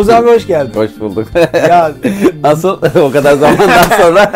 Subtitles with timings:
[0.00, 0.72] Abi hoş geldin.
[0.80, 1.28] Hoş bulduk.
[1.68, 1.92] Ya
[2.42, 2.82] Nasıl?
[3.02, 4.32] o kadar zamandan sonra.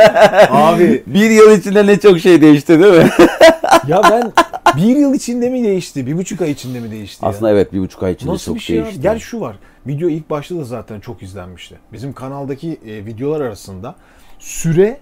[0.51, 1.03] Abi.
[1.07, 3.11] Bir yıl içinde ne çok şey değişti değil mi?
[3.89, 4.33] ya ben
[4.77, 6.07] bir yıl içinde mi değişti?
[6.07, 7.31] Bir buçuk ay içinde mi değişti ya?
[7.31, 8.85] Aslında evet bir buçuk ay içinde Nasıl çok bir şey ya?
[8.85, 9.03] değişti.
[9.03, 9.57] Gel şu var.
[9.87, 11.79] Video ilk başta da zaten çok izlenmişti.
[11.93, 13.95] Bizim kanaldaki e, videolar arasında
[14.39, 15.01] süre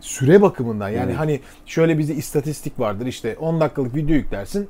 [0.00, 1.18] süre bakımından yani Evet.
[1.18, 4.68] hani şöyle bizde istatistik vardır işte 10 dakikalık video yüklersin.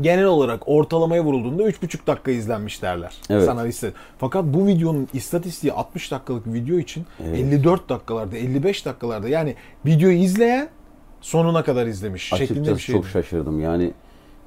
[0.00, 3.14] Genel olarak ortalamaya vurulduğunda 3,5 dakika izlenmiş derler.
[3.30, 3.44] Evet.
[3.44, 3.92] Sana.
[4.18, 7.38] Fakat bu videonun istatistiği 60 dakikalık video için Evet.
[7.38, 9.54] 54 dakikalarda, 55 dakikalarda yani
[9.86, 10.68] videoyu izleyen
[11.20, 12.94] sonuna kadar izlemiş şeklinde bir Açıkçası şey.
[12.94, 13.60] çok şaşırdım.
[13.60, 13.92] Yani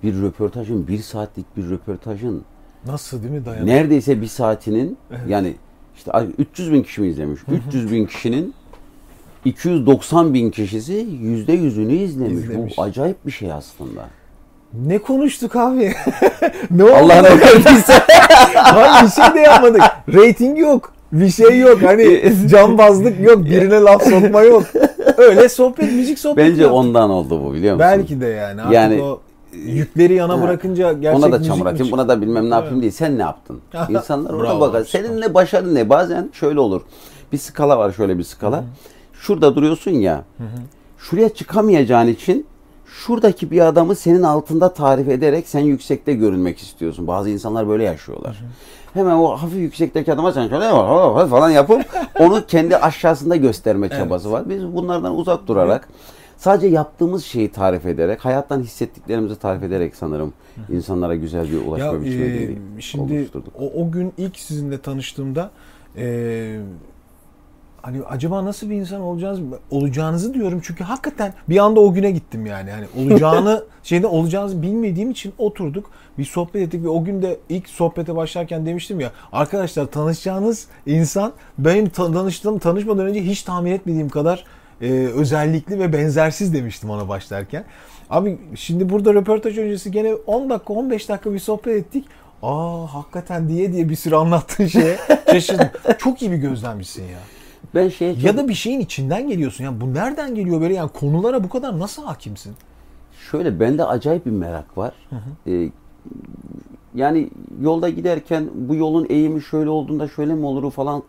[0.03, 2.43] bir röportajın, bir saatlik bir röportajın
[2.85, 3.67] Nasıl değil mi dayan?
[3.67, 5.53] neredeyse bir saatinin yani
[5.95, 7.39] işte 300 bin kişi mi izlemiş?
[7.67, 8.53] 300 bin kişinin
[9.45, 12.43] 290 bin kişisi yüzde yüzünü izlemiş.
[12.43, 12.77] İzlemiş.
[12.77, 14.09] Bu acayip bir şey aslında.
[14.87, 15.93] Ne konuştuk abi?
[16.71, 16.93] ne oldu?
[16.93, 17.93] Allah ne verdiyse.
[18.53, 19.81] Hayır bir şey de yapmadık.
[20.13, 20.93] Rating yok.
[21.11, 21.83] Bir şey yok.
[21.83, 23.45] Hani cambazlık yok.
[23.45, 24.63] Birine laf sokma yok.
[25.17, 26.77] Öyle sohbet, müzik sohbeti Bence yaptık.
[26.79, 27.89] ondan oldu bu biliyor musun?
[27.91, 28.61] Belki de yani.
[28.61, 29.19] Artık Yani- o
[29.53, 30.41] yükleri yana Ha.
[30.43, 32.81] bırakınca gerçek Ona da çamur atayım, buna da bilmem ne yapayım Evet.
[32.81, 32.93] değil.
[32.93, 33.61] Sen ne yaptın?
[33.89, 34.83] İnsanlar orada bakar.
[34.83, 35.89] Senin ne başarın ne?
[35.89, 36.81] Bazen şöyle olur.
[37.31, 38.63] Bir skala var şöyle bir skala.
[39.13, 40.23] Şurada duruyorsun ya.
[40.97, 42.45] Şuraya çıkamayacağın için
[43.03, 47.07] şuradaki bir adamı senin altında tarif ederek sen yüksekte görünmek istiyorsun.
[47.07, 48.43] Bazı insanlar böyle yaşıyorlar.
[48.93, 50.69] Hemen o hafif yüksekteki adama sen şöyle
[51.29, 51.85] falan yapıp
[52.19, 54.49] onu kendi aşağısında gösterme çabası var.
[54.49, 55.89] Biz bunlardan uzak durarak
[56.37, 60.33] sadece yaptığımız şeyi tarif ederek, hayattan hissettiklerimizi tarif ederek sanırım
[60.69, 63.53] insanlara güzel bir ulaşma Ya biçimi e, şimdi oluşturduk.
[63.59, 65.51] o, o gün ilk sizinle tanıştığımda
[65.97, 66.59] e,
[67.85, 69.39] hani acaba nasıl bir insan olacağınız
[69.71, 72.71] olacağınızı diyorum çünkü hakikaten bir anda o güne gittim yani.
[72.71, 77.69] Hani olacağını şeyde olacağınızı bilmediğim için oturduk bir sohbet ettik ve o gün de ilk
[77.69, 84.09] sohbete başlarken demiştim ya arkadaşlar tanışacağınız insan benim ta- tanıştığım tanışmadan önce hiç tahmin etmediğim
[84.09, 84.43] kadar
[84.81, 87.63] e, özellikli ve benzersiz demiştim ona başlarken.
[88.09, 92.05] Abi şimdi burada röportaj öncesi gene 10 dakika 15 dakika bir sohbet ettik.
[92.43, 94.97] Aa hakikaten diye diye bir sürü anlattığın şeye
[95.31, 95.67] şaşırdım.
[95.97, 97.19] Çok iyi bir gözlemcisin ya.
[97.75, 99.63] Ben şeye çok, Ya da bir şeyin içinden geliyorsun.
[99.63, 102.53] Ya bu nereden geliyor böyle yani konulara bu kadar nasıl hakimsin?
[103.31, 104.93] şöyle bende acayip bir merak var.
[105.47, 105.69] Ee,
[106.95, 107.29] yani
[107.61, 111.03] yolda giderken bu yolun eğimi şöyle olduğunda şöyle mi olur falan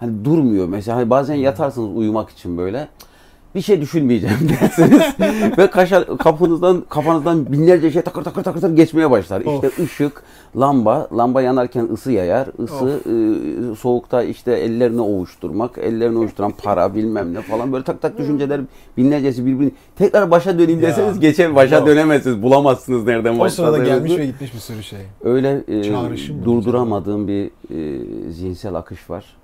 [0.00, 0.68] hani durmuyor.
[0.68, 2.88] Mesela hani bazen yatarsınız uyumak için böyle
[3.56, 5.02] bir şey düşünmeyeceğim dersiniz.
[5.58, 9.40] Ve kaşar, kapınızdan kafanızdan binlerce şey takır takır takır takır geçmeye başlar.
[9.40, 10.22] İşte ışık,
[10.56, 12.48] lamba, lamba yanarken ısı yayar.
[12.64, 18.18] Isı e, soğukta işte ellerini ovuşturmak, ellerini ovuşturan para bilmem ne falan böyle tak tak
[18.18, 18.60] düşünceler
[18.96, 21.86] binlercesi birbirini tekrar başa döneyim deseniz geçe başa Yok.
[21.86, 22.42] dönemezsiniz.
[22.42, 23.84] Bulamazsınız nereden O sırada başladığınızı.
[23.84, 25.00] gelmiş ve gitmiş bir sürü şey.
[25.24, 29.36] Öyle e, durduramadığım bir e, zihinsel akış var.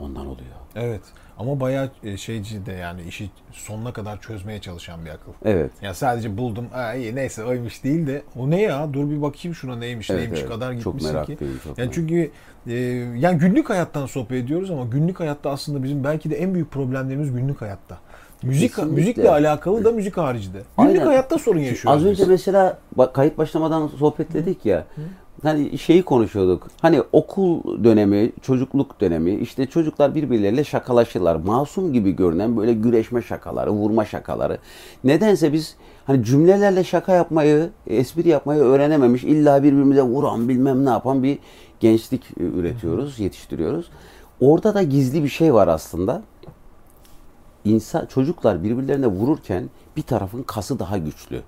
[0.00, 0.48] Ondan oluyor.
[0.76, 1.00] Evet.
[1.38, 5.32] Ama bayağı e, şeyci de yani işi sonuna kadar çözmeye çalışan bir akıl.
[5.44, 5.70] Evet.
[5.82, 6.66] Ya sadece buldum.
[6.72, 8.94] Ha iyi neyse oymuş değil de o ne ya?
[8.94, 10.50] Dur bir bakayım şuna neymiş Evet, neymiş evet.
[10.50, 11.14] kadar Çok gitmişsin ki.
[11.14, 12.30] meraklıyım, çok yani merak- çünkü
[12.66, 12.72] e,
[13.18, 17.32] yani günlük hayattan sohbet ediyoruz ama günlük hayatta aslında bizim belki de en büyük problemlerimiz
[17.32, 17.98] günlük hayatta.
[18.42, 18.96] Müzik Kesinlikle.
[19.00, 20.58] müzikle alakalı da müzik haricinde.
[20.78, 21.06] Günlük Aynen.
[21.06, 22.00] hayatta sorun yaşıyoruz.
[22.00, 22.28] Az önce biz.
[22.28, 22.78] mesela
[23.12, 24.84] kayıt başlamadan sohbetledik ya.
[25.44, 26.68] Hani şeyi konuşuyorduk.
[26.82, 31.36] Hani okul dönemi, çocukluk dönemi, işte çocuklar birbirleriyle şakalaşırlar.
[31.36, 34.58] Masum gibi görünen böyle güreşme şakaları, vurma şakaları.
[35.04, 41.22] Nedense biz hani cümlelerle şaka yapmayı, espri yapmayı öğrenememiş, illa birbirimize vuran bilmem ne yapan
[41.22, 41.38] bir
[41.80, 43.90] gençlik üretiyoruz, yetiştiriyoruz.
[44.40, 46.22] Orada da gizli bir şey var aslında.
[47.64, 51.42] İnsan çocuklar birbirlerine vururken bir tarafın kası daha güçlü.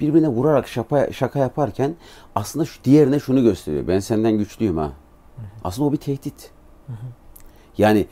[0.00, 1.94] Birbirine vurarak şaka, şaka yaparken
[2.34, 3.88] aslında şu diğerine şunu gösteriyor.
[3.88, 4.92] Ben senden güçlüyüm ha.
[5.64, 6.50] Aslında o bir tehdit.
[7.78, 8.06] Yani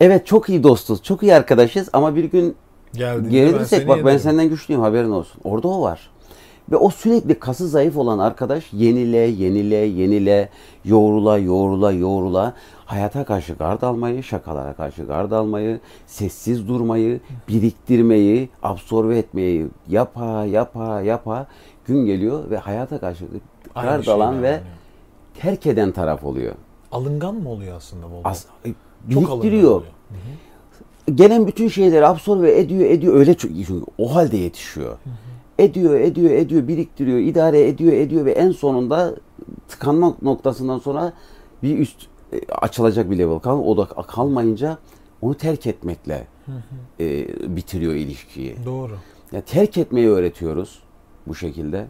[0.00, 2.56] evet çok iyi dostuz, çok iyi arkadaşız ama bir gün
[2.92, 5.40] Geldiğinde gerilirsek bak ben senden güçlüyüm haberin olsun.
[5.44, 6.10] Orada o var.
[6.70, 10.48] Ve o sürekli kası zayıf olan arkadaş yenile, yenile, yenile,
[10.84, 12.54] yoğrula, yoğrula, yoğrula
[12.86, 21.00] hayata karşı gard almayı, şakalara karşı gard almayı, sessiz durmayı, biriktirmeyi, absorbe etmeyi yapa, yapa,
[21.00, 21.46] yapa
[21.86, 23.24] gün geliyor ve hayata karşı
[23.74, 24.60] gard şeyler alan ve yani.
[25.40, 26.54] terk eden taraf oluyor.
[26.92, 28.28] alıngan mı oluyor aslında bu?
[28.28, 28.46] As-
[29.08, 29.82] biriktiriyor
[31.14, 33.14] gelen bütün şeyleri absorbe ediyor, ediyor.
[33.14, 34.98] Öyle çünkü o halde yetişiyor.
[35.58, 39.14] Ediyor, ediyor, ediyor, biriktiriyor, idare ediyor, ediyor ve en sonunda
[39.68, 41.12] tıkanma noktasından sonra
[41.62, 43.58] bir üst e, açılacak bir level kal.
[43.58, 44.78] O da kalmayınca
[45.22, 46.26] onu terk etmekle
[47.00, 47.26] e,
[47.56, 48.56] bitiriyor ilişkiyi.
[48.66, 48.92] Doğru.
[49.32, 50.82] Ya terk etmeyi öğretiyoruz
[51.26, 51.86] bu şekilde.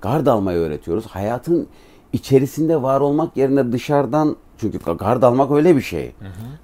[0.00, 1.06] Gard almayı öğretiyoruz.
[1.06, 1.68] Hayatın
[2.12, 6.12] içerisinde var olmak yerine dışarıdan çünkü gard almak öyle bir şey.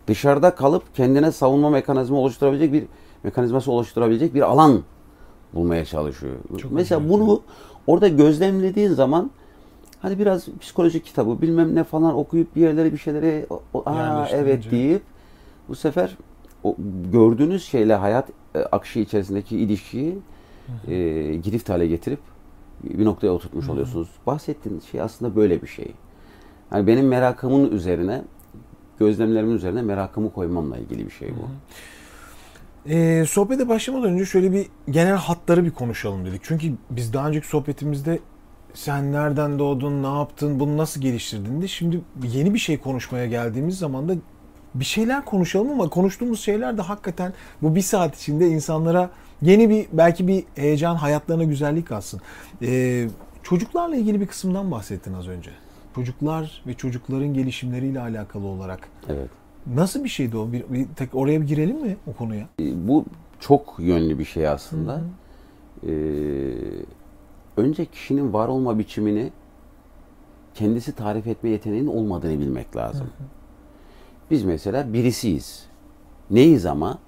[0.07, 2.85] Dışarıda kalıp kendine savunma mekanizması oluşturabilecek bir
[3.23, 4.83] mekanizması oluşturabilecek bir alan
[5.55, 6.35] bulmaya çalışıyor.
[6.63, 7.13] Çok Mesela acayip.
[7.15, 7.43] bunu
[7.87, 9.31] orada gözlemlediğin zaman
[10.02, 12.99] hani biraz psikolojik kitabı bilmem ne falan okuyup bir yerlere bir
[13.50, 15.02] o- aa evet deyip
[15.69, 16.16] bu sefer
[16.64, 16.76] o
[17.12, 20.19] gördüğünüz şeyle hayat e, akışı içerisindeki ilişkiyi
[20.88, 20.94] e,
[21.37, 22.19] girift hale getirip
[22.84, 24.08] bir noktaya oturtmuş oluyorsunuz.
[24.26, 25.93] Bahsettiğiniz şey aslında böyle bir şey.
[26.72, 28.22] Yani benim merakımın üzerine,
[28.99, 31.49] gözlemlerimin üzerine merakımı koymamla ilgili bir şey bu.
[32.90, 36.40] Ee, sohbete başlamadan önce şöyle bir genel hatları bir konuşalım dedik.
[36.44, 38.19] Çünkü biz daha önceki sohbetimizde
[38.75, 42.01] sen nereden doğdun, ne yaptın, bunu nasıl geliştirdin de şimdi
[42.33, 44.15] yeni bir şey konuşmaya geldiğimiz zaman da
[44.75, 47.33] bir şeyler konuşalım ama konuştuğumuz şeyler de hakikaten
[47.63, 49.11] bu bir saat içinde insanlara
[49.43, 52.21] yeni bir belki bir heyecan, hayatlarına güzellik katsın.
[52.63, 53.09] Ee,
[53.43, 55.51] çocuklarla ilgili bir kısımdan bahsettin az önce.
[55.95, 58.89] Çocuklar ve çocukların gelişimleriyle alakalı olarak.
[59.09, 59.29] Evet.
[59.75, 60.53] Nasıl bir şeydi o?
[60.53, 62.49] Bir, bir tek oraya bir girelim mi o konuya?
[62.59, 63.05] Bu
[63.41, 65.01] çok yönlü bir şey aslında.
[65.87, 65.91] Ee,
[67.56, 69.31] önce kişinin var olma biçimini
[70.54, 73.06] kendisi tarif etme yeteneğinin olmadığını bilmek lazım.
[74.31, 75.66] Biz mesela birisiyiz.
[76.31, 76.99] Neyiz ama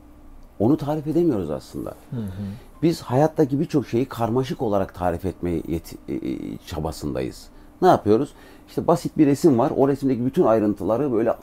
[0.58, 1.94] onu tarif edemiyoruz aslında.
[2.82, 5.74] Biz hayattaki birçok şeyi karmaşık olarak tarif etme e,
[6.08, 6.18] e,
[6.66, 7.48] çabasındayız.
[7.82, 8.34] Ne yapıyoruz?
[8.68, 9.72] İşte basit bir resim var.
[9.76, 11.34] O resimdeki bütün ayrıntıları böyle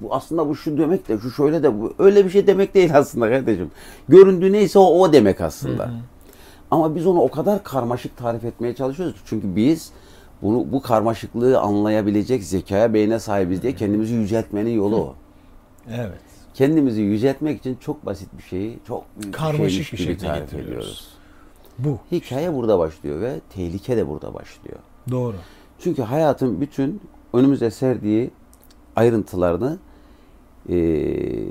[0.00, 2.96] bu aslında bu şu demek de şu şöyle de bu öyle bir şey demek değil
[2.96, 3.70] aslında kardeşim.
[4.08, 5.90] Göründüğü neyse o, o demek aslında.
[6.70, 9.14] Ama biz onu o kadar karmaşık tarif etmeye çalışıyoruz.
[9.14, 9.20] ki.
[9.26, 9.92] Çünkü biz
[10.42, 15.14] bunu bu karmaşıklığı anlayabilecek zekaya, beyne sahibiz diye kendimizi yüceltmenin yolu o.
[15.90, 16.20] Evet.
[16.54, 21.08] Kendimizi yüceltmek için çok basit bir şeyi çok büyük Karmaşık bir bir şekilde tarif ediyoruz.
[21.78, 21.98] Bu.
[22.12, 24.78] Hikaye burada başlıyor ve tehlike de burada başlıyor.
[25.10, 25.36] Doğru.
[25.78, 27.00] Çünkü hayatın bütün
[27.32, 28.30] önümüze serdiği
[28.96, 29.78] ayrıntılarını
[30.68, 31.44] eee,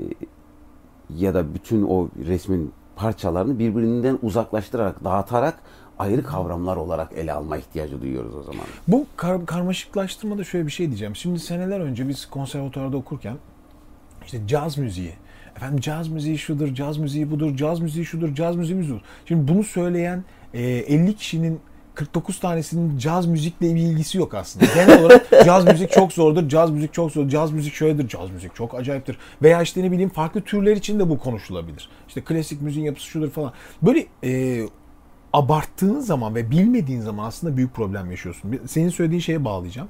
[1.18, 5.58] ya da bütün o resmin parçalarını birbirinden uzaklaştırarak, dağıtarak
[5.98, 8.64] ayrı kavramlar olarak ele alma ihtiyacı duyuyoruz o zaman.
[8.88, 11.16] Bu kar- karmaşıklaştırmada şöyle bir şey diyeceğim.
[11.16, 13.36] Şimdi seneler önce biz konservatuvarda okurken
[14.24, 15.12] işte caz müziği.
[15.56, 19.00] Efendim caz müziği şudur, caz müziği budur, caz müziği şudur, caz müziği budur.
[19.26, 20.24] Şimdi bunu söyleyen
[20.54, 21.60] e, 50 kişinin
[21.94, 24.66] 49 tanesinin caz müzikle bir ilgisi yok aslında.
[24.74, 28.54] Genel olarak caz müzik çok zordur, caz müzik çok zor, caz müzik şöyledir, caz müzik
[28.54, 29.18] çok acayiptir.
[29.42, 31.88] Veya işte ne bileyim farklı türler için de bu konuşulabilir.
[32.08, 33.52] İşte klasik müziğin yapısı şudur falan.
[33.82, 34.62] Böyle e,
[35.32, 38.60] abarttığın zaman ve bilmediğin zaman aslında büyük problem yaşıyorsun.
[38.66, 39.88] Senin söylediğin şeye bağlayacağım.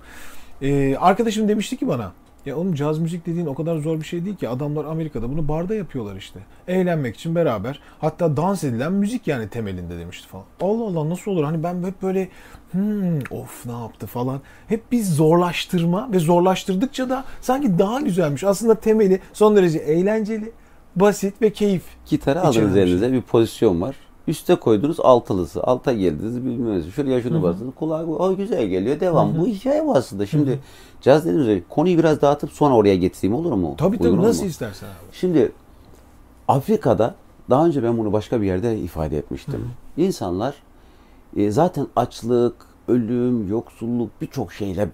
[0.62, 2.12] Ee, arkadaşım demişti ki bana
[2.46, 4.48] ya oğlum caz müzik dediğin o kadar zor bir şey değil ki.
[4.48, 6.40] Adamlar Amerika'da bunu barda yapıyorlar işte.
[6.68, 7.80] Eğlenmek için beraber.
[8.00, 10.44] Hatta dans edilen müzik yani temelinde demişti falan.
[10.60, 11.44] Allah Allah nasıl olur?
[11.44, 12.28] Hani ben hep böyle
[12.72, 14.40] hmm, of ne yaptı falan.
[14.68, 18.44] Hep biz zorlaştırma ve zorlaştırdıkça da sanki daha güzelmiş.
[18.44, 20.52] Aslında temeli son derece eğlenceli,
[20.96, 21.82] basit ve keyif.
[22.06, 23.96] Gitarı aldınız bir elinize bir pozisyon var.
[24.28, 25.62] Üste koydunuz altılısı.
[25.64, 26.82] Alta geldiniz bilmem ne.
[26.82, 27.74] Şuraya şunu bastınız.
[27.74, 29.00] Kulağa o güzel geliyor.
[29.00, 29.38] Devam.
[29.38, 30.26] Bu hikaye bu aslında.
[30.26, 30.58] Şimdi
[31.00, 33.74] caz dediğimiz gibi konuyu biraz dağıtıp sonra oraya getireyim olur mu?
[33.78, 34.48] Tabii Uygun tabii nasıl mu?
[34.48, 34.94] istersen abi.
[35.12, 35.52] Şimdi
[36.48, 37.14] Afrika'da
[37.50, 39.70] daha önce ben bunu başka bir yerde ifade etmiştim.
[39.96, 40.54] İnsanlar
[41.36, 42.54] e, zaten açlık,
[42.88, 44.88] ölüm, yoksulluk birçok şeyle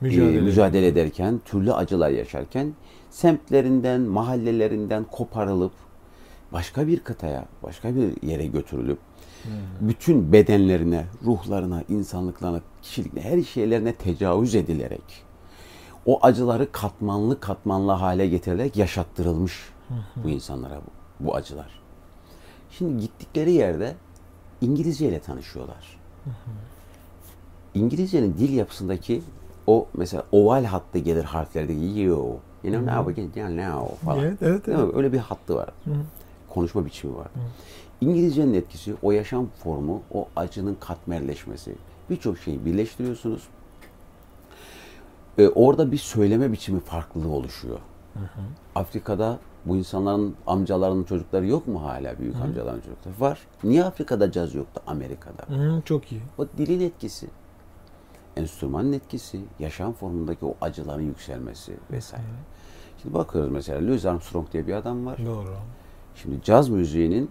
[0.00, 0.38] Mücadele.
[0.38, 2.72] e, mücadele ederken, türlü acılar yaşarken
[3.10, 5.72] semtlerinden, mahallelerinden koparılıp
[6.52, 8.98] başka bir kıtaya, başka bir yere götürülüp
[9.80, 15.26] bütün bedenlerine, ruhlarına, insanlıklarına, kişiliklerine, her şeylerine tecavüz edilerek
[16.06, 19.72] o acıları katmanlı katmanlı hale getirilerek yaşattırılmış
[20.16, 21.80] bu insanlara bu, bu acılar.
[22.70, 23.94] Şimdi gittikleri yerde
[24.60, 25.98] İngilizce ile tanışıyorlar.
[27.74, 29.22] İngilizcenin dil yapısındaki
[29.66, 34.24] o mesela oval hattı gelir harflerdeki you, you know now we can now falan.
[34.24, 34.76] Evet, evet, mi?
[34.94, 35.70] Öyle bir hattı var.
[36.56, 37.26] Konuşma biçimi var.
[38.00, 41.74] İngilizcenin etkisi, o yaşam formu, o acının katmerleşmesi.
[42.10, 43.48] Birçok şeyi birleştiriyorsunuz.
[45.38, 47.78] Ee, orada bir söyleme biçimi farklılığı oluşuyor.
[48.74, 53.14] Afrika'da bu insanların amcalarının çocukları yok mu hala büyük amcaların çocukları?
[53.20, 53.40] Var.
[53.64, 55.56] Niye Afrika'da caz yoktu Amerika'da?
[55.56, 56.22] Hı, çok iyi.
[56.38, 57.28] O dilin etkisi,
[58.36, 62.24] enstrümanın etkisi, yaşam formundaki o acıların yükselmesi vesaire.
[63.02, 65.18] Şimdi bakıyoruz mesela Louis Armstrong diye bir adam var.
[65.26, 65.56] Doğru.
[66.22, 67.30] Şimdi caz müziğinin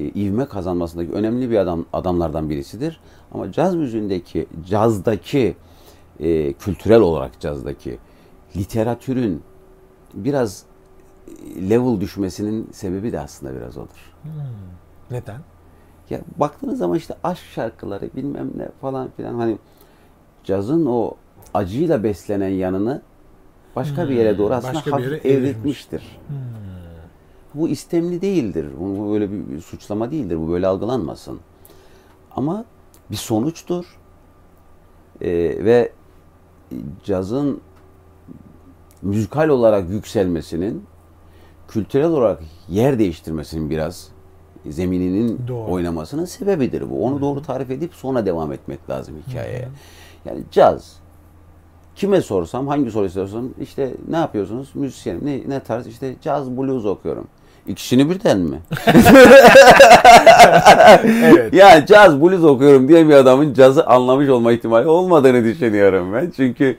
[0.00, 3.00] e, ivme kazanmasındaki önemli bir adam adamlardan birisidir.
[3.32, 5.56] Ama caz müziğindeki, cazdaki
[6.20, 7.98] e, kültürel olarak cazdaki
[8.56, 9.42] literatürün
[10.14, 10.64] biraz
[11.28, 14.14] e, level düşmesinin sebebi de aslında biraz odur.
[15.10, 15.40] Neden?
[16.10, 19.58] Ya baktığınız zaman işte aşk şarkıları bilmem ne falan filan hani
[20.44, 21.14] cazın o
[21.54, 23.02] acıyla beslenen yanını
[23.76, 25.88] başka bir yere doğru aslında hafif yere evrilmiş.
[27.56, 28.66] Bu istemli değildir.
[28.80, 30.38] Bu böyle bir, suçlama değildir.
[30.38, 31.40] Bu böyle algılanmasın.
[32.36, 32.64] Ama
[33.10, 33.84] bir sonuçtur.
[35.20, 35.28] Ee,
[35.64, 35.92] ve
[37.04, 37.60] cazın
[39.02, 40.84] müzikal olarak yükselmesinin
[41.68, 44.08] kültürel olarak yer değiştirmesinin biraz
[44.66, 45.72] zemininin Doğru.
[45.72, 47.04] oynamasının sebebidir bu.
[47.06, 49.68] Onu doğru tarif edip sonra devam etmek lazım hikayeye.
[50.24, 50.96] Yani caz
[51.96, 54.70] kime sorsam hangi soru sorsam işte ne yapıyorsunuz?
[54.74, 55.26] Müzisyenim.
[55.26, 55.86] Ne, ne tarz?
[55.86, 57.28] İşte caz blues okuyorum.
[57.68, 58.58] İkisini birden mi?
[61.04, 61.54] Evet.
[61.54, 66.32] ya caz blues okuyorum diye bir adamın cazı anlamış olma ihtimali olmadığını düşünüyorum ben.
[66.36, 66.76] Çünkü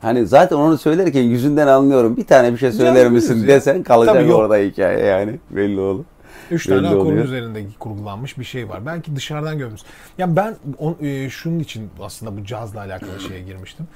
[0.00, 2.16] hani zaten onu söylerken yüzünden anlıyorum.
[2.16, 3.48] Bir tane bir şey söyler Caz misin ya.
[3.48, 4.38] desen kalacak Tabii yok.
[4.38, 5.38] orada hikaye yani.
[5.50, 6.04] Belli olur.
[6.50, 7.24] Üç tane akorun oluyor.
[7.24, 8.86] üzerinde kurgulanmış bir şey var.
[8.86, 9.80] Belki dışarıdan görmüş.
[10.18, 13.86] Ya ben on, e, şunun için aslında bu cazla alakalı şeye girmiştim.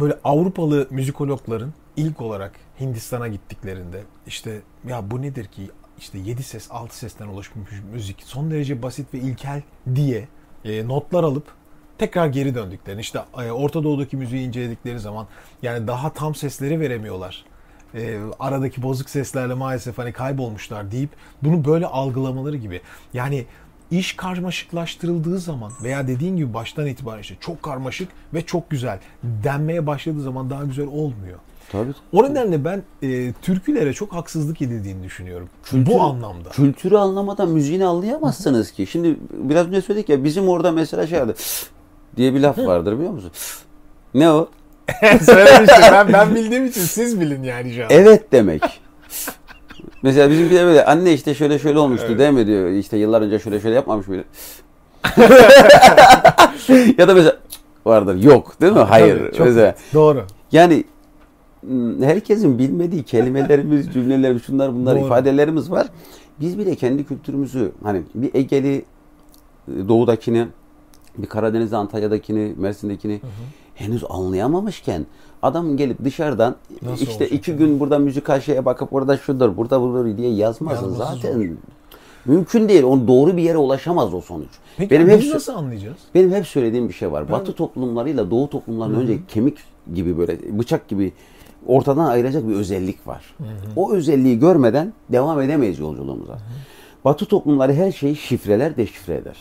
[0.00, 6.70] Böyle Avrupalı müzikologların ilk olarak Hindistan'a gittiklerinde işte ya bu nedir ki işte 7 ses
[6.70, 9.62] 6 sesten oluşmuş müzik son derece basit ve ilkel
[9.94, 10.28] diye
[10.64, 11.46] e, notlar alıp
[11.98, 15.26] tekrar geri döndüklerini işte e, Orta Doğu'daki müziği inceledikleri zaman
[15.62, 17.44] yani daha tam sesleri veremiyorlar.
[17.94, 21.10] E, aradaki bozuk seslerle maalesef hani kaybolmuşlar deyip
[21.42, 22.80] bunu böyle algılamaları gibi.
[23.12, 23.46] Yani
[23.90, 29.86] iş karmaşıklaştırıldığı zaman veya dediğin gibi baştan itibaren işte çok karmaşık ve çok güzel denmeye
[29.86, 31.38] başladığı zaman daha güzel olmuyor.
[31.72, 31.90] Tabii.
[32.12, 35.48] O nedenle ben e, türkülere çok haksızlık edildiğini düşünüyorum.
[35.64, 36.48] Kültür- Bu anlamda.
[36.50, 38.86] Kültürü anlamadan müziğini anlayamazsınız ki.
[38.86, 41.34] Şimdi biraz önce söyledik ya bizim orada mesela şey vardı
[42.16, 43.30] diye bir laf vardır biliyor musun?
[44.14, 44.48] Ne o?
[45.24, 47.88] Söylemiştim ben, ben bildiğim için siz bilin yani şu an.
[47.90, 48.62] Evet demek.
[50.04, 52.70] Mesela bizimki de böyle anne işte şöyle şöyle olmuştu değil mi diyor.
[52.70, 54.24] İşte yıllar önce şöyle şöyle yapmamış mıydı?
[56.98, 57.36] ya da mesela
[57.86, 58.78] vardır yok değil mi?
[58.78, 59.18] Hayır.
[59.18, 59.74] Tabii, çok mesela.
[59.94, 60.24] Doğru.
[60.52, 60.84] Yani
[62.00, 65.06] herkesin bilmediği kelimelerimiz, cümlelerimiz, şunlar bunlar Doğru.
[65.06, 65.86] ifadelerimiz var.
[66.40, 68.82] Biz bile kendi kültürümüzü hani bir Egeli e,
[69.88, 70.46] doğudakini,
[71.18, 73.20] bir Karadeniz'de Antalya'dakini, Mersin'dekini
[73.74, 75.06] henüz anlayamamışken
[75.44, 79.80] adam gelip dışarıdan Nasıl işte olacak iki gün burada müzikal şeye bakıp orada şudur, burada
[79.80, 80.34] budur diye.
[80.34, 81.44] Yazması Zaten zor.
[82.24, 82.82] mümkün değil.
[82.82, 84.48] On doğru bir yere ulaşamaz o sonuç.
[84.76, 85.96] Peki benim hep nasıl anlayacağız?
[86.14, 87.30] benim hep söylediğim bir şey var.
[87.30, 89.58] Batı toplumlarıyla Doğu toplumlarının önce kemik
[89.94, 91.12] gibi böyle bıçak gibi
[91.66, 93.34] ortadan ayıracak bir özellik var.
[93.76, 96.38] O özelliği görmeden devam edemeyiz yolculuğumuza.
[97.04, 99.36] Batı toplumları her şeyi şifreler, deşifre eder.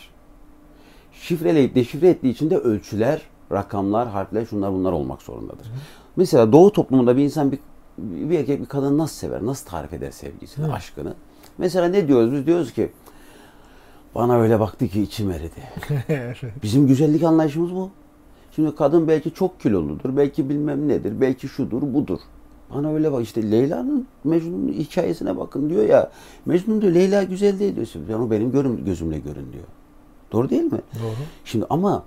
[1.11, 5.67] Şifreleyip deşifre ettiği için de ölçüler, rakamlar, harfler, şunlar bunlar olmak zorundadır.
[6.15, 7.59] Mesela Doğu toplumunda bir insan bir,
[7.97, 11.13] bir erkek bir kadını nasıl sever, nasıl tarif eder sevgisini, aşkını?
[11.57, 12.33] Mesela ne diyoruz?
[12.33, 12.91] Biz diyoruz ki
[14.15, 15.63] bana öyle baktı ki içim eridi.
[16.63, 17.89] Bizim güzellik anlayışımız bu.
[18.55, 22.19] Şimdi kadın belki çok kiloludur, belki bilmem nedir, belki şudur, budur.
[22.75, 26.11] Bana öyle bak işte Leyla'nın Mecnun'un hikayesine bakın diyor ya.
[26.45, 27.87] Mecnun diyor Leyla güzel değil diyor.
[28.09, 29.65] Yani o benim görüm, gözümle görün diyor.
[30.31, 30.81] Doğru değil mi?
[31.03, 31.15] Doğru.
[31.45, 32.03] Şimdi ama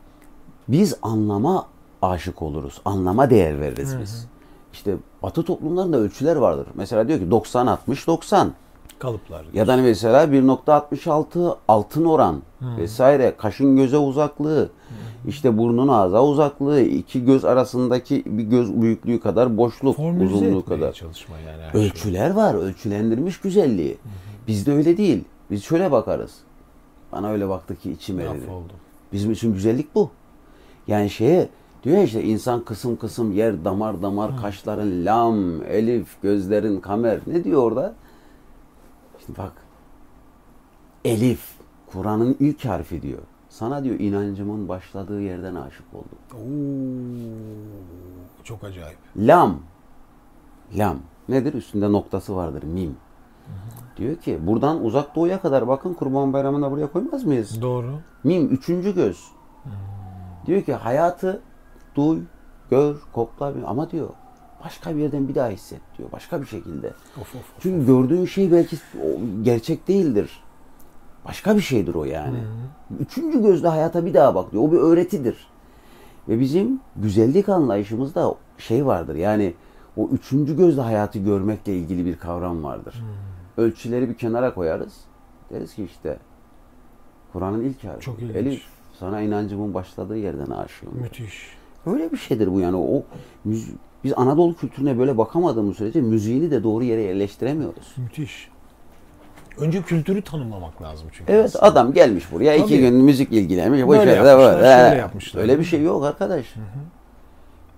[0.68, 1.66] biz anlama
[2.02, 2.80] aşık oluruz.
[2.84, 4.26] Anlama değer veririz biz.
[4.72, 6.66] İşte Batı toplumlarında ölçüler vardır.
[6.74, 8.52] Mesela diyor ki 90 60 90.
[8.98, 9.44] Kalıplar.
[9.52, 13.34] Ya da hani mesela 1.66 altın oran vesaire.
[13.38, 14.70] Kaşın göze uzaklığı.
[15.26, 16.80] İşte burnun ağza uzaklığı.
[16.80, 20.92] İki göz arasındaki bir göz büyüklüğü kadar boşluk Formülize uzunluğu kadar.
[20.92, 21.86] çalışma yani şey.
[21.86, 23.98] ölçüler var ölçülendirilmiş güzelliği.
[24.48, 25.24] Bizde öyle değil.
[25.50, 26.34] Biz şöyle bakarız.
[27.12, 28.46] Bana öyle baktı ki içim eridi
[29.12, 30.10] bizim için güzellik bu
[30.88, 31.48] yani şeye
[31.82, 37.62] diyor işte insan kısım kısım yer damar damar kaşların lam elif gözlerin kamer ne diyor
[37.62, 37.94] orada
[39.26, 39.52] Şimdi bak.
[41.04, 41.56] Elif.
[41.86, 43.22] Kur'an'ın ilk harfi diyor.
[43.48, 46.18] Sana diyor inancımın başladığı yerden aşık oldum.
[46.34, 46.44] Oo,
[48.44, 48.98] çok acayip.
[49.16, 49.58] Lam.
[50.74, 50.98] Lam.
[51.28, 51.54] Nedir?
[51.54, 52.62] Üstünde noktası vardır.
[52.62, 52.96] Mim.
[53.96, 57.62] Diyor ki buradan uzak doğuya kadar bakın Kurban Bayramı'nda buraya koymaz mıyız?
[57.62, 57.98] Doğru.
[58.24, 58.48] Mim.
[58.48, 59.24] Üçüncü göz.
[60.46, 61.40] Diyor ki hayatı
[61.96, 62.18] duy,
[62.70, 64.08] gör, kokla ama diyor
[64.66, 66.12] başka bir yerden bir daha hisset diyor.
[66.12, 66.86] Başka bir şekilde.
[66.86, 67.34] Of of.
[67.34, 67.44] of.
[67.60, 68.76] Çünkü gördüğün şey belki
[69.42, 70.42] gerçek değildir.
[71.24, 72.38] Başka bir şeydir o yani.
[73.00, 74.62] Üçüncü gözle hayata bir daha bak diyor.
[74.62, 75.46] O bir öğretidir.
[76.28, 79.14] Ve bizim güzellik anlayışımızda şey vardır.
[79.14, 79.54] Yani
[79.96, 83.04] o üçüncü gözle hayatı görmekle ilgili bir kavram vardır.
[83.56, 84.94] Ölçüleri bir kenara koyarız.
[85.50, 86.18] Deriz ki işte
[87.32, 88.00] Kur'an'ın ilk harfi.
[88.00, 88.36] Çok ilginç.
[88.36, 88.62] Elif
[89.00, 90.88] sana inancımın başladığı yerden aşığım.
[91.02, 91.56] Müthiş.
[91.86, 92.76] Öyle bir şeydir bu yani.
[92.76, 93.02] O
[94.04, 97.94] biz Anadolu kültürüne böyle bakamadığımız sürece müziğini de doğru yere yerleştiremiyoruz.
[97.96, 98.48] Müthiş.
[99.58, 101.32] Önce kültürü tanımlamak lazım çünkü.
[101.32, 101.64] Evet aslında.
[101.64, 102.78] adam gelmiş buraya iki Tabii.
[102.78, 103.88] gün müzik ilgilenmiş.
[103.88, 104.88] Böyle de yapmışlar, böyle.
[104.88, 105.42] şöyle yapmışlar.
[105.42, 106.54] Öyle bir şey yok arkadaş.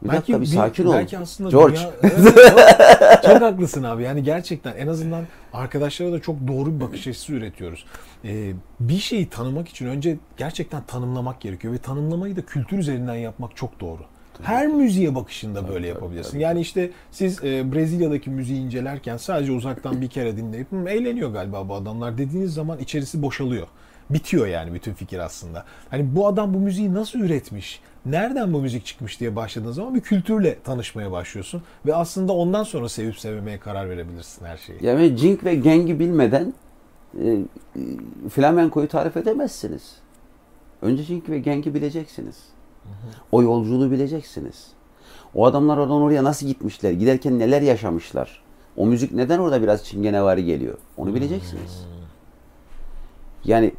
[0.02, 0.92] Bir dakika bir sakin ol.
[0.92, 1.76] Belki aslında George.
[1.76, 4.02] dünya- Evet, çok, haklısın abi.
[4.02, 7.84] Yani gerçekten en azından arkadaşlara da çok doğru bir bakış açısı üretiyoruz.
[8.24, 13.56] Ee, bir şeyi tanımak için önce gerçekten tanımlamak gerekiyor ve tanımlamayı da kültür üzerinden yapmak
[13.56, 14.00] çok doğru.
[14.42, 16.38] Her müziğe bakışında böyle yapabilirsin.
[16.38, 21.68] Yani işte siz e, Brezilya'daki müziği incelerken sadece uzaktan bir kere dinleyip "Hı, eğleniyor galiba
[21.68, 23.66] bu adamlar dediğiniz zaman içerisi boşalıyor.
[24.10, 25.64] Bitiyor yani bütün fikir aslında.
[25.90, 27.80] Hani bu adam bu müziği nasıl üretmiş?
[28.06, 32.88] Nereden bu müzik çıkmış diye başladığın zaman bir kültürle tanışmaya başlıyorsun ve aslında ondan sonra
[32.88, 34.78] sevip sevmemeye karar verebilirsin her şeyi.
[34.84, 36.54] Yani Cink ve Geng'i bilmeden
[37.24, 37.38] e, e,
[38.30, 39.96] flamenkoyu tarif edemezsiniz.
[40.82, 42.36] Önce Cink ve Geng'i bileceksiniz.
[43.32, 44.66] O yolculuğu bileceksiniz.
[45.34, 46.92] O adamlar oradan oraya nasıl gitmişler?
[46.92, 48.42] Giderken neler yaşamışlar?
[48.76, 50.78] O müzik neden orada biraz çingenevari geliyor?
[50.96, 51.86] Onu bileceksiniz.
[53.44, 53.72] Yani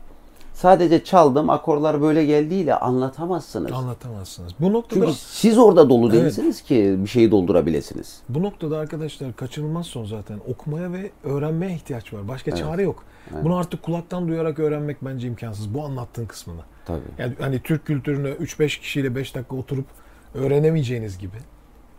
[0.59, 3.71] sadece çaldım akorlar böyle geldiğiyle anlatamazsınız.
[3.71, 4.53] Anlatamazsınız.
[4.59, 6.21] Bu noktada Çünkü siz orada dolu Evet.
[6.21, 8.21] değilsiniz ki bir şeyi doldurabilirsiniz.
[8.29, 12.27] bu noktada arkadaşlar kaçınılmaz son zaten okumaya ve öğrenmeye ihtiyaç var.
[12.27, 13.03] Başka çare yok.
[13.43, 15.73] Bunu artık kulaktan duyarak öğrenmek bence imkansız.
[15.73, 16.61] Bu anlattığın kısmını.
[16.85, 16.99] Tabii.
[17.17, 19.85] Yani hani Türk kültürünü 3-5 kişiyle 5 dakika oturup
[20.33, 21.37] öğrenemeyeceğiniz gibi.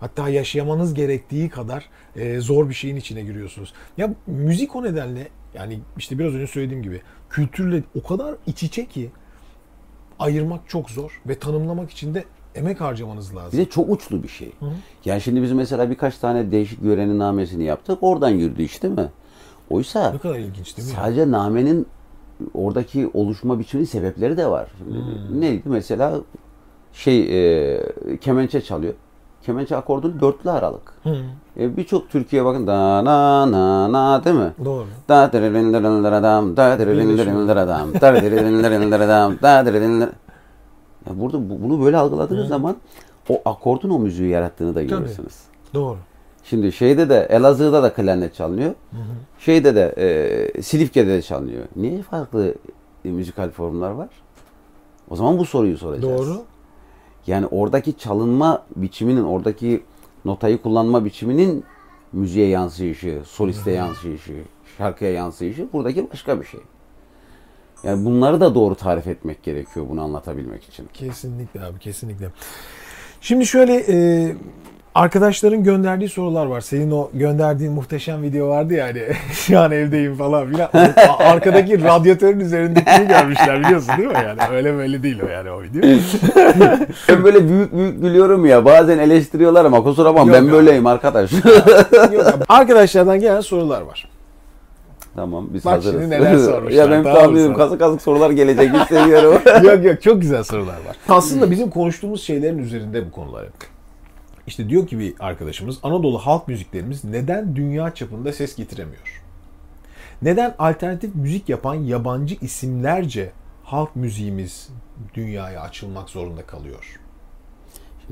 [0.01, 3.73] Hatta yaşamanız gerektiği kadar e, zor bir şeyin içine giriyorsunuz.
[3.97, 8.87] Ya müzik o nedenle yani işte biraz önce söylediğim gibi kültürle o kadar iç içe
[8.87, 9.11] ki
[10.19, 13.59] ayırmak çok zor ve tanımlamak için de emek harcamanız Bir lazım.
[13.61, 14.53] de çok uçlu bir şey.
[15.05, 17.99] Yani şimdi biz mesela birkaç tane değişik yörenin namesini yaptık.
[18.01, 19.09] Oradan yürüdü işte mi?
[19.71, 20.95] Oysa Ne kadar ilginç değil mi?
[20.95, 21.87] sadece namenin
[22.55, 24.69] oradaki oluşma biçiminin sebepleri de var.
[24.79, 25.41] Şimdi Hmm.
[25.41, 26.21] Neydi mesela
[26.93, 27.21] şey
[27.77, 27.81] e,
[28.21, 28.95] kemençe çalıyor.
[29.43, 30.93] Kemençe akordun dörtlü aralık.
[31.03, 31.17] Hı,
[31.61, 34.53] E, Birçok Türkiye bakın da na na na değil mi?
[34.65, 34.87] doğru.
[35.09, 37.95] Da dırırınlarınlaradam, da dırırınlarınlaradam,
[39.43, 40.09] da da
[41.07, 42.77] Ya burada bu- bunu böyle algıladığınız zaman
[43.29, 45.35] o akordun o müziği yarattığını da görürsünüz.
[45.75, 45.97] Doğru.
[46.45, 48.75] Şimdi şeyde de Elazığ'da da klarnet çalınıyor.
[49.39, 49.95] Şeyde de
[50.57, 51.63] e, Silifke'de de çalınıyor.
[51.77, 52.55] Niye farklı
[53.05, 54.09] e, müzikal formlar var?
[55.11, 56.27] O zaman bu soruyu soracağız.
[56.29, 56.43] Doğru.
[57.31, 59.83] Yani oradaki çalınma biçiminin, oradaki
[60.25, 61.65] notayı kullanma biçiminin
[62.13, 64.43] müziğe yansıyışı, soliste yansıyışı,
[64.79, 66.61] şarkıya yansıyışı buradaki başka bir şey.
[67.83, 70.89] Yani bunları da doğru tarif etmek gerekiyor bunu anlatabilmek için.
[70.95, 72.31] Kesinlikle abi kesinlikle.
[73.21, 73.97] Şimdi şöyle e,
[74.95, 76.61] arkadaşların gönderdiği sorular var.
[76.61, 80.69] Senin o gönderdiğin muhteşem video vardı ya hani şu an evdeyim falan filan.
[81.19, 84.41] Arkadaki radyatörün üzerindekini görmüşler biliyorsun değil mi yani?
[84.57, 85.83] Öyle böyle değil o yani o video.
[87.09, 90.53] Ben böyle büyük büyük gülüyorum ya bazen eleştiriyorlar ama kusura bakma ben abi.
[90.53, 91.33] böyleyim arkadaş.
[92.13, 92.45] Yok abi.
[92.49, 94.09] Arkadaşlardan gelen sorular var.
[95.17, 96.01] tamam biz Bak hazırız.
[96.03, 99.35] şimdi neler sormuşlar, ya ben tamam tahminim kazık kazık sorular gelecek hiç seviyorum.
[99.65, 100.97] yok yok çok güzel sorular var.
[101.09, 103.70] Aslında bizim konuştuğumuz şeylerin üzerinde bu konular hep.
[104.51, 109.23] İşte diyor ki bir arkadaşımız Anadolu halk müziklerimiz neden dünya çapında ses getiremiyor?
[110.23, 113.33] Neden alternatif müzik yapan yabancı isimlerce
[113.65, 114.69] halk müziğimiz
[115.15, 117.01] dünyaya açılmak zorunda kalıyor?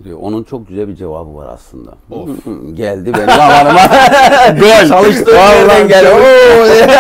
[0.02, 1.90] Şimdi onun çok güzel bir cevabı var aslında.
[2.10, 2.28] Of.
[2.74, 3.80] Geldi benim zamanıma.
[4.60, 4.88] Gol.
[4.88, 6.08] Çalıştığım Vallahi yerden geldi.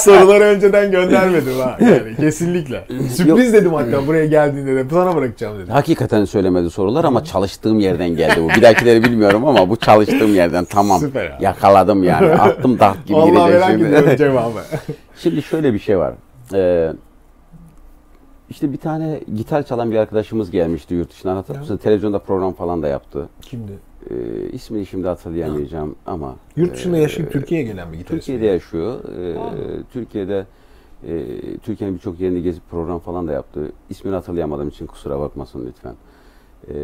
[0.00, 1.76] Soruları önceden göndermedim ha.
[1.80, 2.84] Yani kesinlikle.
[3.16, 5.72] Sürpriz dedim hatta buraya geldiğinde de sana bırakacağım dedim.
[5.72, 8.48] Hakikaten söylemedi sorular ama çalıştığım yerden geldi bu.
[8.48, 11.00] Bir dahakileri bilmiyorum ama bu çalıştığım yerden tamam.
[11.00, 11.44] Süper abi.
[11.44, 12.32] Yakaladım yani.
[12.32, 13.84] Attım dart gibi Vallahi girecek merak şimdi.
[13.84, 14.60] ediyorum cevabı.
[15.16, 16.12] Şimdi şöyle bir şey var.
[16.54, 16.92] Ee,
[18.50, 21.76] işte bir tane gitar çalan bir arkadaşımız gelmişti yurt dışından hatırlar mısın?
[21.76, 23.28] Televizyonda program falan da yaptı.
[23.42, 23.72] Kimdi?
[24.10, 24.14] Ee,
[24.52, 26.36] ismini şimdi hatırlayamayacağım ama.
[26.56, 28.26] Yurt dışında e, yaşayıp Türkiye'ye gelen bir gitarist.
[28.26, 29.04] Türkiye'de yaşıyor.
[29.04, 30.46] Ee, Türkiye'de
[31.06, 31.24] e,
[31.58, 33.72] Türkiye'nin birçok yerini gezip program falan da yaptı.
[33.90, 35.94] İsmini hatırlayamadığım için kusura bakmasın lütfen.
[36.68, 36.74] Ee,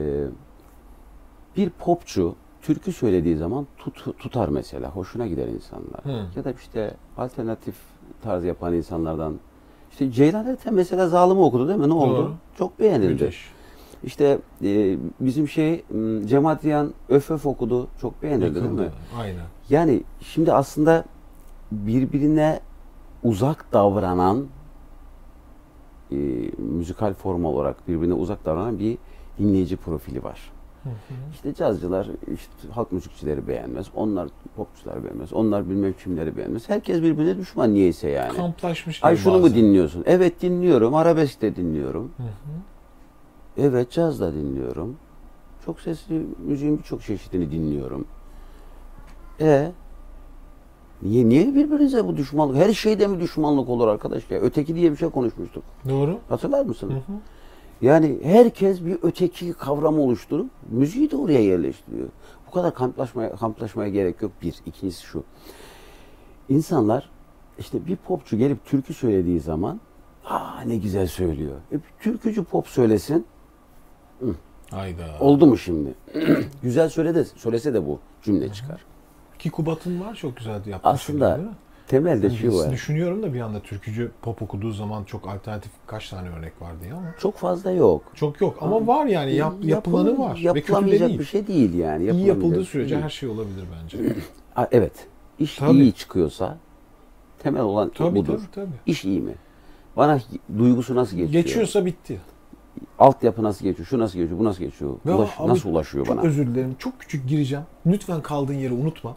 [1.56, 4.90] bir popçu türkü söylediği zaman tut- tutar mesela.
[4.90, 6.04] Hoşuna gider insanlar.
[6.04, 6.26] Hı.
[6.36, 7.74] Ya da işte alternatif
[8.22, 9.34] tarz yapan insanlardan.
[9.90, 11.88] İşte Ceylan Ertem mesela Zalim'i okudu değil mi?
[11.88, 12.16] Ne oldu?
[12.16, 12.34] Doğru.
[12.58, 13.24] Çok beğenildi.
[13.24, 13.50] Müthiş.
[14.04, 15.84] İşte e, bizim şey
[16.24, 17.88] Cem Adrian Öf Öf okudu.
[18.00, 18.88] Çok beğenildi değil mi?
[19.18, 19.44] Aynen.
[19.70, 21.04] Yani şimdi aslında
[21.72, 22.60] birbirine
[23.22, 24.46] uzak davranan
[26.12, 26.16] e,
[26.58, 28.98] müzikal form olarak birbirine uzak davranan bir
[29.38, 30.52] dinleyici profili var.
[31.32, 33.86] İşte cazcılar, işte halk müzikçileri beğenmez.
[33.94, 35.32] Onlar popçular beğenmez.
[35.32, 36.68] Onlar bilmem kimleri beğenmez.
[36.68, 38.36] Herkes birbirine düşman niyeyse yani.
[38.36, 39.56] Kamplaşmış gibi Ay şunu mu bazen.
[39.56, 40.04] dinliyorsun?
[40.06, 40.94] Evet dinliyorum.
[40.94, 42.10] Arabesk de dinliyorum.
[43.58, 44.96] Evet caz da dinliyorum.
[45.66, 48.06] Çok sesli müziğin birçok çeşidini dinliyorum.
[49.40, 49.72] E
[51.02, 52.56] Niye niye birbirinize bu düşmanlık?
[52.56, 54.40] Her şeyde mi düşmanlık olur arkadaş ya?
[54.40, 55.62] Öteki diye bir şey konuşmuştuk.
[55.88, 56.18] Doğru.
[56.28, 56.92] Hatırlar mısın?
[57.82, 62.08] Yani herkes bir öteki kavramı oluşturup müziği de oraya yerleştiriyor.
[62.46, 64.54] Bu kadar kamplaşmaya, kamplaşmaya gerek yok bir.
[64.66, 65.24] İkincisi şu.
[66.48, 67.10] İnsanlar
[67.58, 69.80] işte bir popçu gelip türkü söylediği zaman
[70.24, 71.56] aa ne güzel söylüyor.
[71.72, 73.26] E, bir türkücü pop söylesin.
[74.70, 75.16] Hayda.
[75.20, 75.94] Oldu mu şimdi?
[76.62, 78.84] güzel söyle de, söylese de bu cümle çıkar.
[79.38, 80.80] Ki Kubat'ın var çok güzel yapmış.
[80.84, 81.40] Aslında?
[81.90, 82.72] Temelde şu var.
[82.72, 86.94] Düşünüyorum da bir anda türkücü pop okuduğu zaman çok alternatif kaç tane örnek var diye
[86.94, 87.14] ama.
[87.18, 88.02] Çok fazla yok.
[88.14, 90.36] Çok yok ama var yani yap, yapılanı Yapılan- var.
[90.36, 92.10] Yapılamayacak bir şey değil yani.
[92.10, 93.04] İyi yapıldığı şey sürece değil.
[93.04, 93.98] her şey olabilir bence.
[94.72, 94.92] Evet.
[95.38, 95.78] İş Tabii.
[95.78, 96.56] iyi çıkıyorsa
[97.38, 98.38] temel olan tabii budur.
[98.38, 98.76] tabii tabii.
[98.86, 99.34] İş iyi mi?
[99.96, 100.20] Bana
[100.58, 101.44] duygusu nasıl geçiyor?
[101.44, 102.20] Geçiyorsa bitti.
[102.98, 103.86] Altyapı nasıl geçiyor?
[103.88, 104.38] Şu nasıl geçiyor?
[104.38, 104.94] Bu nasıl geçiyor?
[105.06, 106.26] Ve Ulaş- abi, nasıl ulaşıyor çok bana?
[106.26, 106.76] özür dilerim.
[106.78, 107.64] Çok küçük gireceğim.
[107.86, 109.16] Lütfen kaldığın yeri unutma.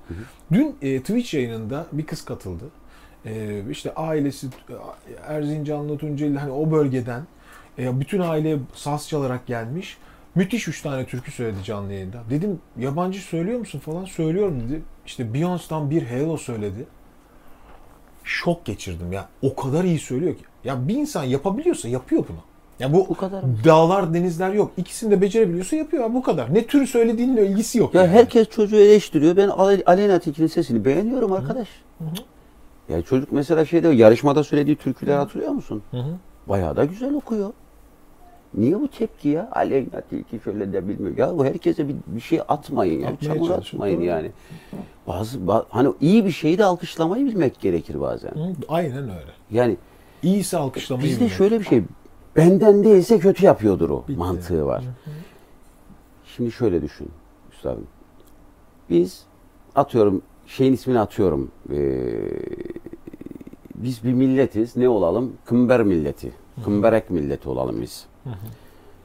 [0.52, 2.64] Dün e, Twitch yayınında bir kız katıldı.
[3.26, 7.22] E, işte ailesi e, Erzincanlı Tunceli hani o bölgeden
[7.80, 9.98] e, bütün aile saz çalarak gelmiş.
[10.36, 12.24] Müthiş üç tane türkü söyledi canlı yayında.
[12.30, 14.82] Dedim yabancı söylüyor musun falan söylüyorum dedi.
[15.06, 16.86] İşte Beyoncé'dan bir Hello söyledi.
[18.24, 19.30] Şok geçirdim ya.
[19.42, 20.44] O kadar iyi söylüyor ki.
[20.64, 22.40] Ya bir insan yapabiliyorsa yapıyor bunu.
[22.80, 23.44] Ya bu Bu kadar.
[23.66, 24.72] dağlar denizler yok.
[24.78, 26.14] İkisini de becerebiliyorsa yapıyor.
[26.14, 26.54] Bu kadar.
[26.54, 27.94] Ne tür söylediğinle ilgisi yok.
[27.94, 28.12] Ya yani.
[28.12, 29.38] herkes çocuğu eleştiriyor.
[29.38, 31.68] Ben Ale- Aleyna Tilki'nin sesini beğeniyorum arkadaş.
[32.90, 35.82] Ya çocuk mesela şeyde yarışmada söylediği türküler hatırlıyor musun?
[35.92, 36.10] Hı hı.
[36.50, 37.54] Bayağı da güzel okuyor.
[38.54, 39.50] Niye bu tepki ya?
[39.52, 41.18] Aleyna Tilki şöyle de bilmiyor.
[41.18, 43.08] Ya bu herkese bir, bir şey atmayın ya.
[43.10, 44.06] Atmaya Çamur atmayın doğru.
[44.06, 44.32] yani.
[45.08, 48.30] Bazı, ba- hani iyi bir şeyi de alkışlamayı bilmek gerekir bazen.
[48.30, 49.32] Hı, Aynen öyle.
[49.52, 49.78] Yani
[50.24, 51.34] İyisi alkışlamayı bizde bilmek.
[51.38, 51.84] şöyle bir şey.
[52.36, 54.18] Benden değilse kötü yapıyordur o Bitti.
[54.20, 54.84] mantığı var.
[56.26, 57.10] Şimdi şöyle düşün
[57.52, 57.88] üstadım.
[58.90, 59.24] Biz
[59.76, 61.52] atıyorum şeyin ismini atıyorum.
[61.72, 62.30] Ee,
[63.76, 64.78] biz bir milletiz.
[64.78, 65.34] Ne olalım?
[65.46, 66.32] Kımber milleti.
[66.66, 68.06] Kımberek milleti olalım biz.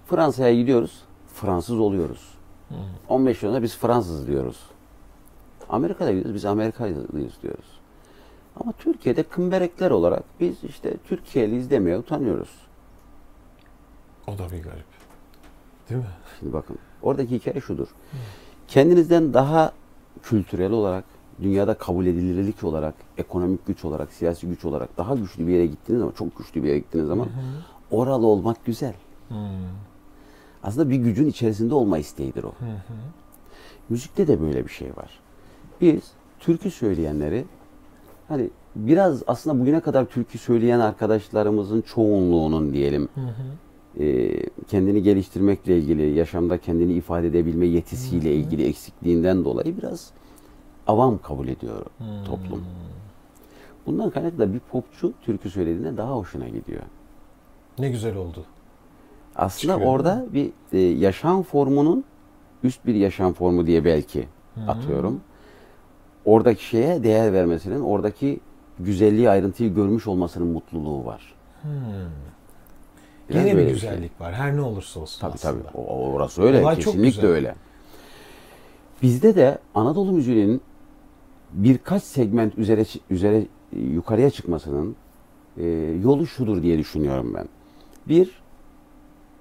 [0.06, 1.02] Fransa'ya gidiyoruz.
[1.34, 2.34] Fransız oluyoruz.
[3.08, 4.60] 15 yılında biz Fransız diyoruz.
[5.68, 6.34] Amerika'da gidiyoruz.
[6.34, 7.66] Biz Amerikalıyız diyoruz.
[8.60, 12.67] Ama Türkiye'de kımberekler olarak biz işte Türkiye'liyiz demeye utanıyoruz.
[14.28, 14.84] O da bir garip.
[15.90, 16.06] Değil mi?
[16.38, 17.88] Şimdi bakın oradaki hikaye şudur.
[18.68, 19.72] Kendinizden daha
[20.22, 21.04] kültürel olarak,
[21.42, 26.00] dünyada kabul edilirlik olarak, ekonomik güç olarak, siyasi güç olarak daha güçlü bir yere gittiğiniz
[26.00, 27.28] zaman, çok güçlü bir yere gittiğiniz zaman
[27.90, 28.94] oralı olmak güzel.
[29.28, 29.34] Hı.
[30.62, 32.52] Aslında bir gücün içerisinde olma isteğidir o.
[33.88, 35.20] Müzikte de böyle bir şey var.
[35.80, 36.02] Biz
[36.40, 37.44] türkü söyleyenleri
[38.28, 43.20] hani biraz aslında bugüne kadar türkü söyleyen arkadaşlarımızın çoğunluğunun diyelim e,
[44.68, 50.11] kendini geliştirmekle ilgili, yaşamda kendini ifade edebilme yetisiyle ilgili eksikliğinden dolayı biraz
[50.87, 51.87] avam kabul ediyor
[52.27, 52.64] toplum.
[53.87, 56.83] Bundan kaynaklı da bir popçu türkü söylediğinde daha hoşuna gidiyor.
[57.79, 58.44] Ne güzel oldu.
[59.37, 62.05] Aslında Çıkıyor, orada bir e, yaşam formunun
[62.62, 64.29] üst bir yaşam formu diye belki
[64.68, 65.20] atıyorum.
[66.24, 68.40] Oradaki şeye değer vermesinin, oradaki
[68.79, 71.35] güzelliği, ayrıntıyı görmüş olmasının mutluluğu var.
[73.30, 73.74] Biraz Gene bir bir şey.
[73.74, 74.34] güzellik var.
[74.34, 75.62] Her ne olursa olsun Tabii aslında.
[75.62, 75.76] tabii.
[75.78, 76.60] O, orası öyle.
[76.60, 77.54] Olay Kesinlikle öyle.
[79.02, 80.60] Bizde de Anadolu müziğinin
[81.52, 84.96] birkaç segment üzere üzere yukarıya çıkmasının
[85.56, 85.66] e,
[86.02, 87.48] yolu şudur diye düşünüyorum ben.
[88.08, 88.42] Bir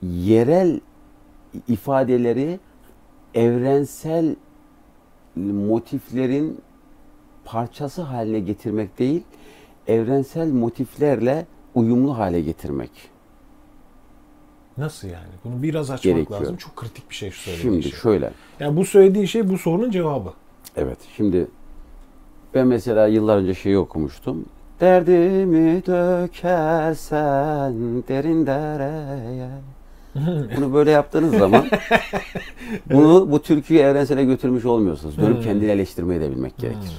[0.03, 0.79] yerel
[1.67, 2.59] ifadeleri
[3.33, 4.35] evrensel
[5.35, 6.59] motiflerin
[7.45, 9.23] parçası haline getirmek değil,
[9.87, 11.45] evrensel motiflerle
[11.75, 12.91] uyumlu hale getirmek.
[14.77, 15.27] Nasıl yani?
[15.45, 16.41] Bunu biraz açmak Gerekiyor.
[16.41, 16.57] lazım.
[16.57, 17.99] Çok kritik bir şey söylediğin Şimdi şey.
[17.99, 18.31] şöyle.
[18.59, 20.33] Yani bu söylediğin şey bu sorunun cevabı.
[20.75, 20.97] Evet.
[21.17, 21.47] Şimdi
[22.53, 24.45] ben mesela yıllar önce şeyi okumuştum.
[24.79, 27.73] Derdimi dökersen
[28.07, 29.49] derin dereye.
[30.57, 31.65] Bunu böyle yaptığınız zaman
[32.91, 35.17] bunu bu türküyü evrensele götürmüş olmuyorsunuz.
[35.17, 36.97] Dönüp kendini eleştirmeyi de bilmek gerekir.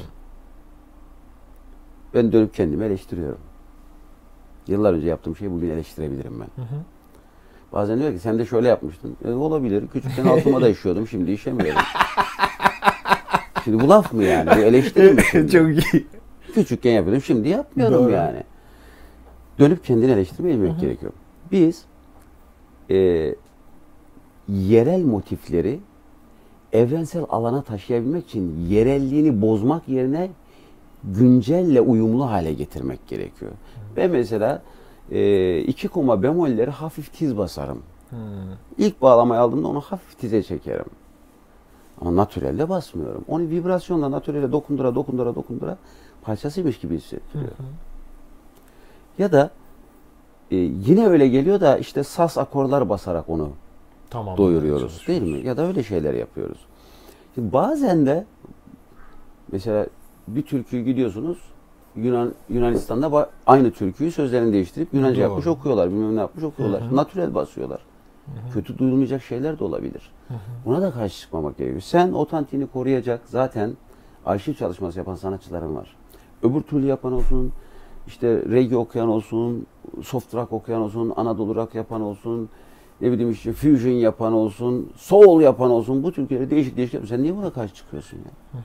[2.14, 3.38] Ben dönüp kendimi eleştiriyorum.
[4.66, 6.64] Yıllar önce yaptığım şeyi bugün eleştirebilirim ben.
[7.72, 9.16] Bazen diyor ki sen de şöyle yapmıştın.
[9.24, 9.84] E, olabilir.
[9.92, 11.08] Küçükken altıma da işiyordum.
[11.08, 11.82] Şimdi işemiyorum.
[13.64, 14.50] Şimdi bu laf mı yani?
[14.50, 15.22] Bu eleştiri mi?
[15.50, 15.84] şimdi?
[15.92, 16.06] iyi.
[16.54, 17.22] Küçükken yapıyordum.
[17.22, 18.12] Şimdi yapmıyorum Doğru.
[18.12, 18.42] yani.
[19.58, 21.12] Dönüp kendini eleştirmeyi bilmek gerekiyor.
[21.52, 21.84] Biz
[22.90, 23.34] e,
[24.48, 25.80] yerel motifleri
[26.72, 30.30] evrensel alana taşıyabilmek için yerelliğini bozmak yerine
[31.04, 33.52] güncelle uyumlu hale getirmek gerekiyor.
[33.96, 34.62] Ben mesela
[35.12, 37.82] e, iki koma bemolleri hafif tiz basarım.
[38.78, 40.84] İlk bağlamayı aldığımda onu hafif tize çekerim.
[42.00, 43.24] Ama natürelde basmıyorum.
[43.28, 45.76] Onu vibrasyonla natürele dokundura dokundura dokundura
[46.22, 47.52] parçasıymış gibi hissettiriyor.
[49.18, 49.50] Ya da
[50.50, 53.50] e, yine öyle geliyor da işte sas akorlar basarak onu
[54.10, 54.36] Tamam.
[54.36, 55.46] doyuruyoruz değil mi?
[55.46, 56.58] Ya da öyle şeyler yapıyoruz.
[57.34, 58.24] Şimdi bazen de
[59.52, 59.86] mesela
[60.28, 61.38] bir türküyü gidiyorsunuz
[62.04, 65.20] Yunan Yunanistan'da aynı türküyü sözlerini değiştirip Yunanca Doğru.
[65.20, 65.90] yapmış okuyorlar.
[65.90, 66.82] Bilmem ne yapmış okuyorlar.
[66.82, 66.96] Hı hı.
[66.96, 67.80] Natürel basıyorlar.
[68.52, 70.10] Kötü duyulmayacak şeyler de olabilir.
[70.64, 71.80] Buna da karşı çıkmamak gerekiyor.
[71.80, 73.72] Sen otantiğini koruyacak zaten
[74.26, 75.96] arşiv çalışması yapan sanatçıların var.
[76.42, 77.52] Öbür türlü yapan olsun,
[78.06, 79.66] işte reggae okuyan olsun,
[80.02, 82.48] soft rock okuyan olsun, Anadolu rock yapan olsun,
[83.00, 86.02] ne bileyim işte fusion yapan olsun, soul yapan olsun.
[86.02, 87.08] Bu Türkiye'de değişik değişik yapıyor.
[87.08, 88.60] Sen niye buna karşı çıkıyorsun ya?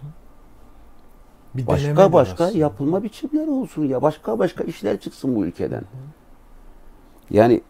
[1.55, 2.59] Bir Başka başka aslında.
[2.59, 4.01] yapılma biçimleri olsun ya.
[4.01, 5.83] Başka başka işler çıksın bu ülkeden.
[7.29, 7.61] Yani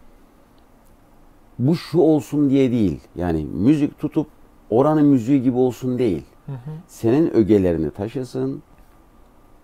[1.58, 3.00] bu şu olsun diye değil.
[3.16, 4.26] Yani müzik tutup
[4.70, 6.22] oranın müziği gibi olsun değil.
[6.46, 6.70] Hı hı.
[6.88, 8.62] Senin ögelerini taşısın.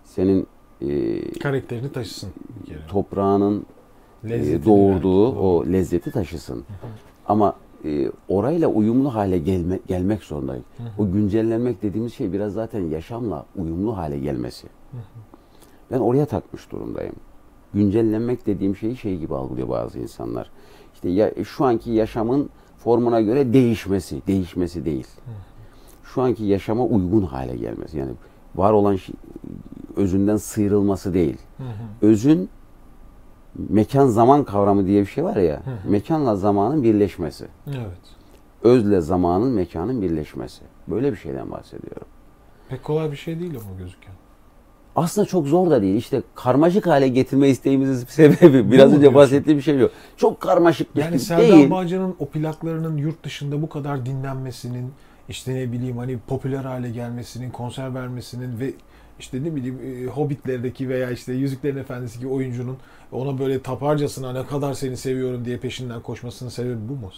[0.03, 0.47] Senin
[0.81, 2.29] e, Karakterini taşısın
[2.87, 3.65] toprağının
[4.23, 5.39] e, doğurduğu versin.
[5.39, 6.63] o lezzeti taşısın.
[7.27, 10.63] Ama e, orayla uyumlu hale gelme, gelmek zorundayım.
[10.97, 14.67] O güncellenmek dediğimiz şey biraz zaten yaşamla uyumlu hale gelmesi.
[15.91, 17.15] Ben oraya takmış durumdayım.
[17.73, 20.51] Güncellenmek dediğim şeyi şey gibi algılıyor bazı insanlar.
[20.93, 25.07] İşte ya, şu anki yaşamın formuna göre değişmesi, değişmesi değil.
[26.03, 27.97] Şu anki yaşama uygun hale gelmesi.
[27.97, 28.11] Yani
[28.55, 29.15] var olan şey,
[29.95, 31.37] özünden sıyrılması değil.
[31.57, 32.07] Hı hı.
[32.07, 32.49] Özün
[33.55, 35.55] mekan zaman kavramı diye bir şey var ya.
[35.55, 35.91] Hı.
[35.91, 37.47] Mekanla zamanın birleşmesi.
[37.67, 38.01] Evet.
[38.63, 40.61] Özle zamanın, mekanın birleşmesi.
[40.87, 42.07] Böyle bir şeyden bahsediyorum.
[42.69, 44.13] Pek kolay bir şey değil ama gözüken.
[44.95, 45.95] Aslında çok zor da değil.
[45.95, 49.91] İşte karmaşık hale getirme isteğimizin sebebi biraz önce bahsettiğim bir şey yok.
[50.17, 51.21] Çok karmaşık Yani değil.
[51.21, 54.91] Serdar Bağcan'ın o plaklarının yurt dışında bu kadar dinlenmesinin,
[55.29, 58.73] işte ne bileyim hani popüler hale gelmesinin, konser vermesinin ve
[59.21, 62.77] işte ne bileyim e, Hobbit'lerdeki veya işte Yüzüklerin Efendisi'ndeki oyuncunun
[63.11, 67.11] ona böyle taparcasına ne kadar seni seviyorum diye peşinden koşmasının sebebi bu mu?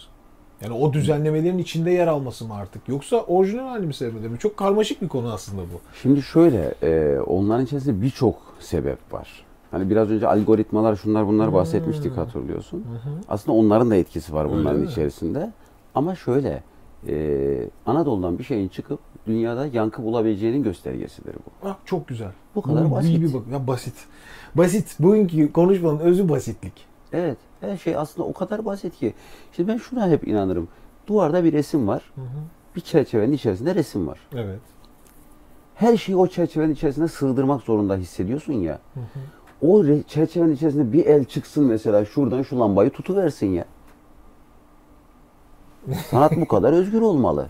[0.62, 2.88] Yani o düzenlemelerin içinde yer alması mı artık?
[2.88, 4.38] Yoksa orijinal halini mi sevmedi mi?
[4.38, 5.80] Çok karmaşık bir konu aslında bu.
[6.02, 9.44] Şimdi şöyle, e, onların içerisinde birçok sebep var.
[9.70, 12.84] Hani biraz önce algoritmalar şunlar bunlar bahsetmiştik hatırlıyorsun.
[13.28, 14.86] Aslında onların da etkisi var Öyle bunların mi?
[14.86, 15.52] içerisinde.
[15.94, 16.62] Ama şöyle,
[17.08, 21.68] e, Anadolu'dan bir şeyin çıkıp dünyada yankı bulabileceğinin göstergesidir bu.
[21.68, 22.30] Ah, çok güzel.
[22.54, 23.10] Bu kadar basit.
[23.10, 23.42] iyi bir bak.
[23.52, 23.94] Ya basit.
[24.54, 24.96] Basit.
[25.00, 26.86] Bugünkü konuşmanın özü basitlik.
[27.12, 29.14] Evet, her şey aslında o kadar basit ki.
[29.52, 30.68] Şimdi ben şuna hep inanırım.
[31.06, 32.12] Duvarda bir resim var.
[32.76, 34.18] Bir çerçevenin içerisinde resim var.
[34.34, 34.60] Evet.
[35.74, 38.78] Her şeyi o çerçevenin içerisine sığdırmak zorunda hissediyorsun ya.
[39.62, 43.64] O re- çerçevenin içerisinde bir el çıksın mesela şuradan şu lambayı tutuversin ya.
[46.10, 47.46] Sanat bu kadar özgür olmalı.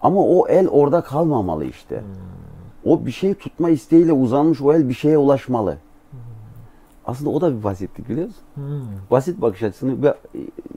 [0.00, 2.02] Ama o el orada kalmamalı işte.
[2.84, 5.78] O bir şey tutma isteğiyle uzanmış o el bir şeye ulaşmalı.
[7.06, 8.42] Aslında o da bir basitlik biliyor musun?
[8.54, 8.82] Hmm.
[9.10, 10.12] Basit bakış açısının bir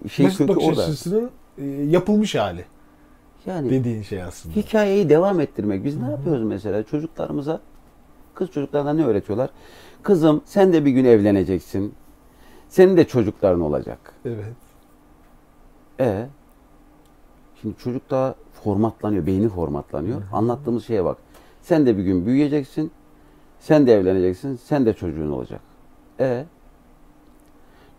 [0.10, 0.82] şey Basit kökü bakış orada.
[0.84, 2.66] açısının e, yapılmış hali
[3.46, 4.56] Yani dediğin şey aslında.
[4.56, 5.86] hikayeyi devam ettirmek.
[5.86, 7.60] Biz ne yapıyoruz mesela çocuklarımıza?
[8.34, 9.50] Kız çocuklarına ne öğretiyorlar?
[10.04, 11.94] Kızım sen de bir gün evleneceksin.
[12.70, 14.14] Senin de çocukların olacak.
[14.26, 14.54] Evet.
[16.00, 16.28] E
[17.62, 20.22] şimdi çocuk da formatlanıyor, beyni formatlanıyor.
[20.34, 21.18] Anlattığımız şeye bak.
[21.62, 22.92] Sen de bir gün büyüyeceksin.
[23.60, 24.56] Sen de evleneceksin.
[24.56, 25.62] Sen de çocuğun olacak.
[26.20, 26.46] E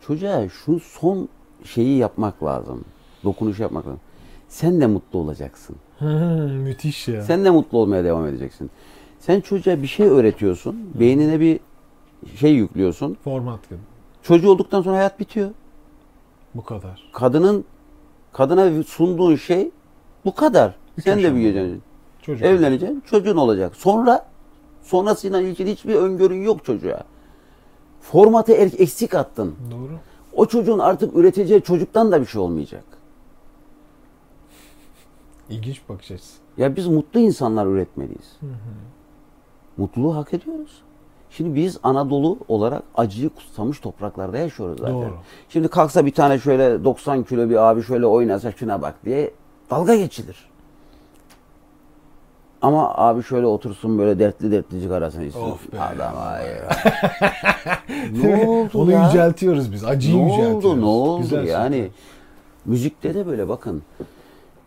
[0.00, 1.28] çocuğa şu son
[1.64, 2.84] şeyi yapmak lazım.
[3.24, 4.00] Dokunuşu yapmak lazım.
[4.48, 5.76] Sen de mutlu olacaksın.
[5.98, 6.08] Hmm,
[6.52, 7.22] müthiş ya.
[7.22, 8.70] Sen de mutlu olmaya devam edeceksin.
[9.18, 10.90] Sen çocuğa bir şey öğretiyorsun.
[11.00, 11.60] Beynine bir
[12.36, 13.16] şey yüklüyorsun.
[13.24, 13.78] Format gibi.
[14.22, 15.50] Çocuğu olduktan sonra hayat bitiyor.
[16.54, 17.08] Bu kadar.
[17.12, 17.64] Kadının
[18.36, 19.70] kadına sunduğun şey
[20.24, 20.74] bu kadar.
[20.98, 21.82] Üç Sen de büyüyeceksin.
[22.22, 22.46] Çocuk.
[22.46, 23.02] Evleneceksin.
[23.06, 23.76] Çocuğun olacak.
[23.76, 24.26] Sonra
[24.82, 27.04] sonrasıyla ilgili hiçbir öngörün yok çocuğa.
[28.00, 29.54] Formatı er- eksik attın.
[29.70, 29.92] Doğru.
[30.32, 32.84] O çocuğun artık üreteceği çocuktan da bir şey olmayacak.
[35.50, 36.38] İlginç bakış açısı.
[36.56, 38.36] Ya biz mutlu insanlar üretmeliyiz.
[39.76, 40.82] Mutluluğu hak ediyoruz.
[41.36, 44.94] Şimdi biz Anadolu olarak acıyı kutsamış topraklarda yaşıyoruz zaten.
[44.94, 45.16] Doğru.
[45.48, 49.30] Şimdi kalksa bir tane şöyle 90 kilo bir abi şöyle oynasa şuna bak diye
[49.70, 50.36] dalga geçilir.
[52.62, 55.40] Ama abi şöyle otursun böyle dertli dertli cigarasını içsin.
[55.40, 55.80] Of be.
[55.80, 56.58] Adam hayır.
[58.22, 59.06] ne oldu Onu ya?
[59.06, 59.84] yüceltiyoruz biz.
[59.84, 60.64] Acıyı ne yüceltiyoruz.
[60.64, 60.80] oldu?
[60.80, 61.22] Ne oldu?
[61.22, 61.96] Güzel yani söylüyorsun.
[62.64, 63.82] müzikte de böyle bakın.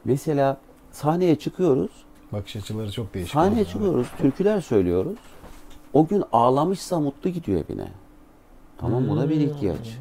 [0.05, 0.57] Mesela
[0.91, 1.91] sahneye çıkıyoruz.
[2.31, 3.33] Bakış açıları çok değişik.
[3.33, 5.17] Sahneye çıkıyoruz, türküler söylüyoruz.
[5.93, 7.87] O gün ağlamışsa mutlu gidiyor evine.
[8.77, 9.97] Tamam bu da bir ihtiyaç.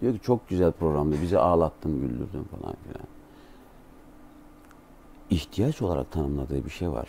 [0.00, 3.06] Diyor ki çok güzel programdı, bizi ağlattın, güldürdün falan filan.
[5.30, 7.08] İhtiyaç olarak tanımladığı bir şey var.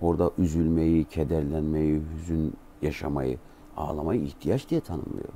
[0.00, 3.38] orada üzülmeyi, kederlenmeyi, hüzün yaşamayı,
[3.76, 5.28] ağlamayı ihtiyaç diye tanımlıyor.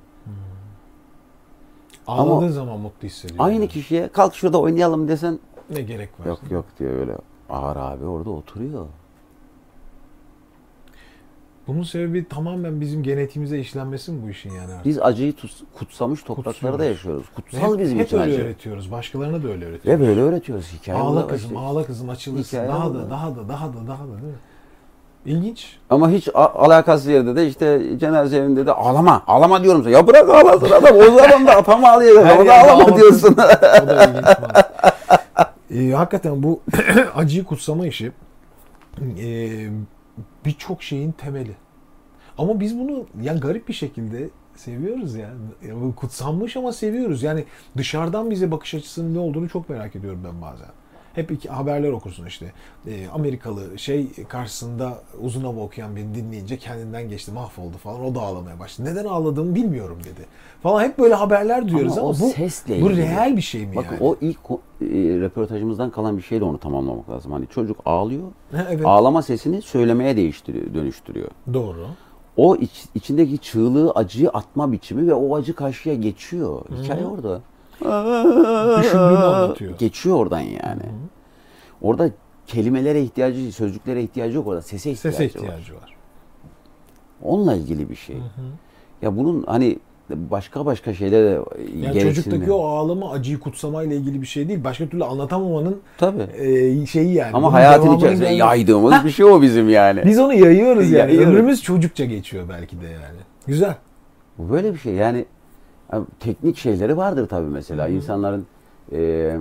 [2.06, 3.44] Ağladığı zaman mutlu hissediyor.
[3.44, 3.68] Aynı yani.
[3.68, 5.38] kişiye kalk şurada oynayalım desen
[5.70, 6.26] Ne gerek var?
[6.26, 7.16] yok yok diyor öyle.
[7.50, 8.86] Ağır abi orada oturuyor.
[11.66, 14.84] Bunun sebebi tamamen bizim genetiğimize işlenmesi mi bu işin yani artık?
[14.84, 17.26] Biz acıyı tut- kutsamış topraklarda yaşıyoruz.
[17.36, 18.42] Kutsal hep, bizim hep için öyle acı.
[18.44, 18.90] öğretiyoruz.
[18.92, 20.02] Başkalarına da öyle öğretiyoruz.
[20.02, 20.66] Ve böyle öğretiyoruz.
[20.72, 21.62] Hikaye ağla kızım, başlıyor.
[21.70, 22.56] ağla kızım açılırsın.
[22.58, 24.38] Hikaye daha da, daha da, daha da, daha da, değil mi?
[25.26, 25.76] İlginç.
[25.90, 29.22] Ama hiç alakasız yerde de işte cenaze evinde de ağlama.
[29.26, 29.92] Ağlama diyorum sana.
[29.92, 30.96] Ya bırak ağlasın adam.
[30.96, 32.24] O zaman da atam ağlıyor.
[32.26, 32.96] Her O da ağlama ağlasın.
[32.96, 33.32] diyorsun.
[33.32, 34.24] O da ilginç.
[34.24, 34.64] bana.
[35.70, 36.60] Ee, hakikaten bu
[37.16, 38.12] acıyı kutsama işi
[39.18, 39.28] e,
[40.44, 41.56] birçok şeyin temeli.
[42.38, 45.94] Ama biz bunu yani garip bir şekilde seviyoruz yani.
[45.96, 47.22] Kutsanmış ama seviyoruz.
[47.22, 47.44] Yani
[47.76, 50.68] dışarıdan bize bakış açısının ne olduğunu çok merak ediyorum ben bazen.
[51.14, 52.52] Hep iki haberler okursun işte.
[52.86, 58.04] Ee, Amerikalı şey karşısında uzun hava okuyan birini dinleyince kendinden geçti, mahvoldu falan.
[58.04, 58.90] O da ağlamaya başladı.
[58.90, 60.26] Neden ağladığımı bilmiyorum dedi.
[60.62, 63.94] Falan hep böyle haberler duyuyoruz ama, o bu sesle bu real bir şey mi Bakın
[63.94, 64.04] yani?
[64.04, 64.38] o ilk
[64.80, 64.86] e,
[65.20, 67.32] röportajımızdan kalan bir şeyle onu tamamlamak lazım.
[67.32, 68.22] Hani çocuk ağlıyor.
[68.52, 68.86] Ha, evet.
[68.86, 71.28] Ağlama sesini söylemeye değiştiriyor, dönüştürüyor.
[71.52, 71.86] Doğru.
[72.36, 76.62] O iç- içindeki çığlığı, acıyı atma biçimi ve o acı karşıya geçiyor.
[76.82, 77.40] Hikaye orada.
[78.80, 79.78] Düşündüğünü anlatıyor.
[79.78, 80.82] Geçiyor oradan yani.
[81.82, 82.10] Orada
[82.46, 84.62] kelimelere ihtiyacı, sözcüklere ihtiyacı yok orada.
[84.62, 85.44] Sese ihtiyacı, Sese var.
[85.44, 85.96] ihtiyacı var.
[87.22, 88.16] Onunla ilgili bir şey.
[89.02, 89.78] Ya bunun hani
[90.10, 91.40] başka başka şeylere de
[91.82, 94.64] Yani çocuktaki o ağlama acıyı kutsamayla ilgili bir şey değil.
[94.64, 96.22] Başka türlü anlatamamanın Tabii.
[96.82, 97.30] e, şeyi yani.
[97.32, 100.02] Ama Bunun hayatın içerisinde gelmesi- yaydığımız bir şey o bizim yani.
[100.06, 100.98] Biz onu yayıyoruz yani.
[101.10, 101.28] Yayıyoruz.
[101.28, 103.20] Ömrümüz çocukça geçiyor belki de yani.
[103.46, 103.74] Güzel.
[104.38, 105.24] Bu böyle bir şey yani
[105.92, 107.88] yani teknik şeyleri vardır tabii mesela.
[107.88, 108.46] İnsanların
[108.92, 109.36] e,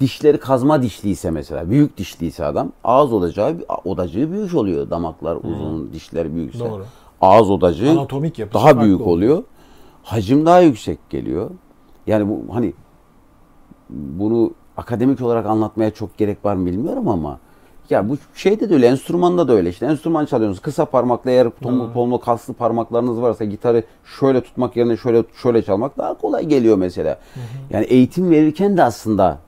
[0.00, 4.90] dişleri kazma dişliyse mesela büyük dişliyse adam ağız odacağı odacığı büyük oluyor.
[4.90, 6.58] Damaklar uzun dişler büyükse.
[6.58, 6.84] Doğru.
[7.20, 9.16] ağız odacığı Anatomik daha büyük oluyor.
[9.16, 9.42] oluyor.
[10.02, 11.50] Hacim daha yüksek geliyor.
[12.06, 12.72] Yani bu hani
[13.90, 17.38] bunu akademik olarak anlatmaya çok gerek var mı bilmiyorum ama
[17.90, 19.68] ya bu şeyde de öyle, enstrümanda da öyle.
[19.68, 20.62] İşte enstrüman çalıyorsunuz.
[20.62, 23.84] Kısa parmakla eğer tombul polmo kaslı parmaklarınız varsa gitarı
[24.20, 27.18] şöyle tutmak yerine şöyle şöyle çalmak daha kolay geliyor mesela.
[27.70, 29.38] Yani eğitim verirken de aslında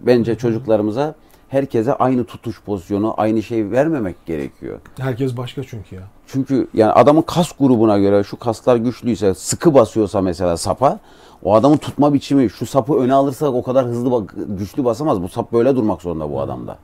[0.00, 1.14] bence çocuklarımıza
[1.48, 4.80] herkese aynı tutuş pozisyonu, aynı şey vermemek gerekiyor.
[4.98, 6.02] Herkes başka çünkü ya.
[6.26, 10.98] Çünkü yani adamın kas grubuna göre şu kaslar güçlüyse, sıkı basıyorsa mesela sapa,
[11.42, 15.22] o adamın tutma biçimi, şu sapı öne alırsa o kadar hızlı güçlü basamaz.
[15.22, 16.78] Bu sap böyle durmak zorunda bu adamda.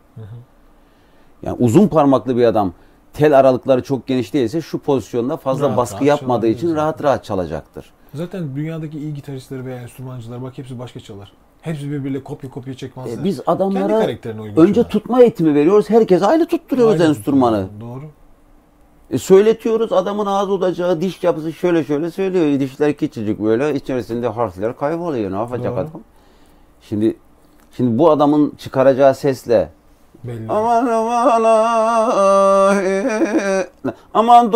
[1.42, 2.72] Yani uzun parmaklı bir adam
[3.12, 7.04] tel aralıkları çok geniş değilse şu pozisyonda fazla Rahat baskı rahat yapmadığı için çalabilir rahat
[7.04, 7.92] rahat çalacaktır.
[8.14, 11.32] Zaten dünyadaki iyi gitaristleri veya enstrümancılar bak hepsi başka çalar.
[11.62, 13.18] Hepsi birbiriyle kopya kopya çekmezler.
[13.18, 14.06] E, biz adamlara
[14.56, 15.90] önce tutma eğitimi veriyoruz.
[15.90, 17.10] Herkes aynı tutturuyoruz Aynen.
[17.10, 17.68] enstrümanı.
[17.80, 18.02] Doğru.
[19.10, 22.60] E, söyletiyoruz adamın ağız odacağı diş yapısı şöyle şöyle söylüyor.
[22.60, 25.32] Dişler küçücük böyle içerisinde harfler kayboluyor.
[25.32, 25.80] Ne yapacak Doğru.
[25.80, 26.00] adam?
[26.80, 27.16] Şimdi
[27.76, 29.70] şimdi bu adamın çıkaracağı sesle
[30.24, 30.52] Belli.
[30.52, 32.76] aman aman ah,
[34.14, 34.52] aman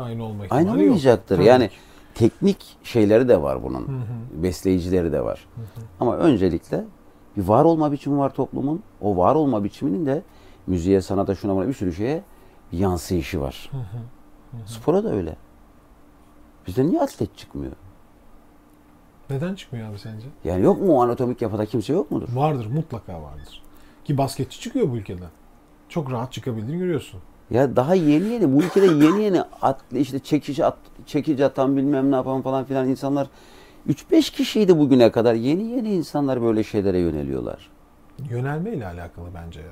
[0.00, 0.76] Aynı olma aynı yok.
[0.76, 1.36] olmayacaktır.
[1.36, 1.70] Tabii Yani
[2.14, 4.04] teknik şeyleri de var bunun.
[4.42, 5.46] Besleyicileri de var.
[6.00, 6.84] Ama öncelikle
[7.36, 8.82] bir var olma biçimi var toplumun.
[9.00, 10.22] O var olma biçiminin de
[10.66, 12.22] müziğe, sanata, şuna buna bir sürü şeye
[12.72, 13.70] bir yansıyışı var.
[14.66, 15.36] Spora da öyle.
[16.66, 17.72] Bizde niye atlet çıkmıyor?
[19.30, 20.26] Neden çıkmıyor abi sence?
[20.44, 22.28] Yani yok mu o anatomik yapıda kimse yok mudur?
[22.34, 23.62] Vardır mutlaka vardır.
[24.04, 25.28] Ki basketçi çıkıyor bu ülkeden.
[25.88, 27.20] Çok rahat çıkabildiğini görüyorsun.
[27.50, 32.10] Ya daha yeni yeni bu ülkede yeni yeni at, işte çekici at, çekici atan bilmem
[32.10, 33.26] ne yapan falan filan insanlar
[33.88, 35.34] 3-5 kişiydi bugüne kadar.
[35.34, 37.70] Yeni yeni insanlar böyle şeylere yöneliyorlar.
[38.30, 39.66] Yönelmeyle alakalı bence ya.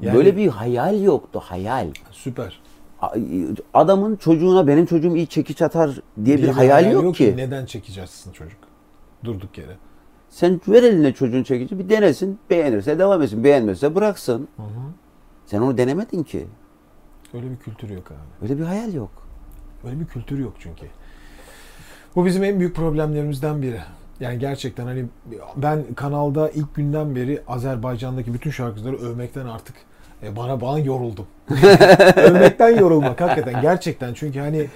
[0.00, 1.88] Yani- böyle bir hayal yoktu hayal.
[2.10, 2.60] Süper.
[3.74, 7.34] Adamın çocuğuna benim çocuğum iyi çekiç atar diye bir Diye hayal yok ki.
[7.36, 8.58] Neden çekeceksin çocuk?
[9.24, 9.76] Durduk yere.
[10.34, 12.38] Sen ver eline çocuğun çekici bir denesin.
[12.50, 13.44] Beğenirse devam etsin.
[13.44, 14.48] Beğenmezse bıraksın.
[14.56, 14.92] Hı hı.
[15.46, 16.46] Sen onu denemedin ki.
[17.34, 18.44] Öyle bir kültür yok abi.
[18.44, 19.10] Öyle bir hayal yok.
[19.84, 20.86] Öyle bir kültür yok çünkü.
[22.16, 23.80] Bu bizim en büyük problemlerimizden biri.
[24.20, 25.04] Yani gerçekten hani
[25.56, 29.76] ben kanalda ilk günden beri Azerbaycan'daki bütün şarkıcıları övmekten artık
[30.22, 31.26] e, bana bana yoruldum.
[32.16, 34.66] övmekten yorulmak hakikaten gerçekten çünkü hani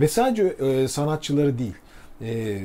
[0.00, 1.74] ve sadece e, sanatçıları değil
[2.20, 2.60] e,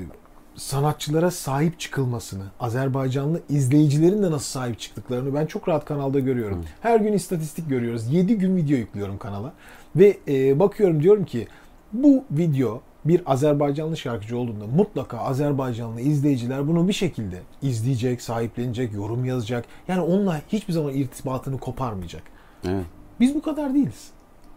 [0.55, 6.65] sanatçılara sahip çıkılmasını, Azerbaycanlı izleyicilerin de nasıl sahip çıktıklarını ben çok rahat kanalda görüyorum.
[6.81, 8.13] Her gün istatistik görüyoruz.
[8.13, 9.53] 7 gün video yüklüyorum kanala.
[9.95, 11.47] Ve e, bakıyorum diyorum ki
[11.93, 19.25] bu video bir Azerbaycanlı şarkıcı olduğunda mutlaka Azerbaycanlı izleyiciler bunu bir şekilde izleyecek, sahiplenecek, yorum
[19.25, 19.65] yazacak.
[19.87, 22.23] Yani onunla hiçbir zaman irtibatını koparmayacak.
[22.67, 22.85] Evet.
[23.19, 24.11] Biz bu kadar değiliz.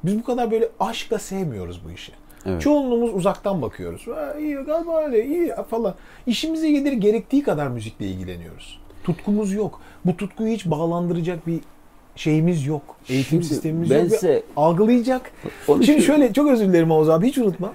[0.04, 2.12] Biz bu kadar böyle aşkla sevmiyoruz bu işi.
[2.46, 2.62] Evet.
[2.62, 4.06] Çoğunluğumuz uzaktan bakıyoruz.
[4.06, 5.94] Ha, iyi galiba öyle iyi falan.
[6.26, 8.78] İşimize gelir gerektiği kadar müzikle ilgileniyoruz.
[9.04, 9.80] Tutkumuz yok.
[10.04, 11.60] Bu tutkuyu hiç bağlandıracak bir
[12.16, 12.82] şeyimiz yok.
[13.08, 14.10] Eğitim Şimdi sistemimiz ben yok.
[14.10, 15.30] size- algılayacak.
[15.68, 17.72] Onu Şimdi şu- şöyle çok özür dilerim Oğuz abi hiç unutma.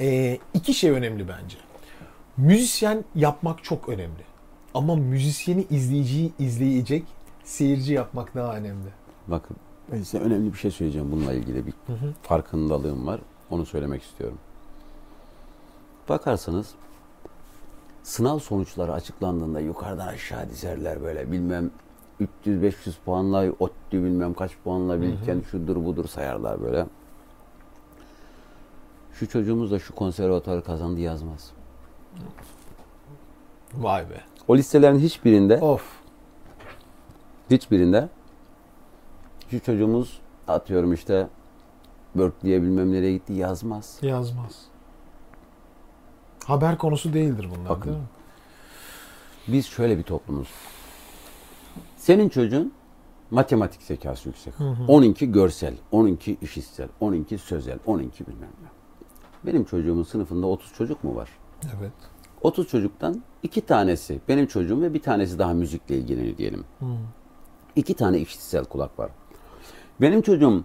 [0.00, 1.56] Ee, iki şey önemli bence.
[2.36, 4.22] Müzisyen yapmak çok önemli.
[4.74, 7.04] Ama müzisyeni izleyiciyi izleyecek
[7.44, 8.88] seyirci yapmak daha önemli.
[9.28, 9.56] Bakın
[9.92, 11.72] ben size önemli bir şey söyleyeceğim bununla ilgili bir
[12.22, 13.20] farkındalığım var.
[13.50, 14.38] Onu söylemek istiyorum.
[16.08, 16.74] Bakarsanız
[18.02, 21.70] sınav sonuçları açıklandığında yukarıdan aşağı dizerler böyle bilmem
[22.46, 22.72] 300-500
[23.04, 26.86] puanla ODTÜ bilmem kaç puanla bilirken şudur budur sayarlar böyle.
[29.12, 31.52] Şu çocuğumuz da şu konservatuarı kazandı yazmaz.
[33.74, 34.20] Vay be.
[34.48, 36.00] O listelerin hiçbirinde Of.
[37.50, 38.08] Hiçbirinde
[39.50, 41.28] şu çocuğumuz atıyorum işte
[42.14, 43.98] Berkeley'e bilmem nereye gitti yazmaz.
[44.02, 44.64] Yazmaz.
[46.44, 47.90] Haber konusu değildir bunlar Bakın.
[47.90, 48.08] değil mi?
[49.48, 50.48] Biz şöyle bir toplumuz.
[51.96, 52.72] Senin çocuğun
[53.30, 54.54] matematik zekası yüksek.
[54.88, 58.68] Onunki görsel, onunki işitsel, onunki sözel, onunki bilmem ne.
[59.46, 61.30] Benim çocuğumun sınıfında 30 çocuk mu var?
[61.78, 61.92] Evet.
[62.42, 66.64] 30 çocuktan iki tanesi benim çocuğum ve bir tanesi daha müzikle ilgileniyor diyelim.
[67.76, 69.10] İki tane işitsel kulak var.
[70.00, 70.64] Benim çocuğum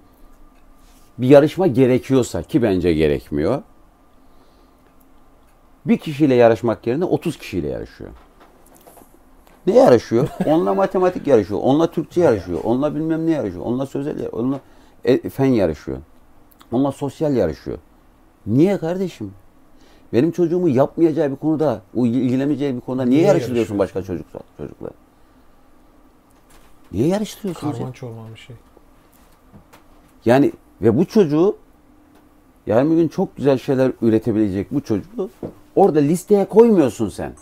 [1.18, 3.62] bir yarışma gerekiyorsa ki bence gerekmiyor.
[5.86, 8.10] Bir kişiyle yarışmak yerine 30 kişiyle yarışıyor.
[9.68, 10.30] Ne yarışıyor?
[10.46, 14.60] Onunla matematik yarışıyor, onunla Türkçe yarışıyor, onunla bilmem ne yarışıyor, onunla sözel onunla
[15.06, 15.98] e, fen yarışıyor,
[16.72, 17.78] onunla sosyal yarışıyor.
[18.48, 19.34] Niye kardeşim?
[20.14, 24.90] Benim çocuğumu yapmayacağı bir konuda, o ilgilemeyeceği bir konuda niye, Niye yarıştırıyorsun başka çocukla, çocukla?
[26.92, 27.72] Niye yarıştırıyorsun?
[27.72, 28.56] Karman çorman bir şey.
[30.26, 30.52] Yani
[30.86, 31.56] ve bu çocuğu
[32.68, 35.30] yarın bir gün çok güzel şeyler üretebilecek bu çocuğu
[35.76, 37.34] orada listeye koymuyorsun sen.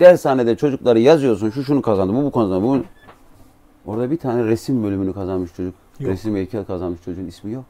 [0.00, 1.50] Dershanede çocukları yazıyorsun.
[1.50, 2.62] Şu şunu kazandı, bu bu kazandı.
[2.62, 2.82] Bu
[3.86, 5.74] Orada bir tane resim bölümünü kazanmış çocuk.
[6.00, 6.10] Yok.
[6.10, 7.64] Resim heykel kazanmış çocuğun ismi yok.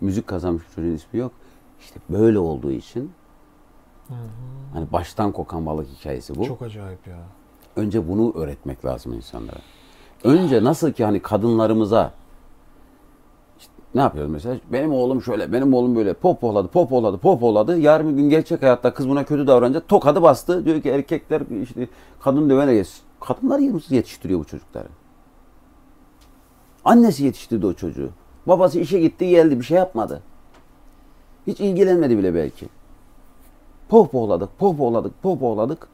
[0.00, 1.32] Müzik kazanmış çocuğun ismi yok.
[1.80, 3.10] İşte böyle olduğu için
[4.72, 6.44] hani baştan kokan balık hikayesi bu.
[6.44, 7.18] Çok acayip ya.
[7.76, 9.60] Önce bunu öğretmek lazım insanlara.
[10.24, 12.12] Önce nasıl ki hani kadınlarımıza
[13.94, 14.56] ne yapıyoruz mesela?
[14.72, 17.78] Benim oğlum şöyle, benim oğlum böyle popohladı, popohladı, popohladı.
[17.78, 20.64] Yarın bir gün gerçek hayatta kız buna kötü davranınca tokadı bastı.
[20.64, 21.88] Diyor ki erkekler işte
[22.20, 22.88] kadın dövene geç.
[23.20, 23.58] Kadınlar
[23.90, 24.88] yetiştiriyor bu çocukları.
[26.84, 28.10] Annesi yetiştirdi o çocuğu.
[28.46, 30.22] Babası işe gitti geldi bir şey yapmadı.
[31.46, 32.68] Hiç ilgilenmedi bile belki.
[33.88, 35.88] Pohpohladık, pohpohladık, pohpohladık.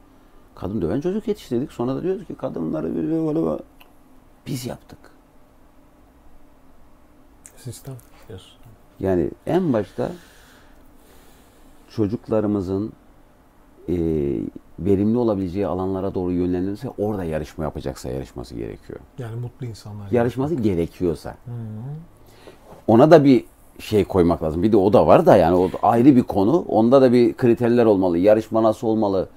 [0.55, 1.72] Kadın döven çocuk yetiştirdik.
[1.72, 3.62] Sonra da diyoruz ki kadınları böyle böyle.
[4.46, 4.99] biz yaptık.
[7.72, 7.94] Sistem
[8.28, 8.52] diyorsun.
[9.00, 10.12] Yani en başta
[11.90, 12.92] çocuklarımızın
[13.88, 13.94] e,
[14.78, 19.00] verimli olabileceği alanlara doğru yönlendirirse orada yarışma yapacaksa yarışması gerekiyor.
[19.18, 20.10] Yani mutlu insanlar.
[20.10, 21.36] Yarışması gerekiyorsa.
[22.86, 23.44] Ona da bir
[23.78, 24.62] şey koymak lazım.
[24.62, 26.58] Bir de o da var da yani o da ayrı bir konu.
[26.68, 28.18] Onda da bir kriterler olmalı.
[28.18, 29.28] Yarışma nasıl olmalı?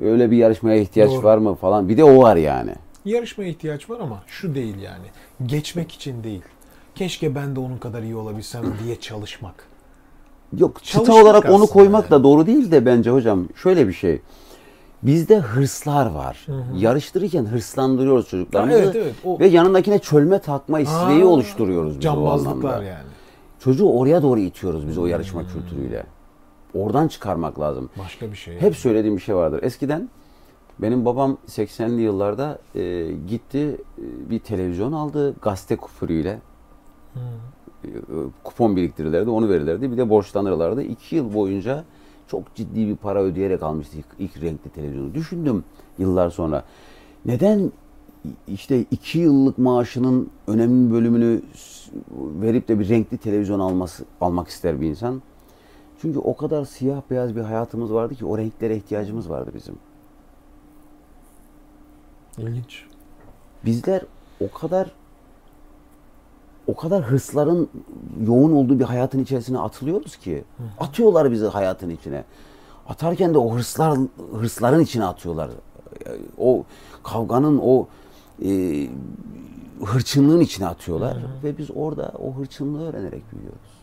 [0.00, 1.22] Öyle bir yarışmaya ihtiyaç Doğru.
[1.22, 1.88] var mı falan.
[1.88, 2.74] Bir de o var yani.
[3.04, 5.06] Yarışmaya ihtiyaç var ama şu değil yani.
[5.46, 6.42] Geçmek için değil.
[6.98, 9.54] Keşke ben de onun kadar iyi olabilsem diye çalışmak.
[10.58, 12.10] Yok çıta Çalışmak olarak onu koymak yani.
[12.10, 14.22] da doğru değil de bence hocam şöyle bir şey.
[15.02, 16.46] Bizde hırslar var.
[16.76, 18.78] Yarıştırırken hırslandırıyoruz çocuklarımızı.
[18.78, 19.14] Ha, evet, evet.
[19.24, 23.06] O- Ve yanındakine çölme takma isteği Aa, oluşturuyoruz biz Cambazlıklar yani.
[23.60, 26.06] Çocuğu oraya doğru itiyoruz biz o yarışma kültürüyle.
[26.74, 27.90] Oradan çıkarmak lazım.
[27.98, 28.60] Başka bir şey.
[28.60, 29.62] Hep söylediğim bir şey vardır.
[29.62, 30.08] Eskiden
[30.78, 36.38] benim babam 80'li yıllarda e, gitti e, bir televizyon aldı gazete küfürüyle.
[37.84, 37.88] E,
[38.44, 39.92] kupon biriktirirlerdi, onu verirlerdi.
[39.92, 40.82] Bir de borçlanırlardı.
[40.82, 41.84] İki yıl boyunca
[42.28, 45.14] çok ciddi bir para ödeyerek almıştı ilk, ilk renkli televizyonu.
[45.14, 45.64] Düşündüm
[45.98, 46.64] yıllar sonra.
[47.24, 47.72] Neden
[48.48, 51.42] işte iki yıllık maaşının önemli bölümünü
[52.16, 55.22] verip de bir renkli televizyon alması almak ister bir insan?
[56.00, 59.74] Çünkü o kadar siyah beyaz bir hayatımız vardı ki o renklere ihtiyacımız vardı bizim.
[62.38, 62.84] İlginç.
[63.64, 64.02] Bizler
[64.40, 64.90] o kadar
[66.68, 67.68] o kadar hırsların
[68.26, 70.44] yoğun olduğu bir hayatın içerisine atılıyoruz ki.
[70.80, 72.24] Atıyorlar bizi hayatın içine.
[72.88, 73.98] Atarken de o hırslar
[74.32, 75.50] hırsların içine atıyorlar.
[76.38, 76.64] O
[77.02, 77.86] kavganın o
[78.44, 78.88] e,
[79.84, 83.78] hırçınlığın içine atıyorlar ve biz orada o hırçınlığı öğrenerek büyüyoruz.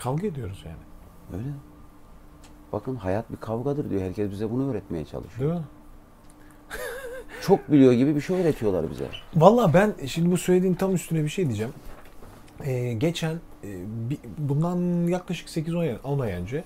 [0.00, 1.40] Kavga ediyoruz yani.
[1.42, 1.52] Öyle.
[2.72, 4.02] Bakın hayat bir kavgadır diyor.
[4.02, 5.50] Herkes bize bunu öğretmeye çalışıyor.
[5.50, 5.66] Değil mi?
[7.40, 9.04] Çok biliyor gibi bir şey öğretiyorlar bize.
[9.36, 11.72] Valla ben şimdi bu söylediğin tam üstüne bir şey diyeceğim.
[12.64, 13.68] Ee, geçen e,
[14.10, 16.64] bir- bundan yaklaşık 8-10 ay, 10 ay önce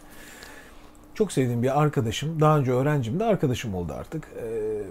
[1.14, 4.29] çok sevdiğim bir arkadaşım, daha önce öğrencim de arkadaşım oldu artık.
[4.43, 4.83] Ee,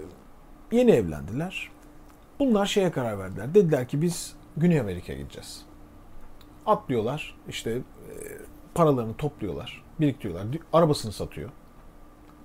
[0.76, 1.70] yeni evlendiler.
[2.38, 3.54] Bunlar şeye karar verdiler.
[3.54, 5.62] Dediler ki biz Güney Amerika'ya gideceğiz.
[6.66, 7.80] Atlıyorlar, işte e,
[8.74, 10.46] paralarını topluyorlar, biriktiriyorlar.
[10.72, 11.50] Arabasını satıyor.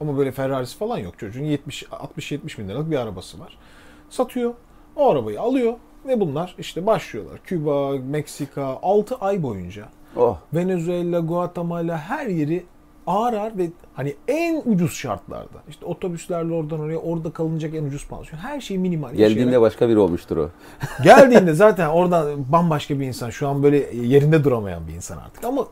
[0.01, 1.43] Ama böyle Ferrari'si falan yok çocuğun.
[1.43, 3.57] 70 60-70 bin liralık bir arabası var.
[4.09, 4.53] Satıyor.
[4.95, 5.73] O arabayı alıyor
[6.07, 7.39] ve bunlar işte başlıyorlar.
[7.43, 9.85] Küba, Meksika 6 ay boyunca
[10.15, 10.37] Oh.
[10.53, 12.65] Venezuela, Guatemala her yeri
[13.07, 15.57] ağır ağır ve hani en ucuz şartlarda.
[15.69, 18.39] İşte otobüslerle oradan oraya orada kalınacak en ucuz pansiyon.
[18.39, 19.09] Her şey minimal.
[19.13, 20.49] Geldiğinde yaşayarak- başka biri olmuştur o.
[21.03, 23.29] Geldiğinde zaten oradan bambaşka bir insan.
[23.29, 25.43] Şu an böyle yerinde duramayan bir insan artık.
[25.43, 25.67] Ama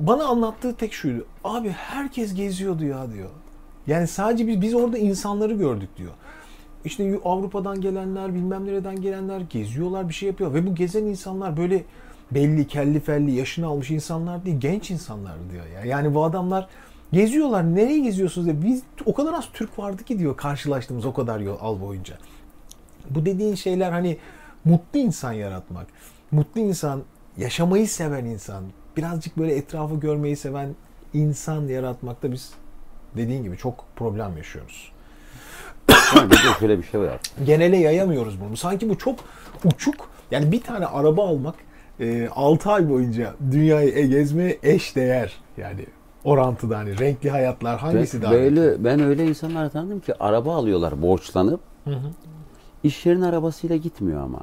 [0.00, 1.24] bana anlattığı tek şuydu.
[1.44, 3.28] Abi herkes geziyordu ya diyor.
[3.90, 6.12] Yani sadece biz, biz orada insanları gördük diyor.
[6.84, 10.54] İşte Avrupa'dan gelenler, bilmem nereden gelenler geziyorlar, bir şey yapıyor.
[10.54, 11.84] Ve bu gezen insanlar böyle
[12.30, 15.84] belli, kelli felli, yaşını almış insanlar değil, genç insanlar diyor ya.
[15.84, 16.68] Yani bu adamlar
[17.12, 17.74] geziyorlar.
[17.74, 18.62] Nereye geziyorsunuz diye.
[18.62, 22.18] Biz o kadar az Türk vardı ki diyor karşılaştığımız o kadar yol al boyunca.
[23.10, 24.16] Bu dediğin şeyler hani
[24.64, 25.86] mutlu insan yaratmak.
[26.30, 27.02] Mutlu insan,
[27.36, 28.64] yaşamayı seven insan,
[28.96, 30.74] birazcık böyle etrafı görmeyi seven
[31.14, 32.52] insan yaratmakta biz
[33.16, 34.92] dediğin gibi çok problem yaşıyoruz.
[36.16, 37.20] Yani şöyle bir şey var.
[37.44, 38.56] Genele yayamıyoruz bunu.
[38.56, 39.18] Sanki bu çok
[39.64, 40.10] uçuk.
[40.30, 41.54] Yani bir tane araba almak
[42.34, 45.32] 6 ay boyunca dünyayı e- gezmeye eş değer.
[45.56, 45.86] Yani
[46.24, 51.02] orantıda hani renkli hayatlar hangisi Ben, daha böyle, ben öyle insanlar tanıdım ki araba alıyorlar
[51.02, 51.60] borçlanıp.
[51.84, 52.10] Hı hı.
[52.82, 54.40] İş yerinin arabasıyla gitmiyor ama.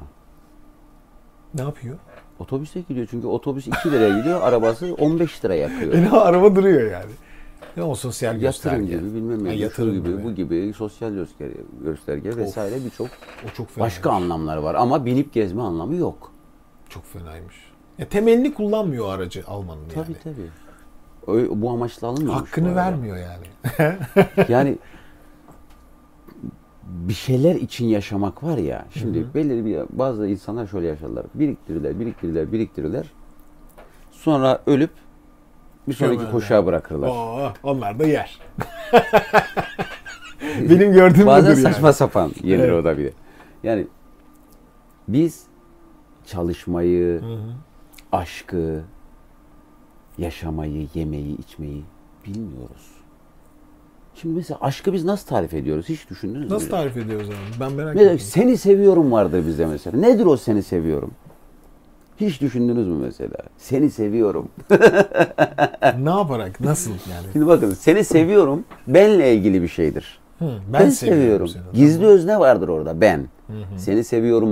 [1.54, 1.96] Ne yapıyor?
[2.38, 5.92] Otobüse gidiyor çünkü otobüs 2 liraya gidiyor, arabası 15 lira yakıyor.
[5.92, 7.10] Beni araba duruyor yani.
[7.78, 8.86] Ne o sosyal Yatırım gösterge.
[9.06, 10.24] gibi bilmem ne, yatırım gibi, gibi.
[10.24, 11.54] bu gibi sosyal gösterge,
[11.84, 13.06] gösterge vesaire birçok
[13.46, 13.84] O çok fena.
[13.84, 16.32] başka anlamlar var ama binip gezme anlamı yok.
[16.88, 17.56] Çok fenaymış.
[17.98, 20.16] Ya temelini kullanmıyor aracı almanın Tabii yani.
[20.24, 21.38] tabii.
[21.38, 22.40] Ö- Bu amaçla alınmamış.
[22.48, 23.46] Hakkını vermiyor yani.
[24.48, 24.78] Yani
[26.82, 28.84] bir şeyler için yaşamak var ya.
[28.90, 31.26] Şimdi belirli bir bazı insanlar şöyle yaşarlar.
[31.34, 33.06] Biriktirirler, biriktirirler, biriktirirler.
[34.10, 34.90] Sonra ölüp
[35.88, 37.08] bir sonraki koşağa bırakırlar.
[37.08, 38.38] Oo, onlar da yer.
[40.70, 41.74] Benim gördüğüm Bazen budur yani.
[41.74, 42.72] saçma sapan yenir Evet.
[42.80, 43.12] o da bir de.
[43.62, 43.86] Yani
[45.08, 45.42] biz
[46.26, 47.38] çalışmayı, Hı hı.
[48.12, 48.80] aşkı,
[50.18, 51.84] yaşamayı, yemeyi, içmeyi
[52.26, 52.86] bilmiyoruz.
[54.14, 55.88] Şimdi mesela aşkı biz nasıl tarif ediyoruz?
[55.88, 56.54] Hiç düşündünüz mü?
[56.54, 57.60] Nasıl tarif ediyoruz abi?
[57.60, 58.18] Ben merak ettim.
[58.18, 59.98] seni seviyorum vardır bizde mesela.
[59.98, 61.10] Nedir o seni seviyorum?
[62.20, 63.36] Hiç düşündünüz mü mesela?
[63.58, 64.48] Seni seviyorum.
[65.98, 66.60] ne yaparak?
[66.60, 67.26] Nasıl yani?
[67.32, 70.18] Şimdi bakın seni seviyorum benle ilgili bir şeydir.
[70.38, 71.48] Hı, Ben, seviyorum.
[71.48, 71.62] seni.
[71.72, 73.18] Gizli özne vardır orada ben.
[73.46, 73.78] Hı hı.
[73.78, 74.48] Seni seviyorum.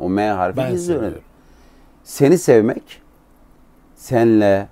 [0.00, 0.94] O M harfi Ben gizli özne.
[1.04, 1.22] seviyorum.
[2.04, 3.02] Seni sevmek
[3.96, 4.68] senle,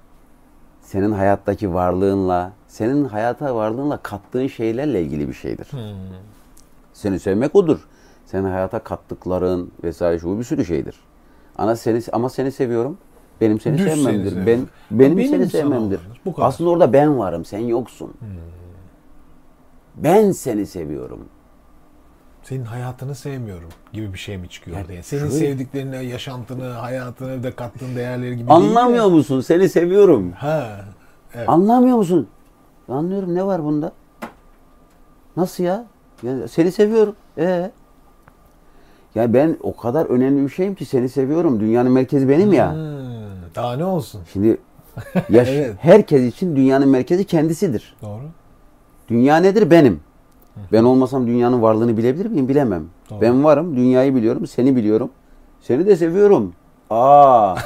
[0.83, 5.66] senin hayattaki varlığınla, senin hayata varlığınla kattığın şeylerle ilgili bir şeydir.
[5.70, 5.95] Hı.
[6.93, 7.78] Seni sevmek odur.
[8.26, 10.95] Senin hayata kattıkların vesaire şu bir sürü şeydir.
[11.61, 12.98] Ana seni ama seni seviyorum.
[13.40, 14.30] Benim seni seni sevmemdir.
[14.30, 14.46] seviyorum.
[14.46, 16.00] ben benim, Benim seni sevmemdir.
[16.24, 16.48] Bu kadar.
[16.48, 18.14] Aslında orada ben varım, sen yoksun.
[19.96, 21.28] Ben seni seviyorum.
[22.42, 24.94] Senin hayatını sevmiyorum gibi bir şey mi çıkıyor Yani?
[24.94, 29.40] Yani senin şöyle- sevdiklerini, yaşantını, hayatını ve kattığın değerleri gibi değil Anlamıyor de- musun?
[29.40, 30.32] Seni seviyorum.
[30.32, 30.84] Ha.
[31.34, 31.48] Evet.
[31.48, 32.28] Anlamıyor musun?
[32.88, 33.34] Anlıyorum.
[33.34, 33.92] Ne var bunda?
[35.36, 35.84] Nasıl ya?
[36.22, 37.16] ya seni seviyorum.
[37.38, 37.70] Ee?
[39.14, 41.61] Ya ben o kadar önemli bir şeyim ki seni seviyorum.
[41.61, 42.72] Dünyanın merkezi benim ya.
[42.72, 42.80] Hmm,
[43.54, 44.20] Daha ne olsun?
[44.32, 44.58] Şimdi
[45.30, 45.74] yaş- Evet.
[45.78, 47.96] herkes için dünyanın merkezi kendisidir.
[48.02, 48.22] Doğru.
[49.08, 49.70] Dünya nedir?
[49.70, 50.00] Benim.
[50.72, 52.48] Ben olmasam dünyanın varlığını bilebilir miyim?
[52.48, 52.84] Bilemem.
[53.11, 53.20] Doğru.
[53.20, 55.11] Ben varım, dünyayı biliyorum, seni biliyorum.
[55.61, 56.52] Seni de seviyorum.
[56.90, 57.56] Aa.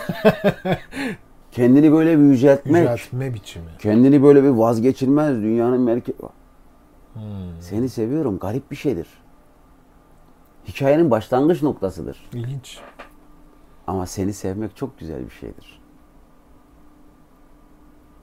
[1.52, 2.82] Kendini böyle bir yüceltmek.
[2.82, 3.64] Yüceltme biçimi.
[3.78, 6.18] Kendini böyle bir vazgeçilmez dünyanın merkezi.
[7.14, 7.22] Hmm.
[7.60, 8.38] Seni seviyorum.
[8.38, 9.06] Garip bir şeydir.
[10.68, 12.30] Hikayenin başlangıç noktasıdır.
[12.32, 12.78] İlginç.
[13.86, 15.80] Ama seni sevmek çok güzel bir şeydir.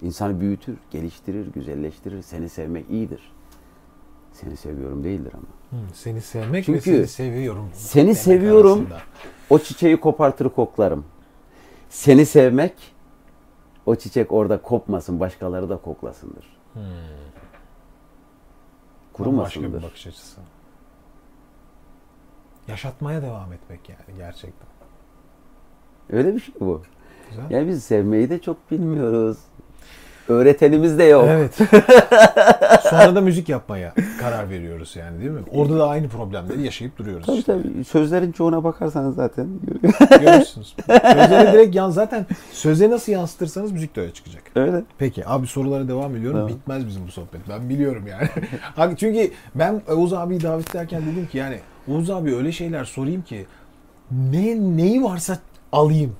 [0.01, 2.21] İnsanı büyütür, geliştirir, güzelleştirir.
[2.21, 3.31] Seni sevmek iyidir.
[4.33, 5.43] Seni seviyorum değildir ama.
[5.81, 7.69] Hmm, Seni sevmek Çünkü ve seni seviyorum.
[7.73, 8.71] seni seviyorum.
[8.79, 8.97] arasında.
[9.49, 11.05] O çiçeği kopartır koklarım.
[11.89, 12.73] Seni sevmek,
[13.85, 16.57] o çiçek orada kopmasın, başkaları da koklasındır.
[16.73, 16.81] Hmm.
[19.19, 19.83] Bambaşka bir Kurumasındır.
[19.83, 20.41] bakış açısı.
[22.67, 24.67] Yaşatmaya devam etmek yani gerçekten.
[26.09, 26.81] Öyle bir şey bu.
[27.29, 27.49] Güzel.
[27.49, 29.37] Yani biz sevmeyi de çok bilmiyoruz.
[30.31, 31.25] Öğretenimiz de yok.
[31.27, 31.53] Evet.
[32.89, 35.39] Sonra da müzik yapmaya karar veriyoruz yani değil mi?
[35.51, 37.25] Orada da aynı problemleri yaşayıp duruyoruz.
[37.25, 37.53] Tabii işte.
[37.53, 37.83] tabii.
[37.83, 39.47] Sözlerin çoğuna bakarsanız zaten
[40.21, 40.75] Görürsünüz.
[40.87, 44.43] Sözleri direkt yan zaten söze nasıl yansıtırsanız müzik de öyle çıkacak.
[44.55, 44.83] öyle.
[44.97, 46.39] Peki abi sorulara devam ediyorum.
[46.39, 46.49] Tamam.
[46.53, 47.41] Bitmez bizim bu sohbet.
[47.49, 48.29] Ben biliyorum yani.
[48.97, 53.45] Çünkü ben Oğuz abiyi davet ederken dedim ki yani Oğuz abi öyle şeyler sorayım ki
[54.11, 55.37] ne neyi varsa
[55.71, 56.15] alayım.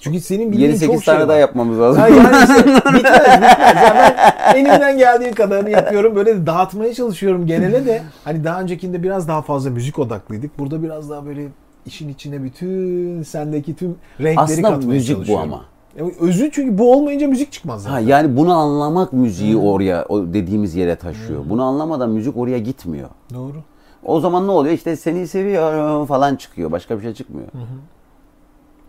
[0.00, 1.28] Çünkü senin bildiğin 7-8 çok şey tane var.
[1.28, 2.00] daha yapmamız lazım.
[2.02, 3.76] Ha yani işte bitmez bitmez.
[3.84, 4.14] Yani
[4.54, 6.16] ben elimden geldiği kadarını yapıyorum.
[6.16, 8.02] Böyle de dağıtmaya çalışıyorum genele de.
[8.24, 10.58] Hani daha öncekinde biraz daha fazla müzik odaklıydık.
[10.58, 11.46] Burada biraz daha böyle
[11.86, 15.52] işin içine bütün sendeki tüm renkleri Aslında katmaya müzik bu çalışıyorum.
[15.52, 15.64] ama.
[15.98, 17.94] Ya Özü çünkü bu olmayınca müzik çıkmaz zaten.
[17.94, 21.40] Ha, yani bunu anlamak müziği oraya o dediğimiz yere taşıyor.
[21.50, 23.08] Bunu anlamadan müzik oraya gitmiyor.
[23.34, 23.56] Doğru.
[24.04, 24.74] O zaman ne oluyor?
[24.74, 26.72] İşte seni seviyorum falan çıkıyor.
[26.72, 27.48] Başka bir şey çıkmıyor.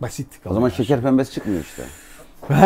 [0.02, 0.26] Basit.
[0.46, 1.82] O zaman şeker pembesi çıkmıyor işte.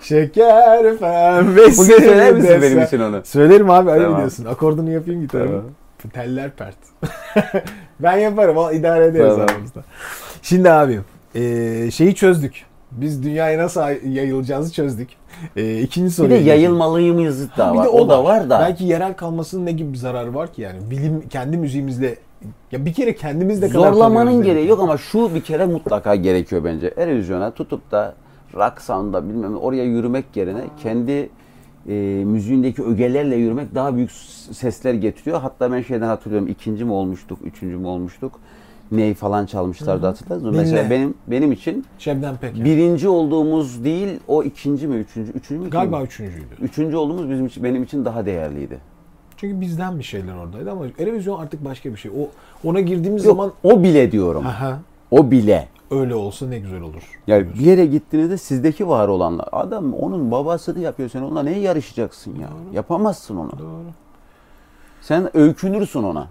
[0.00, 1.78] Şeker pembesi.
[1.82, 3.20] Bugün söyler misin desen- benim için onu?
[3.24, 4.16] Söylerim abi ayıp Tamam.
[4.18, 4.44] ediyorsun.
[4.44, 5.48] Akordunu yapayım gitarımı.
[5.50, 6.12] Tamam.
[6.12, 6.76] Teller pert.
[8.00, 8.56] ben yaparım.
[8.56, 9.46] o idare ederiz Tamam.
[9.50, 9.84] aramızda.
[10.42, 11.00] Şimdi abi
[11.34, 12.64] e, şeyi çözdük.
[12.92, 15.08] Biz dünyaya nasıl yayılacağımızı çözdük.
[15.56, 16.48] E, ikinci Bir soruya de geçelim.
[16.60, 17.84] yayılmalıyımız da Ha, bir var.
[17.84, 18.60] de o, da var da.
[18.60, 20.90] Belki yerel kalmasının ne gibi bir zararı var ki yani?
[20.90, 22.16] Bilim kendi müziğimizle
[22.72, 26.94] ya bir kere kendimizle kadar Zorlamanın gereği yok ama şu bir kere mutlaka gerekiyor bence.
[26.96, 28.14] Erozyona tutup da
[28.54, 31.30] rock sound'a bilmem oraya yürümek yerine kendi
[31.88, 31.94] e,
[32.24, 34.10] müziğindeki ögelerle yürümek daha büyük
[34.52, 35.40] sesler getiriyor.
[35.40, 38.32] Hatta ben şeyden hatırlıyorum ikinci mi olmuştuk, üçüncü mü olmuştuk?
[38.92, 40.52] Ney falan çalmışlardı hatırladınız mı?
[40.52, 40.62] Dinle.
[40.62, 42.64] Mesela benim benim için Şebnem Peker.
[42.64, 45.70] birinci olduğumuz değil o ikinci mi üçüncü üçüncü mü?
[45.70, 46.06] Galiba kim?
[46.06, 46.54] üçüncüydü.
[46.62, 48.78] üçüncü olduğumuz bizim için, benim için daha değerliydi.
[49.36, 52.10] Çünkü bizden bir şeyler oradaydı ama Erevizyon artık başka bir şey.
[52.10, 52.28] O
[52.68, 54.46] ona girdiğimiz Yok, zaman o bile diyorum.
[54.46, 54.78] aha
[55.10, 55.68] O bile.
[55.90, 57.02] öyle olsa ne güzel olur.
[57.26, 59.48] Yani bir yere gittiğinizde sizdeki var olanlar.
[59.52, 61.08] Adam onun babasını yapıyor.
[61.08, 62.48] Sen onunla neye yarışacaksın ya?
[62.72, 63.58] Yapamazsın onu.
[63.58, 63.84] Doğru.
[65.02, 66.28] Sen öykünürsün ona.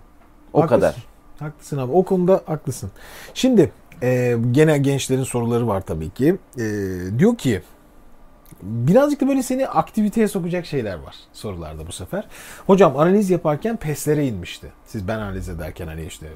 [0.54, 0.80] O Haklısın.
[0.82, 0.96] kadar.
[1.40, 1.92] Haklısın abi.
[1.92, 2.92] O konuda haklısın.
[3.34, 3.72] Şimdi
[4.04, 6.36] e, gene gençlerin soruları var tabii ki.
[6.58, 6.64] E,
[7.20, 7.62] diyor ki
[8.62, 12.24] birazcık da böyle seni aktiviteye sokacak şeyler var sorularda bu sefer.
[12.68, 14.72] Hocam analiz yaparken peslere inmişti.
[14.86, 16.28] Siz ben analiz ederken hani işte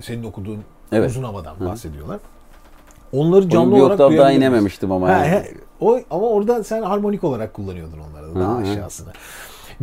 [0.00, 1.10] senin okuduğun Evet.
[1.10, 2.20] uzun havadan bahsediyorlar.
[3.12, 5.10] Onları canlı Onun bir olarak daha inememiştim ama.
[5.10, 5.26] Yani.
[5.26, 8.70] he, o ama orada sen harmonik olarak kullanıyordun onları da daha Hı hı.
[8.70, 9.12] aşağısını.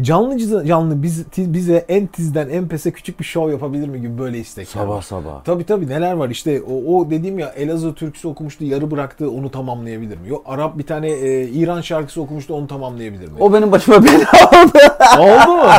[0.02, 4.40] Canlı canlı biz, bize en tizden en pese küçük bir şov yapabilir mi gibi böyle
[4.40, 5.02] istekler Sabah var.
[5.02, 5.44] sabah.
[5.44, 9.52] Tabii tabii neler var işte o, o dediğim ya Elazığ türküsü okumuştu yarı bıraktı onu
[9.52, 10.30] tamamlayabilir mi?
[10.30, 13.34] Yok Arap bir tane e, İran şarkısı okumuştu onu tamamlayabilir mi?
[13.40, 14.16] O benim başıma bela
[14.52, 14.80] oldu.
[15.20, 15.70] Oldu mu?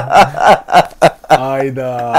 [1.29, 2.13] Ayda.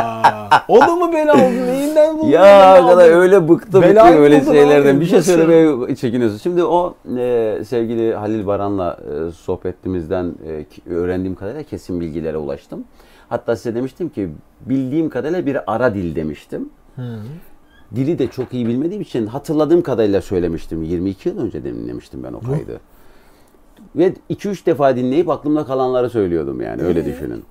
[0.67, 1.72] O da mı bela oldu?
[1.95, 2.29] Neyinden buldun?
[2.29, 2.99] ya oldu?
[2.99, 4.95] öyle bıktım Belayı ki öyle şeylerden.
[4.95, 6.37] abi, Bir şey söylemeye çekiniyorsun.
[6.37, 10.33] Şimdi o e, sevgili Halil Baran'la e, sohbetimizden
[10.87, 12.83] e, öğrendiğim kadarıyla kesin bilgilere ulaştım.
[13.29, 14.29] Hatta size demiştim ki
[14.65, 16.69] bildiğim kadarıyla bir ara dil demiştim.
[17.95, 20.83] Dili de çok iyi bilmediğim için hatırladığım kadarıyla söylemiştim.
[20.83, 22.79] 22 yıl önce dinlemiştim ben o kaydı.
[23.95, 27.43] Ve 2-3 defa dinleyip aklımda kalanları söylüyordum yani öyle düşünün.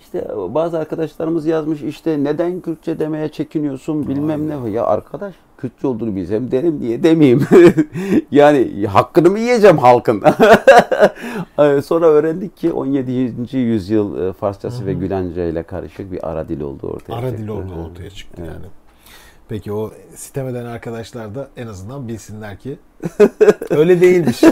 [0.00, 4.70] İşte bazı arkadaşlarımız yazmış işte neden Kürtçe demeye çekiniyorsun bilmem ne.
[4.70, 7.46] Ya arkadaş Kürtçe olduğunu bilsem derim diye demeyeyim.
[8.30, 10.22] yani hakkını mı yiyeceğim halkın?
[11.58, 13.56] Ee, Sonra öğrendik ki 17.
[13.56, 17.42] yüzyıl e, Farsçası ve Gülence ile karışık bir ara dil oldu ortaya Ara çıktı.
[17.42, 17.80] dil orada Hı.
[17.80, 18.50] ortaya çıktı Evet.
[18.54, 18.66] yani.
[19.48, 22.78] Peki o sitem eden arkadaşlar da en azından bilsinler ki
[23.70, 24.42] öyle değilmiş.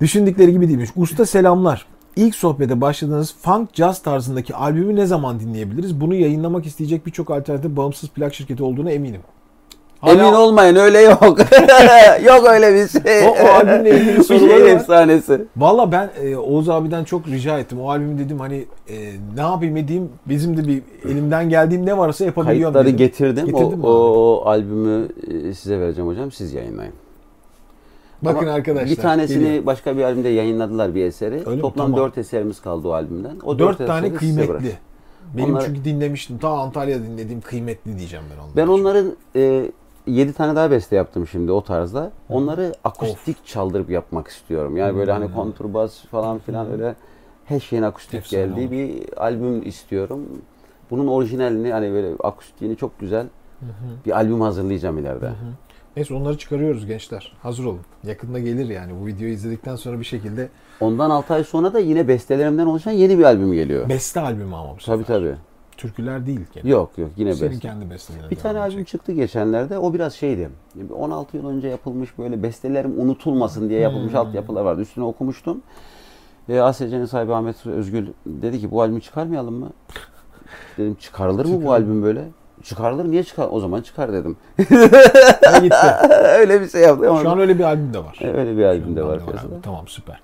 [0.00, 0.90] Düşündükleri gibi değilmiş.
[0.96, 1.86] Usta selamlar.
[2.16, 6.00] İlk sohbete başladığınız funk jazz tarzındaki albümü ne zaman dinleyebiliriz?
[6.00, 9.20] Bunu yayınlamak isteyecek birçok alternatif bağımsız plak şirketi olduğuna eminim.
[10.00, 11.22] Hala- Emin olmayın öyle yok.
[12.26, 13.28] yok öyle bir şey.
[13.28, 14.68] O- o albümle ilgili Bir soruları şey var.
[14.70, 15.44] efsanesi.
[15.56, 17.80] Valla ben e, Oğuz abiden çok rica ettim.
[17.80, 18.96] O albümü dedim hani e,
[19.36, 22.96] ne yapayım edeyim bizim de bir elimden geldiğim ne varsa yapabiliyorum Kayıtları dedim.
[23.06, 23.46] getirdim.
[23.46, 23.96] Getirdin mi o, abi?
[23.96, 25.08] o albümü
[25.48, 26.32] e, size vereceğim hocam.
[26.32, 26.92] Siz yayınlayın.
[28.22, 28.90] Bakın Ama arkadaşlar.
[28.90, 29.66] Bir tanesini geliyor.
[29.66, 31.42] başka bir albümde yayınladılar bir eseri.
[31.46, 31.60] Öyle?
[31.60, 32.00] Toplam Tamam.
[32.00, 33.36] dört eserimiz kaldı o albümden.
[33.44, 34.72] O Dört dört tane kıymetli.
[35.36, 36.38] Benim Onları- çünkü dinlemiştim.
[36.38, 38.56] Ta Antalya'da dinlediğim kıymetli diyeceğim ben onlara.
[38.56, 39.70] Ben onların e,
[40.06, 42.10] 7 tane daha beste yaptım şimdi o tarzda.
[42.28, 44.76] Onları akustik çaldırıp yapmak istiyorum.
[44.76, 46.94] Yani böyle hani konturbas falan filan öyle
[47.44, 48.70] her şeyin akustik Efsane geldiği olur.
[48.70, 50.20] bir albüm istiyorum.
[50.90, 53.26] Bunun orijinalini hani böyle akustiğini çok güzel
[54.06, 55.30] bir albüm hazırlayacağım ileride.
[55.96, 57.32] Neyse onları çıkarıyoruz gençler.
[57.42, 57.80] Hazır olun.
[58.04, 58.92] Yakında gelir yani.
[59.02, 60.48] Bu videoyu izledikten sonra bir şekilde
[60.80, 63.88] Ondan 6 ay sonra da yine bestelerimden oluşan yeni bir albüm geliyor.
[63.88, 65.16] beste albümü ama bu Tabii sefer.
[65.20, 65.34] tabii.
[65.76, 66.68] Türküler değil gene.
[66.70, 67.68] Yok yok yine Senin beste.
[67.68, 68.30] kendi bestelerin.
[68.30, 69.78] Bir tane albüm çıktı geçenlerde.
[69.78, 70.50] O biraz şeydi.
[70.94, 74.20] 16 yıl önce yapılmış böyle bestelerim unutulmasın diye yapılmış Hmm.
[74.20, 74.80] altyapılar vardı.
[74.80, 75.62] Üstüne okumuştum.
[76.48, 79.70] E, ASC'nin sahibi Ahmet Özgül dedi ki bu albümü çıkarmayalım mı?
[80.78, 82.24] Dedim çıkarılır mı bu albüm böyle?
[82.62, 83.48] Çıkarılır niye çıkar?
[83.50, 84.36] O zaman çıkar dedim.
[85.62, 85.86] Gitti.
[86.38, 87.22] öyle bir şey yaptı ama.
[87.22, 88.18] Şu an öyle bir albüm de var.
[88.20, 89.54] E, öyle bir albüm de var piyasada.
[89.54, 89.62] abi.
[89.62, 90.20] Tamam süper.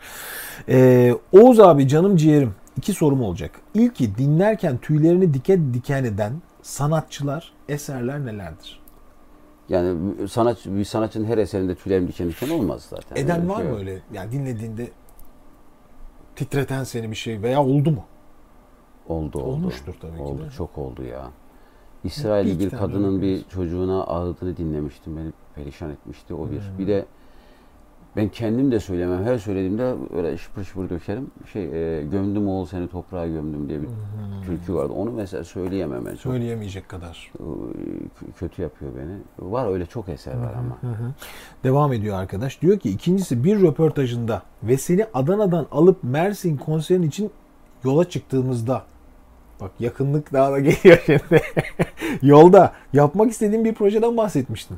[0.68, 2.54] Ee, Oğuz abi canım ciğerim.
[2.76, 3.60] İki sorum olacak.
[3.74, 6.32] İlki dinlerken tüylerini diken diken eden
[6.62, 8.80] sanatçılar, eserler nelerdir?
[9.68, 13.22] Yani sanat, bir sanatçının her eserinde tüylerim diken diken olmaz zaten.
[13.24, 14.00] Eden Öyle var şey mı öyle?
[14.12, 14.90] Yani dinlediğinde
[16.36, 18.04] titreten seni bir şey veya oldu mu?
[19.08, 19.46] Oldu oldu.
[19.46, 21.30] Olmuştur tabii ki Oldu çok oldu ya.
[22.04, 25.16] İsrailli Bir kadının bir çocuğuna ağladığını dinlemiştim.
[25.16, 26.60] Beni perişan etmişti o bir.
[26.60, 26.78] Hmm.
[26.78, 27.06] Bir de
[28.16, 29.24] ben kendim de söylemem.
[29.24, 31.30] Her söylediğimde öyle şıpır şıpır dökerim.
[31.52, 33.88] Şey e, gömdüm oğul seni toprağa gömdüm diye bir
[34.46, 34.92] türkü vardı.
[34.92, 36.10] Onu mesela söyleyemem ben.
[36.10, 37.32] Çok Söyleyemeyecek kadar.
[37.38, 39.50] e, kötü yapıyor beni.
[39.52, 40.78] Var öyle çok eser var ama.
[41.64, 42.62] Devam ediyor arkadaş.
[42.62, 47.30] Diyor ki ikincisi bir röportajında ve seni Adana'dan alıp Mersin konserin için
[47.84, 48.82] yola çıktığımızda
[49.60, 51.42] bak yakınlık daha da geliyor şimdi.
[52.22, 54.76] Yolda yapmak istediğin bir projeden bahsetmiştin.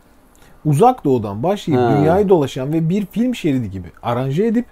[0.64, 1.97] Uzak doğudan başlayıp Ha.
[1.99, 4.64] dünyayı dolaşan ve bir film şeridi gibi aranje edip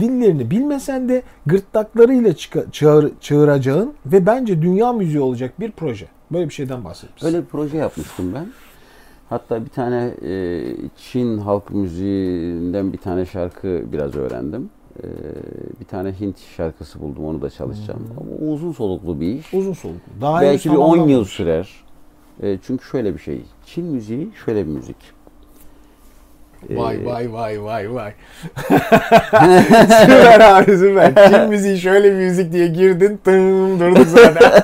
[0.00, 6.06] dillerini bilmesen de gırtlaklarıyla çıka- çağır, çağıracağın ve bence dünya müziği olacak bir proje.
[6.32, 7.26] Böyle bir şeyden bahsetmişsin.
[7.26, 8.46] Öyle bir proje yapmıştım ben.
[9.28, 10.62] Hatta bir tane e,
[10.96, 14.70] Çin halk müziğinden bir tane şarkı biraz öğrendim.
[15.02, 15.06] E,
[15.80, 18.06] bir tane Hint şarkısı buldum onu da çalışacağım.
[18.20, 19.54] Ama uzun soluklu bir iş.
[19.54, 20.12] Uzun soluklu.
[20.20, 21.68] Daha Belki bir 10 yıl sürer.
[22.42, 23.42] E, çünkü şöyle bir şey.
[23.66, 24.96] Çin müziği şöyle bir müzik.
[26.70, 28.12] Vay vay vay vay vay.
[29.88, 31.30] süper abi süper.
[31.30, 33.20] Çin müziği şöyle bir müzik diye girdin.
[33.24, 34.62] Tım durduk zaten.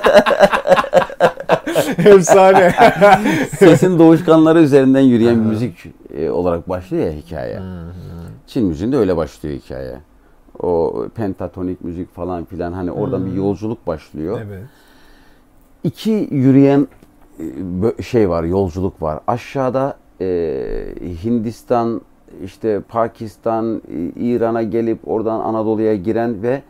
[2.05, 2.73] Efsane.
[3.59, 5.85] Sesin doğuşkanları üzerinden yürüyen bir müzik
[6.17, 7.59] e, olarak başlıyor ya hikaye.
[8.47, 9.95] Çin müziğinde öyle başlıyor hikaye.
[10.63, 14.41] O pentatonik müzik falan filan hani oradan bir yolculuk başlıyor.
[14.45, 14.63] evet.
[15.83, 16.87] İki yürüyen
[17.99, 19.19] e, şey var, yolculuk var.
[19.27, 20.25] Aşağıda e,
[21.23, 22.01] Hindistan,
[22.43, 26.61] işte Pakistan, e, İran'a gelip oradan Anadolu'ya giren ve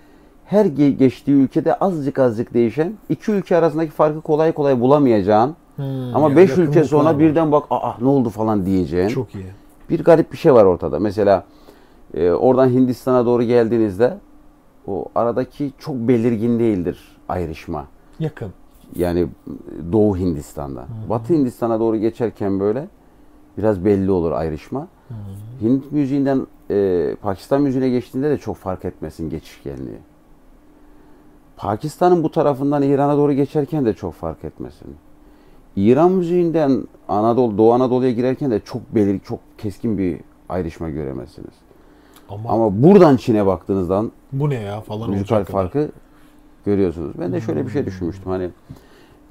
[0.46, 6.16] her ge- geçtiği ülkede azıcık azıcık değişen iki ülke arasındaki farkı kolay kolay bulamayacağın Hmm,
[6.16, 7.20] ama ya- beş ülke sonra var.
[7.20, 9.46] birden bak aa ne oldu falan diyeceğin Çok iyi.
[9.90, 11.00] bir garip bir şey var ortada.
[11.00, 11.44] Mesela
[12.14, 14.18] e, oradan Hindistan'a doğru geldiğinizde
[14.88, 17.88] o aradaki çok belirgin değildir ayrışma.
[18.20, 18.54] Yakın.
[18.96, 19.28] Yani
[19.92, 20.86] Doğu Hindistan'da.
[21.10, 22.88] Batı Hindistan'a doğru geçerken böyle
[23.58, 24.88] biraz belli olur ayrışma.
[25.62, 29.98] Hint müziğinden e, Pakistan müziğine geçtiğinde de çok fark etmesin geçişkenliği.
[31.58, 34.96] Pakistan'ın bu tarafından İran'a doğru geçerken de çok fark etmesin.
[35.76, 41.54] İran müziğinden Anadolu, Doğu Anadolu'ya girerken de çok belir, çok keskin bir ayrışma göremezsiniz.
[42.32, 45.62] Ama, Ama buradan Çin'e baktığınızdan bu ne ya falan müzikal olacak kadar.
[45.64, 45.90] farkı
[46.66, 47.12] görüyorsunuz.
[47.20, 48.32] Ben de şöyle bir şey düşünmüştüm.
[48.32, 48.50] Hani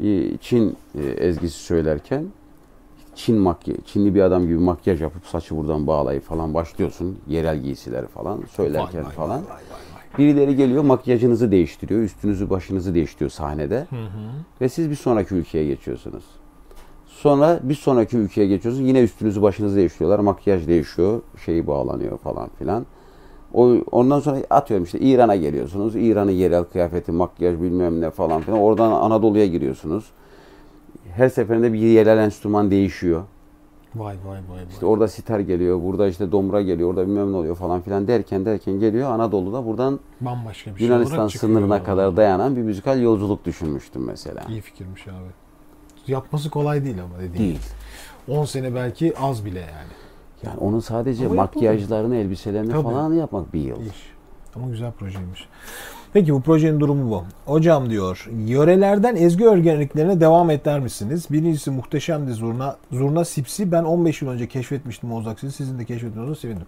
[0.01, 2.25] bir Çin e, ezgisi söylerken
[3.15, 7.19] Çin makyaj, Çinli bir adam gibi makyaj yapıp saçı buradan bağlayıp falan başlıyorsun.
[7.29, 9.41] Yerel giysileri falan söylerken Vay, vay, falan.
[9.41, 10.19] vay, vay, vay.
[10.19, 12.01] Birileri geliyor makyajınızı değiştiriyor.
[12.03, 13.87] Üstünüzü başınızı değiştiriyor sahnede.
[14.61, 16.25] Ve siz bir sonraki ülkeye geçiyorsunuz.
[17.21, 18.89] Sonra bir sonraki ülkeye geçiyorsunuz.
[18.89, 20.19] Yine üstünüzü başınızı değiştiriyorlar.
[20.19, 21.21] Makyaj değişiyor.
[21.45, 22.87] Şeyi bağlanıyor falan filan.
[23.55, 25.97] O, ondan sonra atıyorum işte İran'a geliyorsunuz.
[25.97, 28.61] İran'ın yerel kıyafeti, makyaj bilmem ne falan filan.
[28.61, 30.05] Oradan Anadolu'ya giriyorsunuz.
[31.13, 33.23] Her seferinde bir yerel enstrüman değişiyor.
[33.95, 34.57] Vay vay vay.
[34.57, 34.65] vay.
[34.71, 38.45] İşte orada sitar geliyor, burada işte domra geliyor, orada bilmem ne oluyor falan filan derken
[38.45, 44.05] derken geliyor Anadolu'da buradan Bambaşka bir şey Yunanistan sınırına kadar dayanan bir müzikal yolculuk düşünmüştüm
[44.05, 44.43] mesela.
[44.49, 45.50] İyi fikirmiş abi.
[46.07, 47.39] Yapması kolay değil ama dediğin.
[47.49, 47.61] Değil.
[48.29, 49.93] 10 sene belki az bile yani.
[50.43, 51.57] Yani onun sadece Ama yapılır.
[51.57, 52.83] makyajlarını, elbiselerini Tabii.
[52.83, 53.81] falan yapmak bir yıl.
[53.81, 54.11] İş.
[54.57, 55.49] Ama güzel projeymiş.
[56.13, 57.25] Peki bu projenin durumu bu.
[57.53, 61.27] Hocam diyor, yörelerden ezgi örgenliklerine devam eder misiniz?
[61.31, 62.77] Birincisi muhteşemdi Zurna.
[62.93, 65.53] Zurna Sipsi ben 15 yıl önce keşfetmiştim Oğuz Aksin'i.
[65.53, 66.67] Sizin de keşfettiğinize sevindim.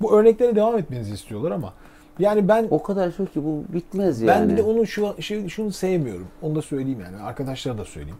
[0.00, 1.72] Bu örneklere devam etmenizi istiyorlar ama
[2.18, 4.52] yani ben O kadar çok ki bu bitmez ben yani.
[4.52, 6.26] bir de onu şu şey, şunu sevmiyorum.
[6.42, 7.22] Onu da söyleyeyim yani.
[7.22, 8.18] Arkadaşlara da söyleyeyim.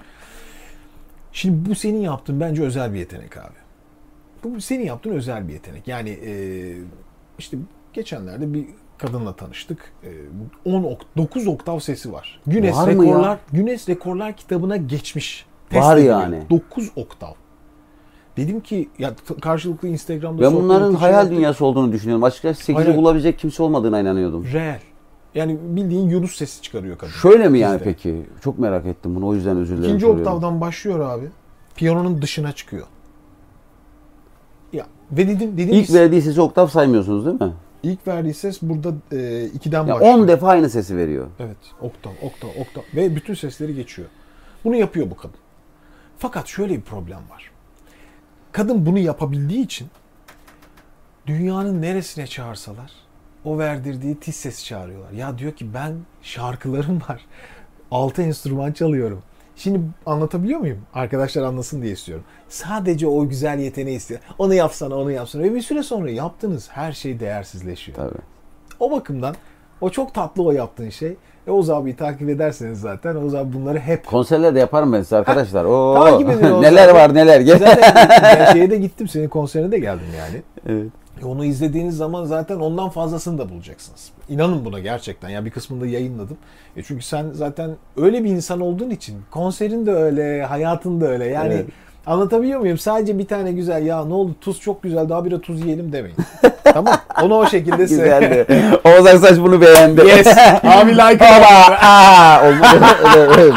[1.36, 3.54] Şimdi bu senin yaptığın bence özel bir yetenek abi.
[4.44, 5.88] Bu senin yaptığın özel bir yetenek.
[5.88, 6.32] Yani e,
[7.38, 7.56] işte
[7.92, 8.66] geçenlerde bir
[8.98, 9.92] kadınla tanıştık.
[10.64, 12.40] E, 10 ok 9 oktav sesi var.
[12.46, 13.10] Guinness Var mı ya?
[13.12, 15.46] rekorlar Guinness rekorlar kitabına geçmiş.
[15.72, 16.20] Var ediliyor.
[16.20, 16.42] yani.
[16.50, 17.32] 9 oktav.
[18.36, 22.24] Dedim ki ya karşılıklı Instagram'da ben bunların hayal dünyası olduğunu düşünüyorum.
[22.24, 22.96] Açıkçası 8'i Hayır.
[22.96, 24.44] bulabilecek kimse olmadığına inanıyordum.
[24.52, 24.80] Reel.
[25.36, 27.12] Yani bildiğin Yunus sesi çıkarıyor kadın.
[27.12, 27.84] Şöyle mi yani Bizde.
[27.84, 28.26] peki?
[28.40, 29.84] Çok merak ettim bunu o yüzden özür dilerim.
[29.90, 30.26] İkinci soruyorum.
[30.34, 31.28] oktavdan başlıyor abi.
[31.76, 32.86] Piyanonun dışına çıkıyor.
[34.72, 37.52] Ya ve dedim dedim İlk ki- verdiği sesi oktav saymıyorsunuz değil mi?
[37.82, 40.14] ilk verdiği ses burada e, ikiden Ya başlıyor.
[40.14, 41.26] 10 defa aynı sesi veriyor.
[41.40, 44.08] Evet, oktav, oktav, oktav ve bütün sesleri geçiyor.
[44.64, 45.36] Bunu yapıyor bu kadın.
[46.18, 47.50] Fakat şöyle bir problem var.
[48.52, 49.88] Kadın bunu yapabildiği için
[51.26, 52.92] dünyanın neresine çağırsalar
[53.46, 55.10] o verdirdiği tiz sesi çağırıyorlar.
[55.10, 55.92] Ya diyor ki ben
[56.22, 57.26] şarkılarım var.
[57.90, 59.22] Altı enstrüman çalıyorum.
[59.56, 60.78] Şimdi anlatabiliyor muyum?
[60.94, 62.24] Arkadaşlar anlasın diye istiyorum.
[62.48, 64.20] Sadece o güzel yeteneği istiyor.
[64.38, 65.42] Onu yapsana, onu yapsana.
[65.42, 67.96] Ve bir süre sonra yaptığınız her şey değersizleşiyor.
[67.98, 68.22] Tabii.
[68.80, 69.34] O bakımdan
[69.80, 71.16] o çok tatlı o yaptığın şey.
[71.46, 75.64] E Oğuz abiyi takip ederseniz zaten Oğuz abi bunları hep Konserlerde yaparım ben size arkadaşlar.
[75.64, 77.40] Oo, takip neler var neler.
[77.40, 77.78] Zaten
[78.22, 80.42] ben şeye de gittim senin konserine de geldim yani.
[80.68, 80.92] Evet.
[81.22, 84.10] E onu izlediğiniz zaman zaten ondan fazlasını da bulacaksınız.
[84.28, 85.28] İnanın buna gerçekten.
[85.28, 86.36] Ya bir kısmını da yayınladım.
[86.76, 91.24] E çünkü sen zaten öyle bir insan olduğun için konserin de öyle, hayatın da öyle.
[91.24, 91.66] Yani Evet.
[92.06, 92.78] Anlatabiliyor muyum?
[92.78, 96.16] Sadece bir tane güzel ya ne oldu tuz çok güzel daha bir tuz yiyelim demeyin.
[96.64, 96.94] tamam.
[97.22, 97.76] Onu o şekilde.
[97.76, 98.46] Güzeldi.
[98.84, 100.00] Oğuz Aksaç bunu beğendi.
[100.06, 100.26] Yes.
[100.64, 102.86] Abi like Aa, aa, olmadı.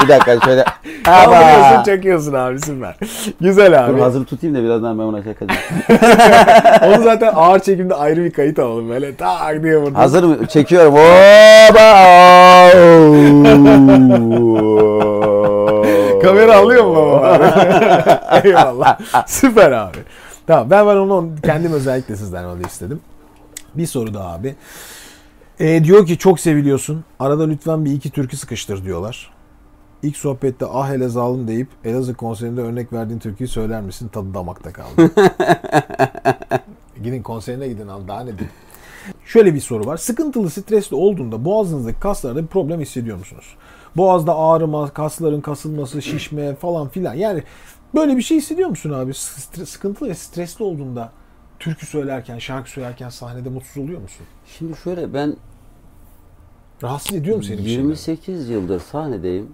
[0.03, 0.65] Bir dakika şöyle.
[1.07, 1.83] Aba.
[1.85, 2.95] çekiyorsun abi süper.
[3.41, 4.01] Güzel Dur abi.
[4.01, 5.61] hazır tutayım da birazdan ben ona çakacağım.
[6.87, 9.99] Onu zaten ağır çekimde ayrı bir kayıt alalım böyle tak diye burada.
[9.99, 10.47] Hazır mı?
[10.47, 10.93] Çekiyorum.
[10.93, 11.89] Oba!
[16.19, 18.41] Kamera alıyor mu baba?
[18.43, 18.99] Eyvallah.
[19.27, 19.97] Süper abi.
[20.47, 23.01] Tamam ben ben onu kendim özellikle sizden öyle istedim.
[23.75, 24.55] Bir soru daha abi.
[25.59, 27.03] E, diyor ki çok seviliyorsun.
[27.19, 29.31] Arada lütfen bir iki türkü sıkıştır diyorlar.
[30.03, 34.07] İlk sohbette ah zalim deyip Elazığ konserinde örnek verdiğin türküyü söyler misin?
[34.07, 35.11] Tadı damakta kaldı.
[37.03, 38.51] gidin konserine gidin abi daha ne diyeyim.
[39.25, 39.97] Şöyle bir soru var.
[39.97, 43.55] Sıkıntılı, stresli olduğunda boğazınızdaki kaslarda bir problem hissediyor musunuz?
[43.97, 47.13] Boğazda ağrıma, kasların kasılması, şişme falan filan.
[47.13, 47.43] Yani
[47.95, 49.11] böyle bir şey hissediyor musun abi?
[49.11, 51.11] Stre- sıkıntılı ve stresli olduğunda
[51.59, 54.25] türkü söylerken, şarkı söylerken sahnede mutsuz oluyor musun?
[54.57, 55.35] Şimdi şöyle ben
[56.83, 57.81] Rahatsız ediyor mu seni bir şeyler?
[57.81, 59.51] 28 yıldır sahnedeyim.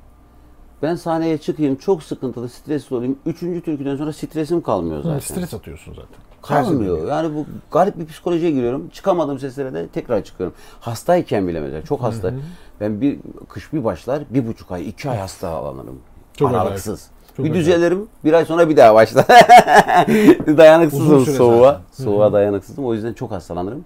[0.82, 3.20] Ben sahneye çıkayım çok sıkıntılı, stresli olayım.
[3.26, 5.18] Üçüncü türküden sonra stresim kalmıyor zaten.
[5.18, 6.16] Hı, Stres atıyorsun zaten.
[6.48, 7.08] Kalmıyor.
[7.08, 8.90] Yani bu garip bir psikolojiye giriyorum.
[8.90, 10.56] Çıkamadığım seslere de tekrar çıkıyorum.
[10.80, 12.34] Hastayken bile mesela çok hasta.
[12.82, 13.20] Ben bir
[13.50, 16.00] kış bir başlar bir buçuk ay, iki ay hastalanırım.
[16.38, 16.94] Çok Aralıksız.
[16.94, 17.36] acayip.
[17.38, 18.08] Çok bir düzelirim.
[18.24, 19.26] Bir ay sonra bir daha başlar.
[20.58, 21.72] Dayanıksızım soğuğa.
[21.72, 22.04] zaten.
[22.04, 22.86] Soğuğa dayanıksızım.
[22.86, 23.86] O yüzden çok hastalanırım.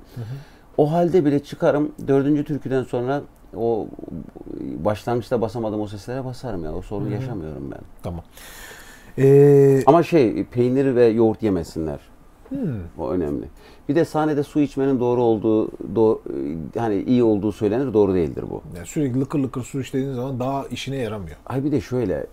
[0.77, 1.91] O halde bile çıkarım.
[2.07, 3.21] Dördüncü türküden sonra
[3.57, 3.87] o
[4.59, 6.73] başlangıçta basamadığım o seslere basarım ya.
[6.73, 7.79] O sorunu yaşamıyorum ben.
[8.03, 8.23] Tamam.
[9.17, 11.99] Ee, Ama şey peynir ve yoğurt yemesinler.
[12.49, 12.57] Hmm,
[12.97, 13.45] O önemli.
[13.89, 16.19] Bir de sahnede su içmenin doğru olduğu, do-
[16.77, 18.61] hani iyi olduğu söylenir, doğru değildir bu.
[18.75, 21.37] yani sürekli lıkır lıkır su içtiğin zaman daha işine yaramıyor.
[21.45, 22.27] Ay bir de şöyle,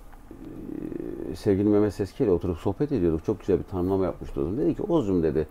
[1.32, 3.24] e, sevgili Mehmet Seski ile oturup sohbet ediyorduk.
[3.26, 4.56] Çok güzel bir tanımlama yapmıştı o.
[4.56, 5.46] Dedi ki Ozcum dedi,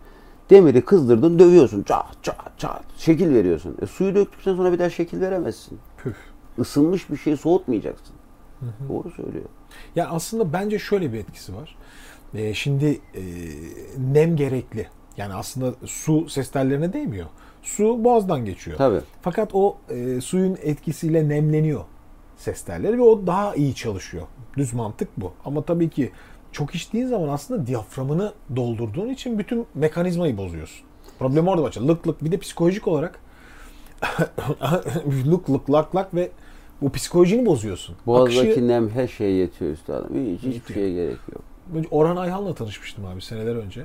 [0.50, 1.82] demiri kızdırdın dövüyorsun.
[1.82, 2.84] Çat çat çat.
[2.96, 3.76] Şekil veriyorsun.
[3.82, 5.78] E, suyu döktükten sonra bir daha şekil veremezsin.
[5.98, 6.16] Püf.
[6.58, 8.16] Isınmış bir şeyi soğutmayacaksın.
[8.88, 9.44] Doğru söylüyor.
[9.96, 11.76] Ya aslında bence şöyle bir etkisi var.
[12.38, 13.22] Ee, şimdi e,
[14.12, 14.86] nem gerekli.
[15.16, 17.26] Yani aslında su ses tellerine değmiyor.
[17.62, 18.78] Su boğazdan geçiyor.
[18.78, 19.00] Tabii.
[19.22, 21.84] Fakat o e, suyun etkisiyle nemleniyor
[22.36, 24.26] ses telleri ve o daha iyi çalışıyor.
[24.56, 25.32] Düz mantık bu.
[25.44, 26.10] Ama tabii ki
[26.52, 30.86] çok içtiğin zaman aslında diyaframını doldurduğun için bütün mekanizmayı bozuyorsun.
[31.18, 31.88] Problem orada başlıyor.
[31.88, 33.20] Lık lık bir de psikolojik olarak
[35.26, 36.30] lık lık lak lak ve
[36.82, 37.96] bu psikolojini bozuyorsun.
[38.06, 40.34] Boğazdaki Akışı- nem her şeye yetiyor üstadım.
[40.34, 41.42] Hiç, hiçbir şeye gerek yok.
[41.90, 43.84] Orhan Ayhan'la tanışmıştım abi seneler önce.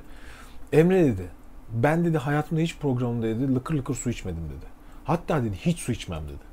[0.74, 1.28] Emre dedi.
[1.74, 4.66] Ben dedi hayatımda hiç programımda dedi lıkır lıkır su içmedim dedi.
[5.04, 6.52] Hatta dedi hiç su içmem dedi.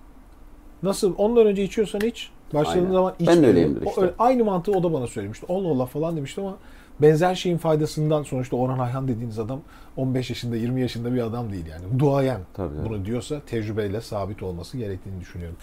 [0.82, 1.14] Nasıl?
[1.18, 2.30] Ondan önce içiyorsan iç.
[2.54, 2.92] Başladığın Aynen.
[2.92, 3.42] zaman Ben içme.
[3.42, 4.00] de öyleyimdir O işte.
[4.00, 5.46] öyle- aynı mantığı o da bana söylemişti.
[5.48, 6.56] Allah Allah falan demişti ama
[7.02, 9.60] benzer şeyin faydasından sonuçta Orhan Ayhan dediğiniz adam
[9.96, 11.98] 15 yaşında 20 yaşında bir adam değil yani.
[11.98, 12.88] Duayen Tabii, tabii.
[12.88, 15.56] bunu diyorsa tecrübeyle sabit olması gerektiğini düşünüyorum.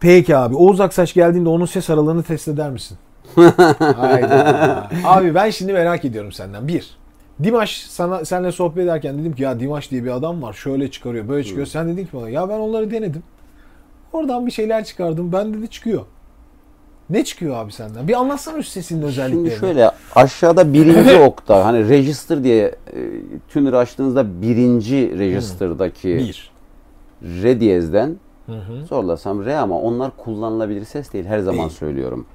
[0.00, 0.54] Peki abi.
[0.54, 2.98] Oğuz Aksaç geldiğinde onun ses aralığını test eder misin?
[3.96, 4.88] Hayda.
[5.04, 6.68] Abi ben şimdi merak ediyorum senden.
[6.68, 6.98] Bir.
[7.42, 10.52] Dimaş sana senle sohbet ederken dedim ki ya Dimaş diye bir adam var.
[10.52, 11.66] Şöyle çıkarıyor, böyle çıkıyor.
[11.66, 13.22] Sen dedin ki bana ya ben onları denedim.
[14.12, 15.32] Oradan bir şeyler çıkardım.
[15.32, 16.02] Ben dedi çıkıyor.
[17.10, 18.08] Ne çıkıyor abi senden?
[18.08, 19.48] Bir anlatsana şu sesinin özelliklerini.
[19.48, 22.74] Şimdi şöyle aşağıda birinci oktav hani register diye e,
[23.48, 26.50] tuner açtığınızda birinci register'daki Bir.
[27.22, 28.16] re diyezden
[28.46, 28.86] Hı hı.
[28.86, 31.78] zorlasam re ama onlar kullanılabilir ses değil her zaman Değil.
[31.78, 32.26] söylüyorum.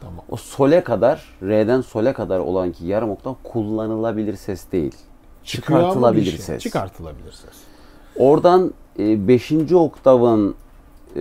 [0.00, 0.24] Tamam.
[0.30, 4.94] O sole kadar re'den sole kadar olan ki yarım oktav kullanılabilir ses değil.
[5.44, 6.38] Çıkıyor Çıkartılabilir şey.
[6.38, 6.62] ses.
[6.62, 7.54] Çıkartılabilir ses.
[8.16, 9.52] Oradan 5.
[9.72, 10.54] oktavın
[11.16, 11.20] e,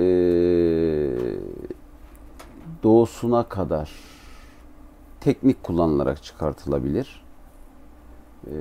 [2.83, 3.91] doğusuna kadar
[5.19, 7.21] teknik kullanılarak çıkartılabilir.
[8.47, 8.53] E,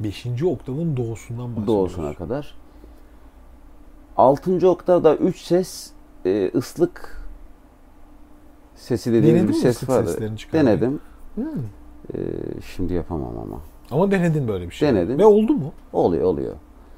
[0.00, 1.66] Beşinci oktavın doğusundan bahsediyoruz.
[1.66, 2.54] doğusuna kadar.
[4.16, 4.68] 6.
[4.68, 5.90] oktavda 3 ses
[6.24, 7.15] e, ıslık
[8.76, 10.32] sesi dediğimiz Denedin bir ses vardı.
[10.52, 11.00] Denedim.
[11.34, 11.44] Hmm.
[12.14, 12.18] E,
[12.76, 13.60] şimdi yapamam ama.
[13.90, 14.88] Ama denedin böyle bir şey.
[14.88, 15.18] Denedim.
[15.18, 15.72] Ve oldu mu?
[15.92, 16.54] Oluyor oluyor.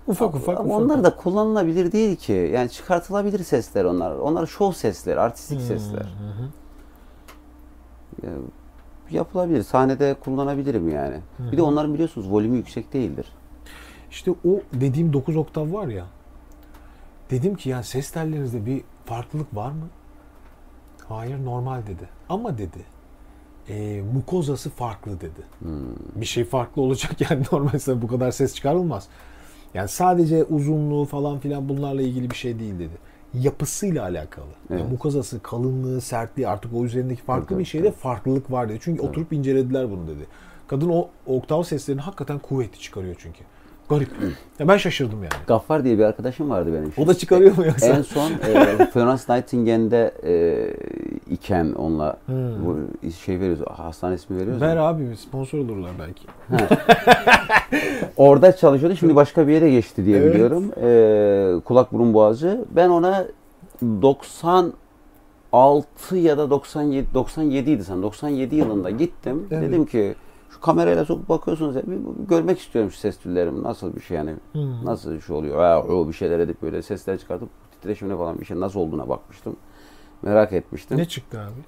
[0.06, 0.80] Ufak ufak Ama ufak.
[0.80, 2.50] onlar da kullanılabilir değil ki.
[2.54, 4.16] Yani çıkartılabilir sesler onlar.
[4.16, 6.00] Onlar şov sesleri, artistik sesler.
[6.00, 6.48] Hı hı.
[8.26, 8.32] Ya,
[9.10, 9.62] yapılabilir.
[9.62, 11.16] Sahnede kullanabilirim yani.
[11.52, 13.26] Bir de onların biliyorsunuz volümü yüksek değildir.
[14.10, 16.04] İşte o dediğim 9 oktav var ya.
[17.30, 19.88] Dedim ki yani ses tellerinizde bir farklılık var mı?
[21.09, 22.09] Hayır normal dedi.
[22.28, 22.84] Ama dedi
[23.68, 25.42] e, mukozası farklı dedi.
[26.14, 29.09] Bir şey farklı olacak yani normalde bu kadar ses çıkarılmaz.
[29.74, 33.09] Yani sadece uzunluğu falan filan bunlarla ilgili bir şey değil dedi.
[33.34, 34.46] Yapısıyla alakalı.
[34.70, 34.90] Yani Evet.
[34.90, 38.78] mukozası, kalınlığı, sertliği artık o üzerindeki farklı Tabii, bir şeyde farklılık var dedi.
[38.82, 40.26] Çünkü oturup incelediler bunu dedi.
[40.68, 43.44] Kadın o oktav seslerini hakikaten kuvvetli çıkarıyor çünkü.
[43.89, 44.09] Garip.
[44.59, 45.32] Ya ben şaşırdım yani.
[45.47, 46.93] Gaffar diye bir arkadaşım vardı benim.
[47.05, 47.86] O da çıkarıyor mu yoksa?
[47.86, 48.36] En son e,
[48.93, 50.34] Florence Nightingale'de e,
[51.34, 52.66] iken onunla Hmm.
[52.66, 52.76] bu
[53.11, 54.62] şey veriyoruz, hastane ismi veriyoruz.
[54.62, 54.82] Ver ya.
[54.82, 56.26] abi sponsor olurlar belki.
[58.16, 58.97] Orada çalışıyordu.
[58.97, 60.34] Şimdi başka bir yere geçti diye Evet.
[60.34, 60.64] biliyorum.
[60.82, 62.64] E, kulak burun boğazı.
[62.70, 63.26] Ben ona
[65.53, 68.03] 96 ya da 97 97 idi sanırım.
[68.03, 69.47] 97 yılında gittim.
[69.51, 69.62] Evet.
[69.62, 70.14] Dedim ki
[70.51, 73.62] şu kamerayla sokup bakıyorsunuz ya, bir görmek istiyorum şu ses türlerimi.
[73.62, 74.34] Nasıl bir şey yani?
[74.53, 74.84] Hmm.
[74.84, 75.59] Nasıl bir şey oluyor?
[75.59, 79.57] Ha, o bir şeyler edip böyle sesler çıkartıp titreşimine falan bir şey nasıl olduğuna bakmıştım.
[80.22, 80.99] Merak etmiştim.
[80.99, 81.61] Ne çıktı abi?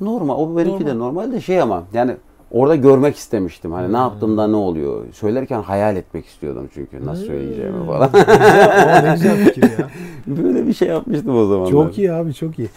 [0.00, 0.38] Normal.
[0.38, 0.86] O benimki Normal.
[0.86, 2.16] de normal de şey ama yani
[2.50, 3.72] orada görmek istemiştim.
[3.72, 5.12] Hani ne yaptığımda ne oluyor?
[5.12, 8.10] Söylerken hayal etmek istiyordum çünkü nasıl söyleyeceğimi falan.
[8.12, 9.90] Güzel, o ne güzel fikir ya.
[10.26, 11.66] Böyle bir şey yapmıştım o zaman.
[11.66, 12.68] Çok iyi abi çok iyi.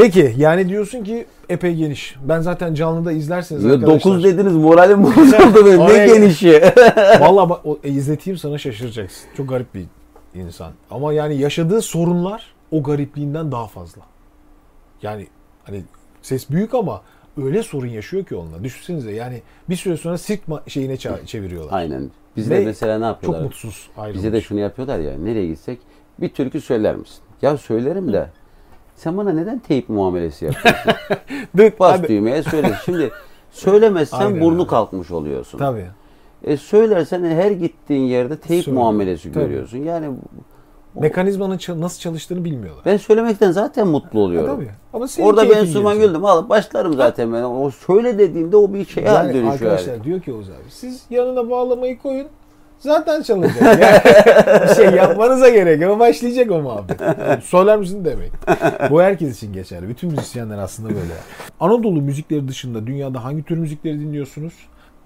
[0.00, 2.16] Peki yani diyorsun ki epey geniş.
[2.22, 4.12] Ben zaten canlıda izlerseniz Ya arkadaşlar.
[4.12, 5.80] 9 dediniz moralim bozuldu benim.
[5.80, 6.62] Ne genişi.
[7.20, 9.28] Valla bak o, e, izleteyim sana şaşıracaksın.
[9.36, 9.84] Çok garip bir
[10.34, 10.72] insan.
[10.90, 14.02] Ama yani yaşadığı sorunlar o garipliğinden daha fazla.
[15.02, 15.26] Yani
[15.64, 15.82] hani
[16.22, 17.02] ses büyük ama
[17.36, 18.64] öyle sorun yaşıyor ki onunla.
[18.64, 20.96] Düşünsenize yani bir süre sonra sirk şeyine
[21.26, 21.78] çeviriyorlar.
[21.78, 22.10] Aynen.
[22.36, 23.38] Bizde Ve mesela ne yapıyorlar?
[23.40, 24.18] Çok mutsuz ayrılmış.
[24.18, 25.18] Bize de şunu yapıyorlar ya.
[25.18, 25.78] Nereye gitsek
[26.20, 27.18] bir türkü söyler misin?
[27.42, 28.28] Ya söylerim de
[29.00, 30.82] sen bana neden teyip muamelesi yapıyorsun?
[31.80, 32.08] Bas hadi.
[32.08, 32.72] düğmeye söyle.
[32.84, 33.10] Şimdi
[33.50, 34.68] söylemezsen Aynen burnu abi.
[34.68, 35.58] kalkmış oluyorsun.
[35.58, 35.86] Tabii.
[36.44, 38.78] E söylersen her gittiğin yerde teyip Söyle.
[38.78, 39.44] muamelesi Tabii.
[39.44, 39.78] görüyorsun.
[39.78, 40.10] Yani
[40.94, 42.84] Mekanizmanın nasıl çalıştığını bilmiyorlar.
[42.86, 44.56] ben söylemekten zaten mutlu oluyorum.
[44.56, 44.70] tabii.
[44.92, 45.74] Ama Orada ben gelecek.
[46.00, 47.42] güldüm alıp başlarım zaten ben.
[47.42, 49.52] O söyle dediğimde o bir şeye Yani dönüşüyor.
[49.52, 50.04] arkadaşlar yani.
[50.04, 52.26] diyor ki Oğuz abi siz yanına bağlamayı koyun
[52.80, 53.62] zaten çalacak.
[53.62, 56.00] Yani bir şey yapmanıza gerek yok.
[56.00, 57.00] Başlayacak o muhabbet.
[57.44, 58.32] Söyler misin demeyin.
[58.90, 59.88] Bu herkes için geçerli.
[59.88, 61.14] Bütün müzisyenler aslında böyle.
[61.60, 64.54] Anadolu müzikleri dışında dünyada hangi tür müzikleri dinliyorsunuz?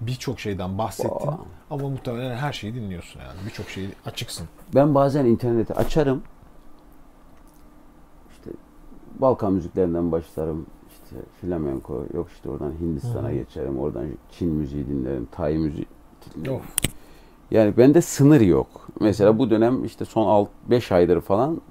[0.01, 1.27] Birçok şeyden bahsettin.
[1.27, 1.37] Aa.
[1.69, 3.37] Ama muhtemelen her şeyi dinliyorsun yani.
[3.45, 4.47] Birçok şeyi açıksın.
[4.75, 6.23] Ben bazen interneti açarım.
[8.31, 8.49] İşte
[9.19, 10.65] Balkan müziklerinden başlarım.
[10.89, 13.79] İşte flamenko, yok işte oradan Hindistan'a geçerim.
[13.79, 15.85] Oradan Çin müziği dinlerim, Tay müziği
[16.35, 16.55] dinlerim.
[16.55, 16.94] Of.
[17.51, 18.67] Yani bende sınır yok.
[18.99, 21.61] Mesela bu dönem işte son 5 aydır falan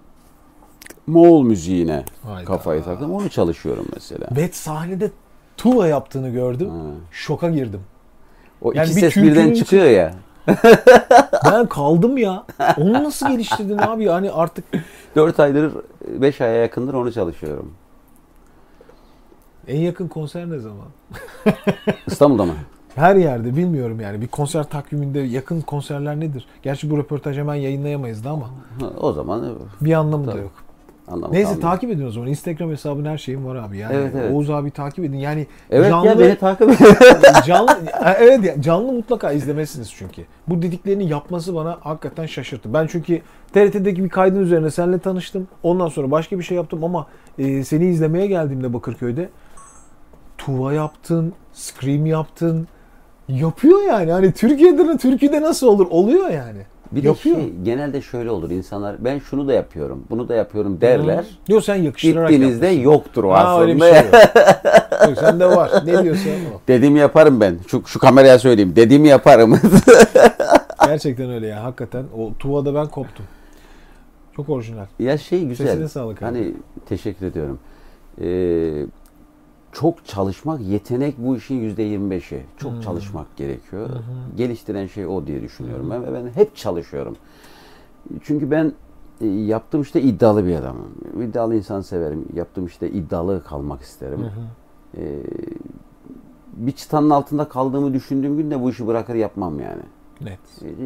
[1.06, 2.44] Moğol müziğine Hayda.
[2.44, 3.14] kafayı taktım.
[3.14, 4.26] Onu çalışıyorum mesela.
[4.36, 5.10] Ve sahnede
[5.56, 6.70] tuğla yaptığını gördüm.
[6.70, 6.76] Ha.
[7.10, 7.80] Şoka girdim.
[8.62, 10.14] O Yani iki bir ses birden içi- çıkıyor ya.
[11.44, 12.44] Ben kaldım ya.
[12.76, 14.04] Onu nasıl geliştirdin abi?
[14.04, 14.64] Yani artık
[15.16, 15.72] 4 aydır
[16.08, 17.72] 5 aya yakındır onu çalışıyorum.
[19.68, 20.86] en yakın konser ne zaman?
[22.06, 22.52] İstanbul'da mı?
[22.95, 24.20] Her yerde bilmiyorum yani.
[24.20, 26.47] Bir konser takviminde yakın konserler nedir?
[26.62, 28.51] Gerçi bu röportaj hemen yayınlayamayız da ama
[29.01, 29.45] O zaman
[29.80, 30.42] bir anlamı da Tabii.
[30.42, 30.53] yok.
[31.09, 31.70] anlamı Neyse kalmıyor.
[31.70, 32.28] takip edin o zaman.
[32.28, 33.78] Instagram hesabın her şeyim var abi.
[33.78, 34.32] Yani Evet, evet.
[34.34, 35.16] Oğuz abi takip edin.
[35.18, 36.70] Yani Evet canlı, ya beni takip
[37.47, 37.78] canlı
[38.18, 40.22] evet ya, canlı mutlaka izlemesiniz çünkü.
[40.49, 42.74] Bu dediklerini yapması bana hakikaten şaşırttı.
[42.74, 43.20] Ben çünkü
[43.53, 45.49] TRT'deki bir kaydın üzerine seninle tanıştım.
[45.62, 47.07] Ondan sonra başka bir şey yaptım ama
[47.38, 49.28] e, seni izlemeye geldiğimde Bakırköy'de
[50.38, 52.68] tuva yaptın, scream yaptın.
[53.28, 54.12] Yapıyor yani.
[54.12, 55.86] Hani Türkiye'de Türkiye'de nasıl olur?
[55.90, 56.60] Oluyor yani.
[56.92, 57.36] Bir de Yapıyor.
[57.36, 61.24] şey, genelde şöyle olur insanlar ben şunu da yapıyorum bunu da yapıyorum derler.
[61.48, 62.90] Yok sen yakıştırarak Gittiğinizde yapmışsın.
[62.90, 63.94] yoktur o Ha, öyle bir aslında.
[63.94, 65.08] şey yok.
[65.08, 65.70] yok sende var.
[65.86, 66.60] Ne diyorsan o.
[66.68, 67.56] Dediğimi yaparım ben.
[67.68, 68.72] Şu, şu kameraya söyleyeyim.
[68.76, 69.60] Dediğimi yaparım.
[70.86, 71.64] Gerçekten öyle ya.
[71.64, 73.24] Hakikaten o tuvada ben koptum.
[74.36, 74.86] Çok orijinal.
[74.98, 75.66] ya şey güzel.
[75.66, 76.24] Sesine sağlık abi.
[76.24, 76.54] Hani
[76.88, 77.58] teşekkür ediyorum.
[78.20, 78.86] Ee,
[79.74, 82.42] çok çalışmak, yetenek bu işin yüzde yirmi beşi.
[82.56, 82.80] Çok Hmm.
[82.80, 83.90] çalışmak gerekiyor.
[84.36, 85.90] Geliştiren şey o diye düşünüyorum.
[85.90, 87.16] Ben, ben hep çalışıyorum.
[88.22, 88.72] Çünkü ben
[89.20, 90.88] e, yaptığım işte iddialı bir adamım.
[91.22, 92.24] İddialı insan severim.
[92.34, 94.20] Yaptığım işte iddialı kalmak isterim.
[94.20, 95.00] Hı hı.
[95.02, 95.22] E,
[96.52, 99.82] bir çıtanın altında kaldığımı düşündüğüm gün de bu işi bırakır yapmam yani.
[100.20, 100.38] Net.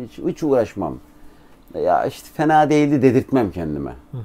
[0.05, 0.95] Hiç, hiç uğraşmam.
[1.75, 3.95] Ya işte fena değildi dedirtmem kendime.
[4.13, 4.23] Hı hı.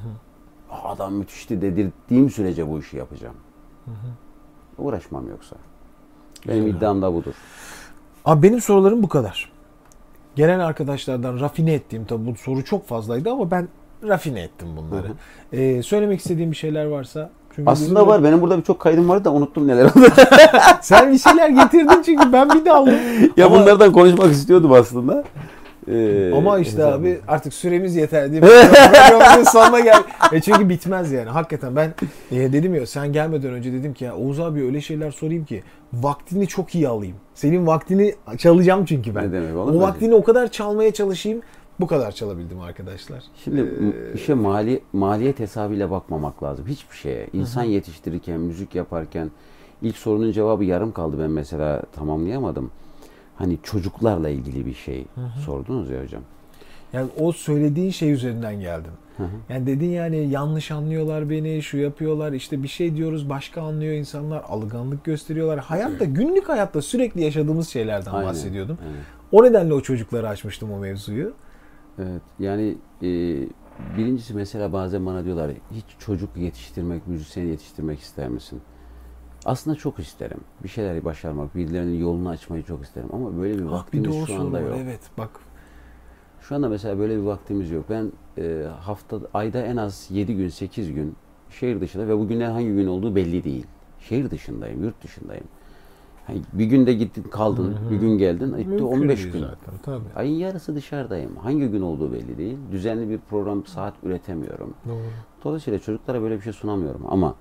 [0.72, 3.36] "Aa, Adam müthişti dedirttiğim sürece bu işi yapacağım.
[3.86, 3.96] Hı hı.
[4.78, 5.56] Uğraşmam yoksa.
[6.48, 6.78] Benim Güzel.
[6.78, 7.34] iddiam da budur.
[8.26, 9.52] Abi benim sorularım bu kadar.
[10.36, 13.68] Gelen arkadaşlardan rafine ettiğim tabi bu soru çok fazlaydı ama ben
[14.08, 15.08] rafine ettim bunları.
[15.08, 15.14] Hı
[15.58, 17.30] Ee, söylemek istediğim bir şeyler varsa.
[17.56, 18.24] Çünkü Aslında bizim- var.
[18.24, 20.08] Benim burada birçok kaydım vardı da unuttum neler oldu.
[20.82, 22.94] Sen bir şeyler getirdin çünkü ben bir de aldım.
[23.38, 25.24] ya Ama- bunlardan konuşmak istiyordum aslında.
[25.88, 28.40] Ee, Ama işte abi artık süremiz yeter mi?
[29.10, 30.04] Programımızın sonuna gel.
[30.32, 31.30] E çünkü bitmez yani.
[31.30, 31.94] Hakikaten ben
[32.32, 35.64] e, dedim ya sen gelmeden önce dedim ki ya Oğuz abi öyle şeyler sorayım ki
[35.94, 37.16] vaktini çok iyi alayım.
[37.36, 39.28] Senin vaktini çalacağım çünkü ben.
[39.28, 41.42] Ne demek, o vaktini o kadar çalmaya çalışayım.
[41.80, 43.24] Bu kadar çalabildim arkadaşlar.
[43.44, 46.66] Şimdi Ee, işe mali, maliyet hesabıyla bakmamak lazım.
[46.68, 47.28] Hiçbir şeye.
[47.34, 49.32] İnsan yetiştirirken, müzik yaparken
[49.82, 51.16] ilk sorunun cevabı yarım kaldı.
[51.20, 52.72] Ben mesela tamamlayamadım.
[53.36, 55.06] Hani çocuklarla ilgili bir şey
[55.46, 56.22] sordunuz ya hocam.
[56.94, 58.92] Yani o söylediğin şey üzerinden geldim.
[59.18, 59.28] Hı hı.
[59.50, 64.44] Yani dedin yani yanlış anlıyorlar beni, şu yapıyorlar, işte bir şey diyoruz başka anlıyor insanlar,
[64.48, 65.60] alınganlık gösteriyorlar.
[65.60, 68.78] Hayatta, günlük hayatta sürekli yaşadığımız şeylerden Aynen, bahsediyordum.
[68.82, 68.98] aynen.
[69.32, 71.34] O nedenle o çocuklara açmıştım o mevzuyu.
[72.00, 72.22] Evet.
[72.40, 73.08] Yani e,
[73.98, 78.62] birincisi mesela bazen bana diyorlar hiç çocuk yetiştirmek, müzisyen yetiştirmek ister misin?
[79.46, 80.38] Aslında çok isterim.
[80.64, 83.10] Bir şeyler başarmak, birilerinin yolunu açmayı çok isterim.
[83.14, 84.76] Ama böyle bir Ah, bir vaktimiz de o şu anda yok.
[84.84, 85.30] Evet bak.
[86.42, 87.86] Şu anda mesela böyle bir vaktimiz yok.
[87.90, 91.16] Ben e, hafta ayda en az 7 gün 8 gün
[91.50, 93.66] şehir dışında ve bugünler hangi gün olduğu belli değil.
[94.00, 95.46] Şehir dışındayım, yurt dışındayım.
[96.28, 97.92] Hani bir günde gittin kaldın, Hı hı.
[97.92, 99.40] bir gün geldin, gitti Mümkün 15 değil gün.
[99.40, 100.04] Zaten, tabii.
[100.16, 101.36] Ayın yarısı dışarıdayım.
[101.36, 102.58] Hangi gün olduğu belli değil.
[102.72, 104.74] Düzenli bir program saat üretemiyorum.
[104.88, 105.02] Doğru.
[105.44, 107.36] Dolayısıyla çocuklara böyle bir şey sunamıyorum ama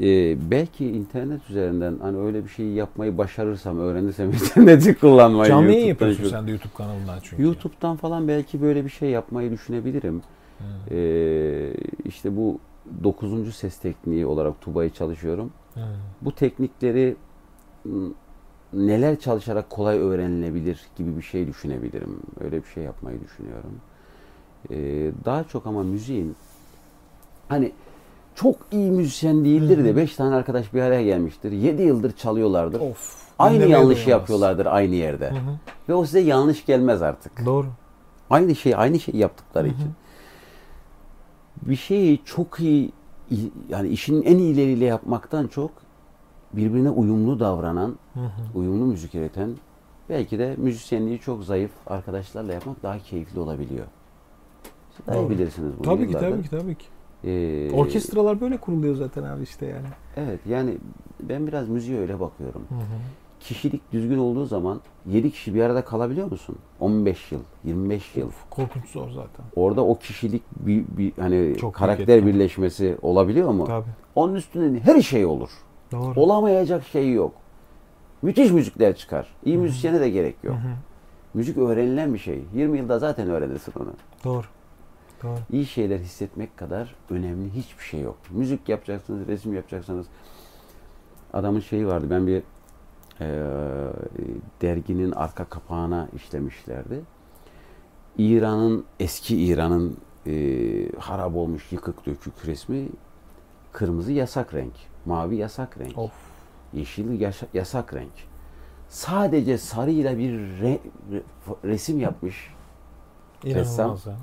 [0.00, 5.86] e, belki internet üzerinden hani öyle bir şey yapmayı başarırsam, öğrenirsem interneti kullanmayı Canlı yayın
[5.86, 7.42] yapıyorsun şu- sen de YouTube kanalından çünkü.
[7.42, 10.22] YouTube'dan falan belki böyle bir şey yapmayı düşünebilirim.
[10.58, 10.94] Hı.
[10.94, 11.72] Ee,
[12.04, 12.58] işte bu
[13.04, 13.52] 9.
[13.52, 15.50] ses tekniği olarak Tuba'yı çalışıyorum.
[15.74, 15.80] Hı.
[16.22, 17.16] Bu teknikleri
[17.84, 17.92] m,
[18.72, 22.16] neler çalışarak kolay öğrenilebilir gibi bir şey düşünebilirim.
[22.40, 23.72] Öyle bir şey yapmayı düşünüyorum.
[24.70, 26.36] Ee, daha çok ama müziğin
[27.48, 27.72] hani
[28.40, 29.96] çok iyi müzisyen değildir de hı.
[29.96, 31.52] 5 tane arkadaş bir araya gelmiştir.
[31.52, 32.80] 7 yıldır çalıyorlardır.
[32.80, 33.28] Of.
[33.38, 35.30] Aynı yanlışı yapıyorlardır aynı yerde.
[35.30, 35.58] Hı hı.
[35.88, 37.46] Ve o size yanlış gelmez artık.
[37.46, 37.66] Doğru.
[38.30, 39.74] Aynı şey, aynı şey yaptıkları Hı hı.
[39.74, 39.90] için.
[41.62, 42.92] Bir şeyi çok iyi,
[43.68, 45.70] yani işin en iyileriyle yapmaktan çok
[46.52, 48.58] birbirine uyumlu davranan, Hı hı.
[48.58, 49.50] uyumlu müzik üreten,
[50.08, 53.86] belki de müzisyenliği çok zayıf arkadaşlarla yapmak daha keyifli olabiliyor.
[54.96, 55.84] Siz daha iyi bilirsiniz bunu.
[55.84, 56.86] Tabii ki tabii ki tabii ki.
[57.24, 59.86] Ee, Orkestralar böyle kuruluyor zaten abi işte yani.
[60.16, 60.74] Evet yani
[61.20, 62.62] ben biraz müziğe öyle bakıyorum.
[62.68, 62.98] Hı hı.
[63.40, 66.56] Kişilik düzgün olduğu zaman 7 kişi bir arada kalabiliyor musun?
[66.80, 68.26] 15 yıl, 25 yıl.
[68.26, 69.44] Of, korkunç zor zaten.
[69.56, 73.64] Orada o kişilik bir, bir hani Çok karakter birleşmesi olabiliyor mu?
[73.64, 73.88] Tabii.
[74.14, 75.50] Onun üstünde her şey olur.
[75.92, 76.20] Doğru.
[76.20, 77.32] Olamayacak şey yok.
[78.22, 79.28] Müthiş müzikler çıkar.
[79.44, 80.54] İyi müzisyene de gerek yok.
[80.54, 80.72] Hı hı.
[81.34, 82.42] Müzik öğrenilen bir şey.
[82.54, 83.90] 20 yılda zaten öğrenirsin onu.
[84.24, 84.46] Doğru.
[85.22, 85.38] Doğru.
[85.52, 88.16] İyi şeyler hissetmek kadar önemli hiçbir şey yok.
[88.30, 90.06] Müzik yapacaksınız, resim yapacaksınız.
[91.32, 92.06] Adamın şeyi vardı.
[92.10, 92.42] Ben bir
[93.20, 93.26] eee,
[94.62, 97.00] derginin arka kapağına işlemişlerdi.
[98.18, 99.96] İran'ın eski İran'ın
[100.26, 102.88] eee harap olmuş yıkık dökük resmi
[103.72, 104.72] kırmızı yasak renk,
[105.06, 106.12] mavi yasak renk, Of.
[106.72, 108.12] yeşil yaşa- yasak renk.
[108.88, 110.78] Sadece sarıyla bir re-
[111.12, 111.22] re-
[111.64, 112.54] resim yapmış.
[113.44, 114.16] İnanılmaz ya.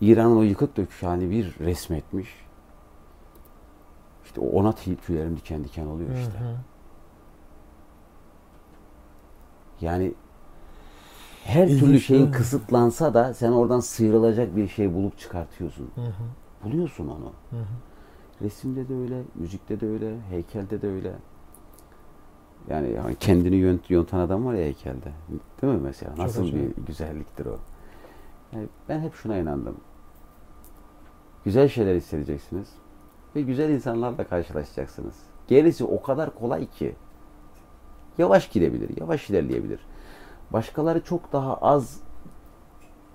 [0.00, 2.28] İran'ın o yıkık dökük halini bir resmetmiş.
[4.24, 6.38] İşte ona tüy- tüylerim diken diken oluyor Hı işte.
[6.38, 6.56] hı.
[9.80, 10.14] Yani
[11.44, 15.90] her İlginç türlü şeyin kısıtlansa da sen oradan sıyrılacak bir şey bulup çıkartıyorsun.
[15.94, 16.24] Hı hı.
[16.64, 17.32] Buluyorsun onu.
[17.50, 17.64] Hı hı.
[18.42, 21.12] Resimde de öyle, müzikte de öyle, heykelde de öyle.
[22.68, 25.12] Yani, yani kendini yont, yontan adam var ya heykelde.
[25.62, 26.16] Değil mi mesela?
[26.16, 26.76] Çok Nasıl acayip.
[26.78, 27.58] bir güzelliktir o.
[28.54, 29.76] Yani ben hep şuna inandım.
[31.44, 32.68] Güzel şeyler hissedeceksiniz.
[33.36, 35.14] Ve güzel insanlarla karşılaşacaksınız.
[35.46, 36.96] Gerisi o kadar kolay ki.
[38.18, 39.80] Yavaş gidebilir, yavaş ilerleyebilir.
[40.50, 42.00] Başkaları çok daha az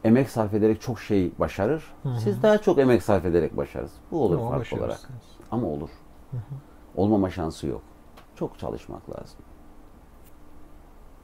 [0.03, 1.83] emek sarf ederek çok şey başarır.
[2.03, 2.19] Hı hı.
[2.19, 4.01] Siz daha çok emek sarf ederek başarırsınız.
[4.11, 5.09] Bu olur Ama fark olarak.
[5.51, 5.89] Ama olur.
[6.31, 6.55] Hı hı.
[6.95, 7.81] Olmama şansı yok.
[8.35, 9.37] Çok çalışmak lazım.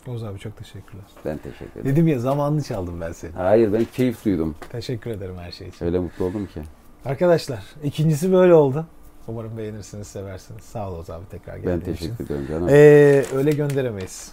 [0.08, 1.04] Oğuz abi çok teşekkürler.
[1.26, 1.86] Ben teşekkür ederim.
[1.86, 3.32] Dedim ya zamanını çaldım ben seni.
[3.32, 4.56] Hayır ben keyif duydum.
[4.72, 5.86] Teşekkür ederim her şey için.
[5.86, 6.62] Öyle mutlu oldum ki.
[7.06, 8.86] Arkadaşlar ikincisi böyle oldu.
[9.28, 10.64] Umarım beğenirsiniz, seversiniz.
[10.64, 12.06] Sağ ol Oğuz abi tekrar Ben geldiğin için.
[12.16, 12.68] teşekkür ederim canım.
[12.70, 14.32] Ee, öyle gönderemeyiz.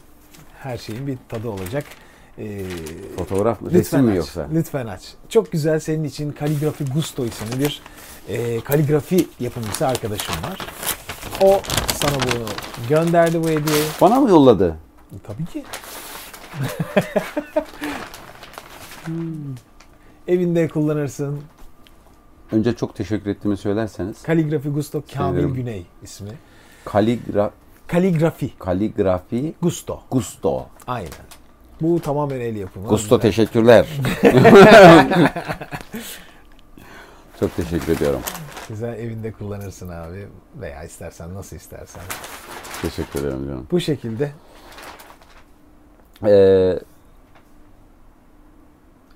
[0.59, 1.85] Her şeyin bir tadı olacak.
[2.39, 2.65] Ee,
[3.19, 3.71] Fotoğraf mı?
[3.71, 4.49] Resim mi aç, yoksa?
[4.55, 5.03] Lütfen aç.
[5.29, 7.83] Çok güzel senin için Kaligrafi Gusto isimli bir
[8.29, 10.59] e, kaligrafi yapımcısı arkadaşım var.
[11.43, 11.61] O
[11.95, 12.45] sana bunu
[12.89, 13.85] gönderdi bu hediyeyi.
[14.01, 14.77] Bana mı yolladı?
[15.23, 15.65] Tabii ki.
[20.29, 21.41] Evinde kullanırsın.
[22.53, 24.23] Önce çok teşekkür ettiğimi söylerseniz.
[24.23, 25.55] Kaligrafi Gusto Kamil Severim.
[25.55, 26.31] Güney ismi.
[26.85, 27.51] Kaligra
[27.87, 30.01] Kaligrafi kaligrafi Gusto.
[30.11, 30.67] Gusto.
[30.87, 31.11] Aynen.
[31.81, 32.89] Bu tamamen el yapımı.
[32.89, 33.31] Gusto Güzel.
[33.31, 33.87] teşekkürler.
[37.41, 38.21] çok teşekkür ediyorum.
[38.69, 40.29] Güzel evinde kullanırsın abi.
[40.61, 42.03] Veya istersen nasıl istersen.
[42.83, 43.67] Teşekkür ederim canım.
[43.71, 44.33] Bu şekilde
[46.27, 46.79] Ee,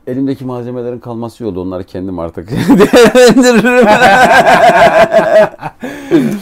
[0.06, 3.86] elimdeki malzemelerin kalması yolda onları kendim artık değerlendiririm.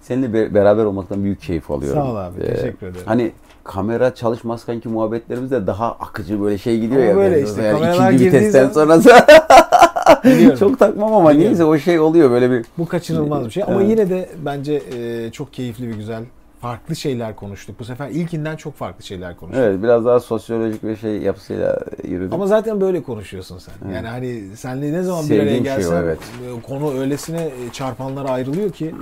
[0.00, 2.02] Seninle be- beraber olmaktan büyük keyif alıyorum.
[2.02, 3.02] Sağ ol abi, Ee, teşekkür ederim.
[3.06, 3.32] Hani
[3.64, 7.16] kamera çalışmazken ki muhabbetlerimiz de daha akıcı böyle şey gidiyor Ama ya.
[7.16, 9.26] böyle işte, yani kameralar ikinci vitesten zaman- sonra
[10.24, 10.56] Biliyorum.
[10.58, 11.48] çok takmam ama Biliyorum.
[11.50, 13.62] neyse o şey oluyor böyle bir bu kaçınılmaz bir şey.
[13.62, 13.90] Ama Evet.
[13.90, 16.22] yine de bence e, çok keyifli ve güzel.
[16.60, 17.80] Farklı şeyler konuştuk.
[17.80, 19.64] Bu sefer ilkinden çok farklı şeyler konuştuk.
[19.64, 21.78] evet biraz daha sosyolojik bir şey yapısıyla
[22.08, 22.32] yürüdük.
[22.32, 23.74] Ama zaten böyle konuşuyorsun sen.
[23.84, 23.94] Evet.
[23.96, 26.18] Yani hani senle ne zaman bir Sevdiğim araya şey o, gelsen evet.
[26.58, 28.94] e, konu öylesine e, çarpanlara ayrılıyor ki.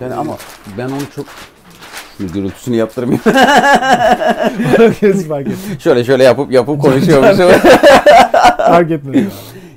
[0.00, 0.36] yani ama
[0.78, 1.26] ben onu çok
[2.16, 3.22] Şimdi gürültüsünü yaptırmayayım.
[5.78, 7.50] Şöyle şöyle yapıp yapıp konuşuyormuşum.
[8.56, 9.16] Fark etmez.
[9.16, 9.28] yani.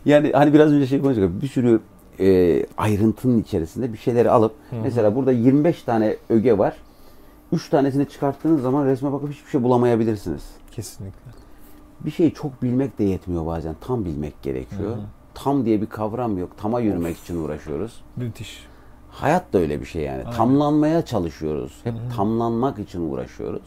[0.05, 1.41] yani hani biraz önce şey konuştuk.
[1.41, 1.79] Bir sürü
[2.19, 4.53] e, ayrıntının içerisinde bir şeyleri alıp
[4.83, 6.73] mesela burada 25 tane öge var.
[7.51, 10.43] 3 tanesini çıkarttığınız zaman resme bakıp hiçbir şey bulamayabilirsiniz.
[10.71, 11.31] Kesinlikle.
[12.05, 13.75] Bir şeyi çok bilmek de yetmiyor bazen.
[13.81, 14.97] Tam bilmek gerekiyor.
[15.33, 16.57] Tam diye bir kavram yok.
[16.57, 18.01] Tama yürümek için uğraşıyoruz.
[18.15, 18.67] Müthiş.
[19.09, 20.23] Hayat da öyle bir şey yani.
[20.35, 21.79] Tamlanmaya çalışıyoruz.
[21.83, 23.63] Hep tamlanmak için uğraşıyoruz.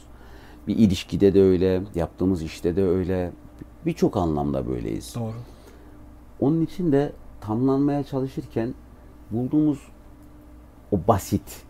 [0.67, 3.33] Bir ilişkide de öyle, yaptığımız işte de öyle.
[3.87, 5.15] Birçok anlamda böyleyiz.
[5.15, 5.35] Doğru.
[6.41, 8.75] Onun için de tamlanmaya çalışırken
[9.31, 9.79] bulduğumuz
[10.93, 11.63] o basit,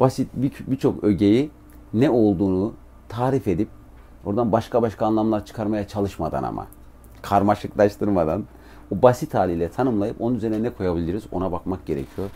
[0.00, 1.50] basit bir- birçok ögeyi
[1.94, 2.74] ne olduğunu
[3.08, 3.68] tarif edip
[4.24, 6.66] oradan başka başka anlamlar çıkarmaya çalışmadan ama
[7.22, 8.44] karmaşıklaştırmadan
[8.90, 12.30] o basit haliyle tanımlayıp onun üzerine ne koyabiliriz ona bakmak gerekiyor.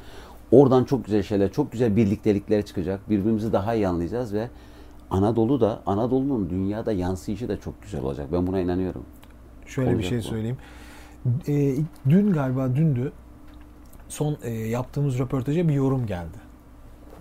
[0.51, 3.11] Oradan çok güzel şeyler, çok güzel birliktelikler çıkacak.
[3.11, 4.49] Birbirimizi daha iyi anlayacağız ve
[5.11, 8.27] Anadolu da, Anadolu'nun dünyada yansıyışı da çok güzel olacak.
[8.33, 9.05] Ben buna inanıyorum.
[9.67, 10.23] Şöyle bir Olacak şey bu.
[10.23, 10.57] söyleyeyim.
[11.49, 11.77] Ee,
[12.09, 13.13] dün galiba dündü
[14.09, 16.39] son e, yaptığımız röportaja bir yorum geldi.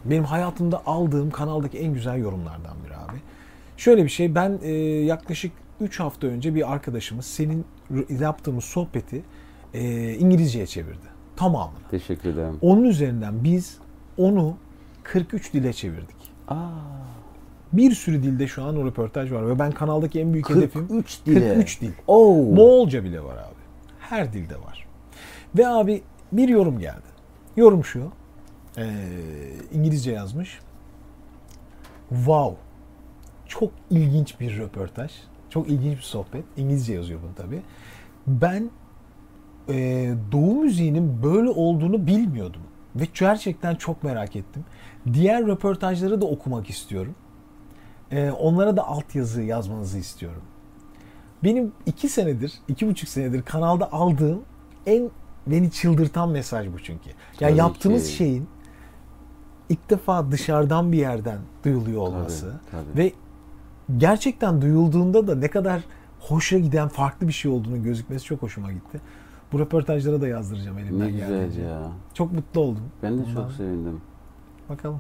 [0.06, 3.18] Benim hayatımda aldığım kanaldaki en güzel yorumlardan biri abi.
[3.78, 4.72] Şöyle bir şey ben e,
[5.06, 5.52] yaklaşık
[5.82, 7.66] 3 hafta önce bir arkadaşımız senin
[8.20, 9.22] yaptığımız sohbeti
[9.74, 11.06] e, İngilizceye çevirdi.
[11.36, 11.78] Tamamını.
[11.92, 12.58] Teşekkür ederim.
[12.62, 13.78] Onun üzerinden biz
[14.18, 14.58] onu
[15.04, 16.16] 43 dile çevirdik.
[16.48, 16.70] Aa,
[17.74, 21.26] Bir sürü dilde şu an o röportaj var ve ben kanaldaki en büyük hedefim 43
[21.26, 21.54] dile.
[21.54, 21.92] 43 dil.
[22.08, 22.36] Oo.
[22.36, 23.60] Moğolca bile var abi.
[24.00, 24.88] Her dilde var.
[25.58, 26.02] Ve abi
[26.32, 27.10] bir yorum geldi.
[27.58, 28.12] Yorum şu.
[28.78, 29.08] Ee,
[29.72, 30.60] İngilizce yazmış.
[32.10, 32.58] Wow.
[33.48, 35.12] Çok ilginç bir röportaj.
[35.50, 36.44] Çok ilginç bir sohbet.
[36.58, 37.62] İngilizce yazıyor bunu tabii.
[38.28, 38.70] Ben
[39.70, 39.76] e,
[40.32, 42.62] Doğu müziğinin böyle olduğunu bilmiyordum.
[42.96, 44.66] Ve gerçekten çok merak ettim.
[45.14, 47.16] Diğer röportajları da okumak istiyorum.
[48.12, 50.42] E, onlara da altyazı yazmanızı istiyorum.
[51.44, 54.42] Benim iki senedir, iki buçuk senedir kanalda aldığım
[54.86, 55.10] en
[55.48, 57.10] beni çıldırtan mesaj bu çünkü.
[57.40, 58.14] Yani Tabii yaptığınız ki.
[58.14, 58.48] şeyin
[59.70, 62.98] ilk defa dışarıdan bir yerden duyuluyor olması tabii.
[63.04, 63.12] ve
[63.98, 65.82] gerçekten duyulduğunda da ne kadar
[66.20, 69.02] hoşa giden farklı bir şey olduğunu gözükmesi çok hoşuma gitti.
[69.52, 71.62] Bu röportajlara da yazdıracağım elimden Ne güzel geldiğince.
[71.62, 71.82] ya.
[72.14, 72.84] Çok mutlu oldum.
[73.04, 73.34] Ben de Bundan.
[73.44, 74.02] çok sevindim.
[74.70, 75.00] Bakalım.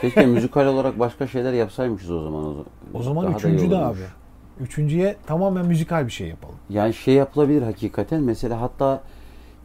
[0.00, 2.54] Keşke müzikal olarak başka şeyler yapsaymışız o zaman.
[2.94, 3.98] O zaman Daha da iyi üçüncü de olurmuş.
[3.98, 4.64] abi.
[4.64, 6.54] Üçüncüye tamamen müzikal bir şey yapalım.
[6.70, 8.22] Yani şey yapılabilir hakikaten.
[8.22, 9.02] Mesela hatta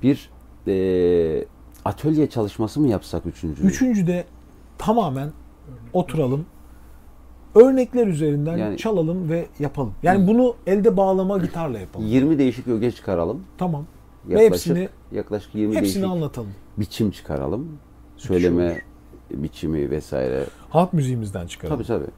[0.03, 0.29] bir
[0.67, 1.45] e,
[1.85, 3.63] atölye çalışması mı yapsak üçüncü?
[3.63, 4.25] Üçüncüde
[4.77, 5.31] tamamen
[5.93, 6.45] oturalım.
[7.55, 9.93] Örnekler üzerinden Yani- çalalım ve yapalım.
[10.03, 12.07] Yani bunu elde bağlama gitarla yapalım.
[12.07, 13.43] 20 değişik öge çıkaralım.
[13.57, 13.85] Tamam.
[14.27, 16.49] Ve Yaklaşık, hepsini yaklaşık 20 hepsini değişik anlatalım.
[16.77, 17.77] biçim çıkaralım.
[18.17, 18.81] Söyleme
[19.31, 20.45] biçimi vesaire.
[20.69, 21.77] Halk müziğimizden çıkaralım.
[21.77, 22.11] Tabii tabii.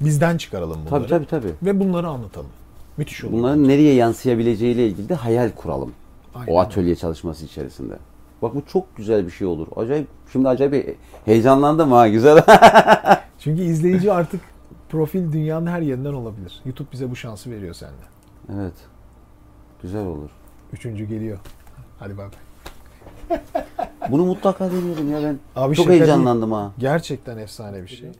[0.00, 0.90] Bizden çıkaralım bunları.
[0.90, 1.52] Tabii tabii tabii.
[1.62, 2.50] Ve bunları anlatalım.
[2.96, 3.32] Müthiş olur.
[3.32, 5.92] Bunların nereye yansıyabileceğiyle ilgili de hayal kuralım.
[6.34, 6.52] Aynen.
[6.52, 7.94] O atölye çalışması içerisinde.
[8.42, 9.66] Bak bu çok güzel bir şey olur.
[9.76, 12.38] Acayip şimdi acayip heyecanlandım ha güzel.
[13.38, 14.40] Çünkü izleyici artık
[14.88, 16.62] profil dünyanın her yerinden olabilir.
[16.64, 18.02] YouTube bize bu şansı veriyor sende.
[18.54, 18.74] Evet.
[19.82, 20.30] Güzel olur.
[20.72, 21.38] Üçüncü geliyor.
[21.98, 23.40] Hadi bay bay.
[24.10, 25.38] Bunu mutlaka deneyelim ya ben.
[25.56, 26.72] Abi Çok heyecanlandım ha.
[26.78, 28.10] Gerçekten efsane bir şey.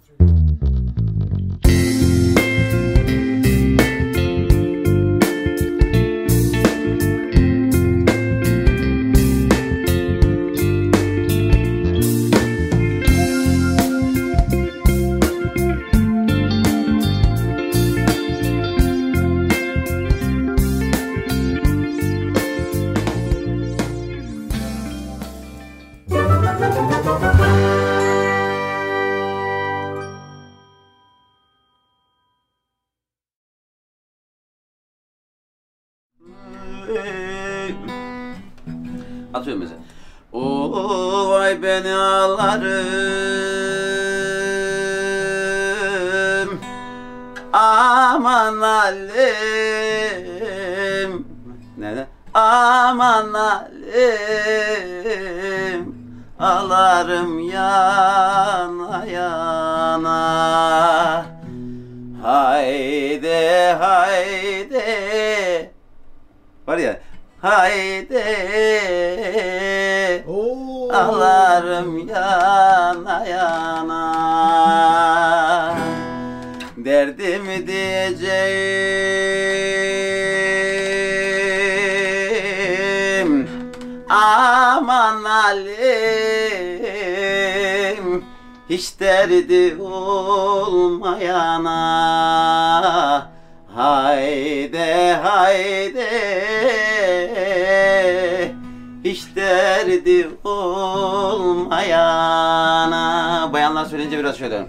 [104.39, 104.67] Şöyle.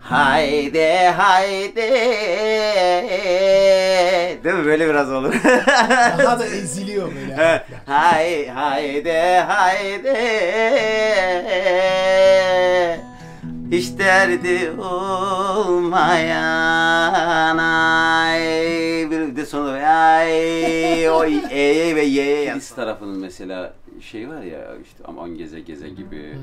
[0.00, 1.76] Haydi haydi.
[4.44, 4.64] Değil mi?
[4.64, 5.34] Böyle biraz olur.
[6.18, 7.64] Daha da eziliyor böyle.
[7.86, 9.12] Hay haydi
[9.46, 10.14] haydi.
[13.70, 16.38] Hiç derdi olmayan
[17.58, 18.40] ay.
[19.10, 25.04] Bir de sonra ay o e ve y Kilis tarafının mesela şey var ya işte
[25.04, 26.34] aman geze geze gibi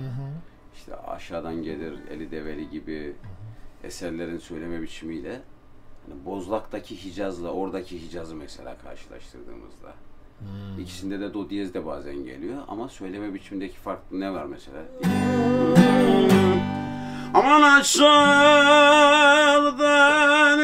[0.76, 3.16] işte aşağıdan gelir eli develi gibi
[3.84, 5.42] eserlerin söyleme biçimiyle.
[6.08, 9.94] Hani Bozlak'taki Hicaz'la oradaki Hicaz'ı mesela karşılaştırdığımızda.
[10.80, 14.80] İkisinde de do diyez de bazen geliyor ama söyleme biçimindeki fark ne var mesela?
[17.34, 18.96] Aman aşağıdan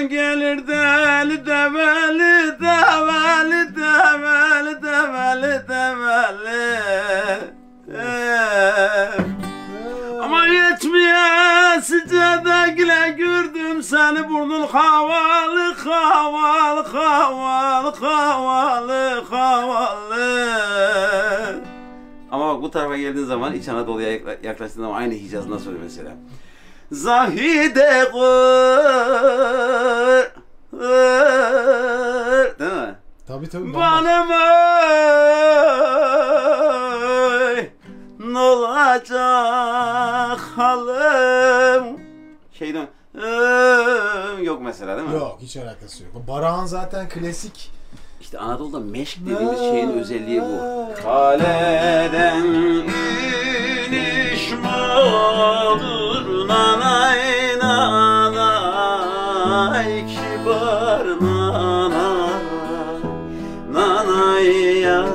[0.09, 7.60] gelir deli develi develi develi develi develi
[13.81, 20.51] seni burnun havalı havalı havalı havalı havalı
[22.31, 25.83] Ama bak bu tarafa geldiğin zaman İç Anadolu'ya yakla- yaklaştığın zaman aynı Hicaz nasıl oluyor
[25.83, 26.11] mesela?
[26.91, 30.31] Zahide gır,
[30.79, 32.95] gır, değil mi?
[33.27, 33.73] Tabii tabii.
[33.73, 34.25] Bana
[38.19, 39.19] ne olacak
[40.55, 41.99] halim?
[42.53, 42.87] Şeyden
[44.43, 45.15] yok mesela değil mi?
[45.15, 46.11] Yok hiç alakası yok.
[46.27, 47.71] Baran zaten klasik.
[48.21, 50.57] İşte Anadolu'da meşk dediğimiz şeyin özelliği bu.
[51.03, 52.43] Kaleden
[53.87, 57.19] iniş mağdur nanay
[57.59, 58.85] nanay
[60.07, 62.41] kibar nanay
[63.71, 64.47] nanay
[64.79, 65.05] ya.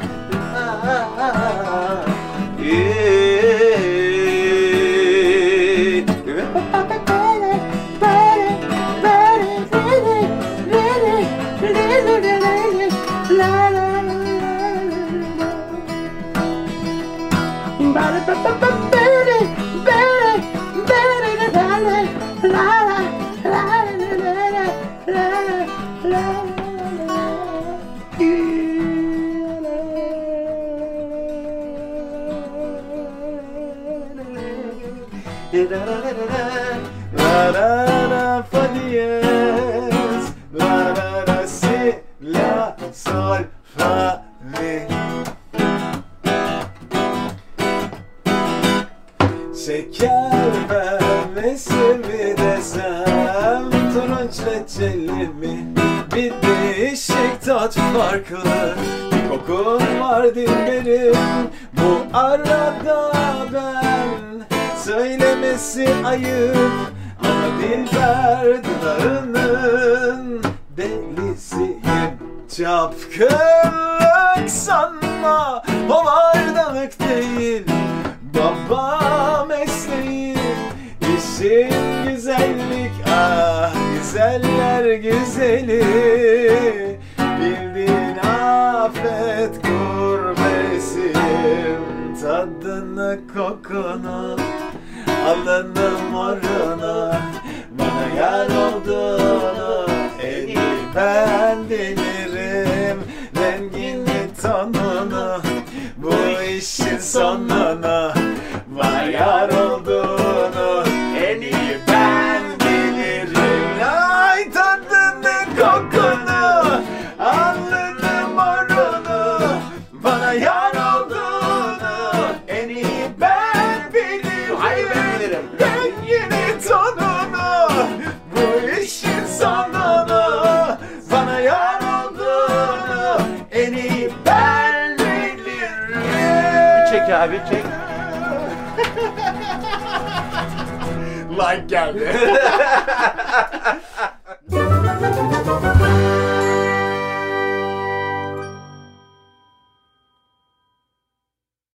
[0.00, 1.32] ah, ah, ah,
[1.66, 1.75] ah.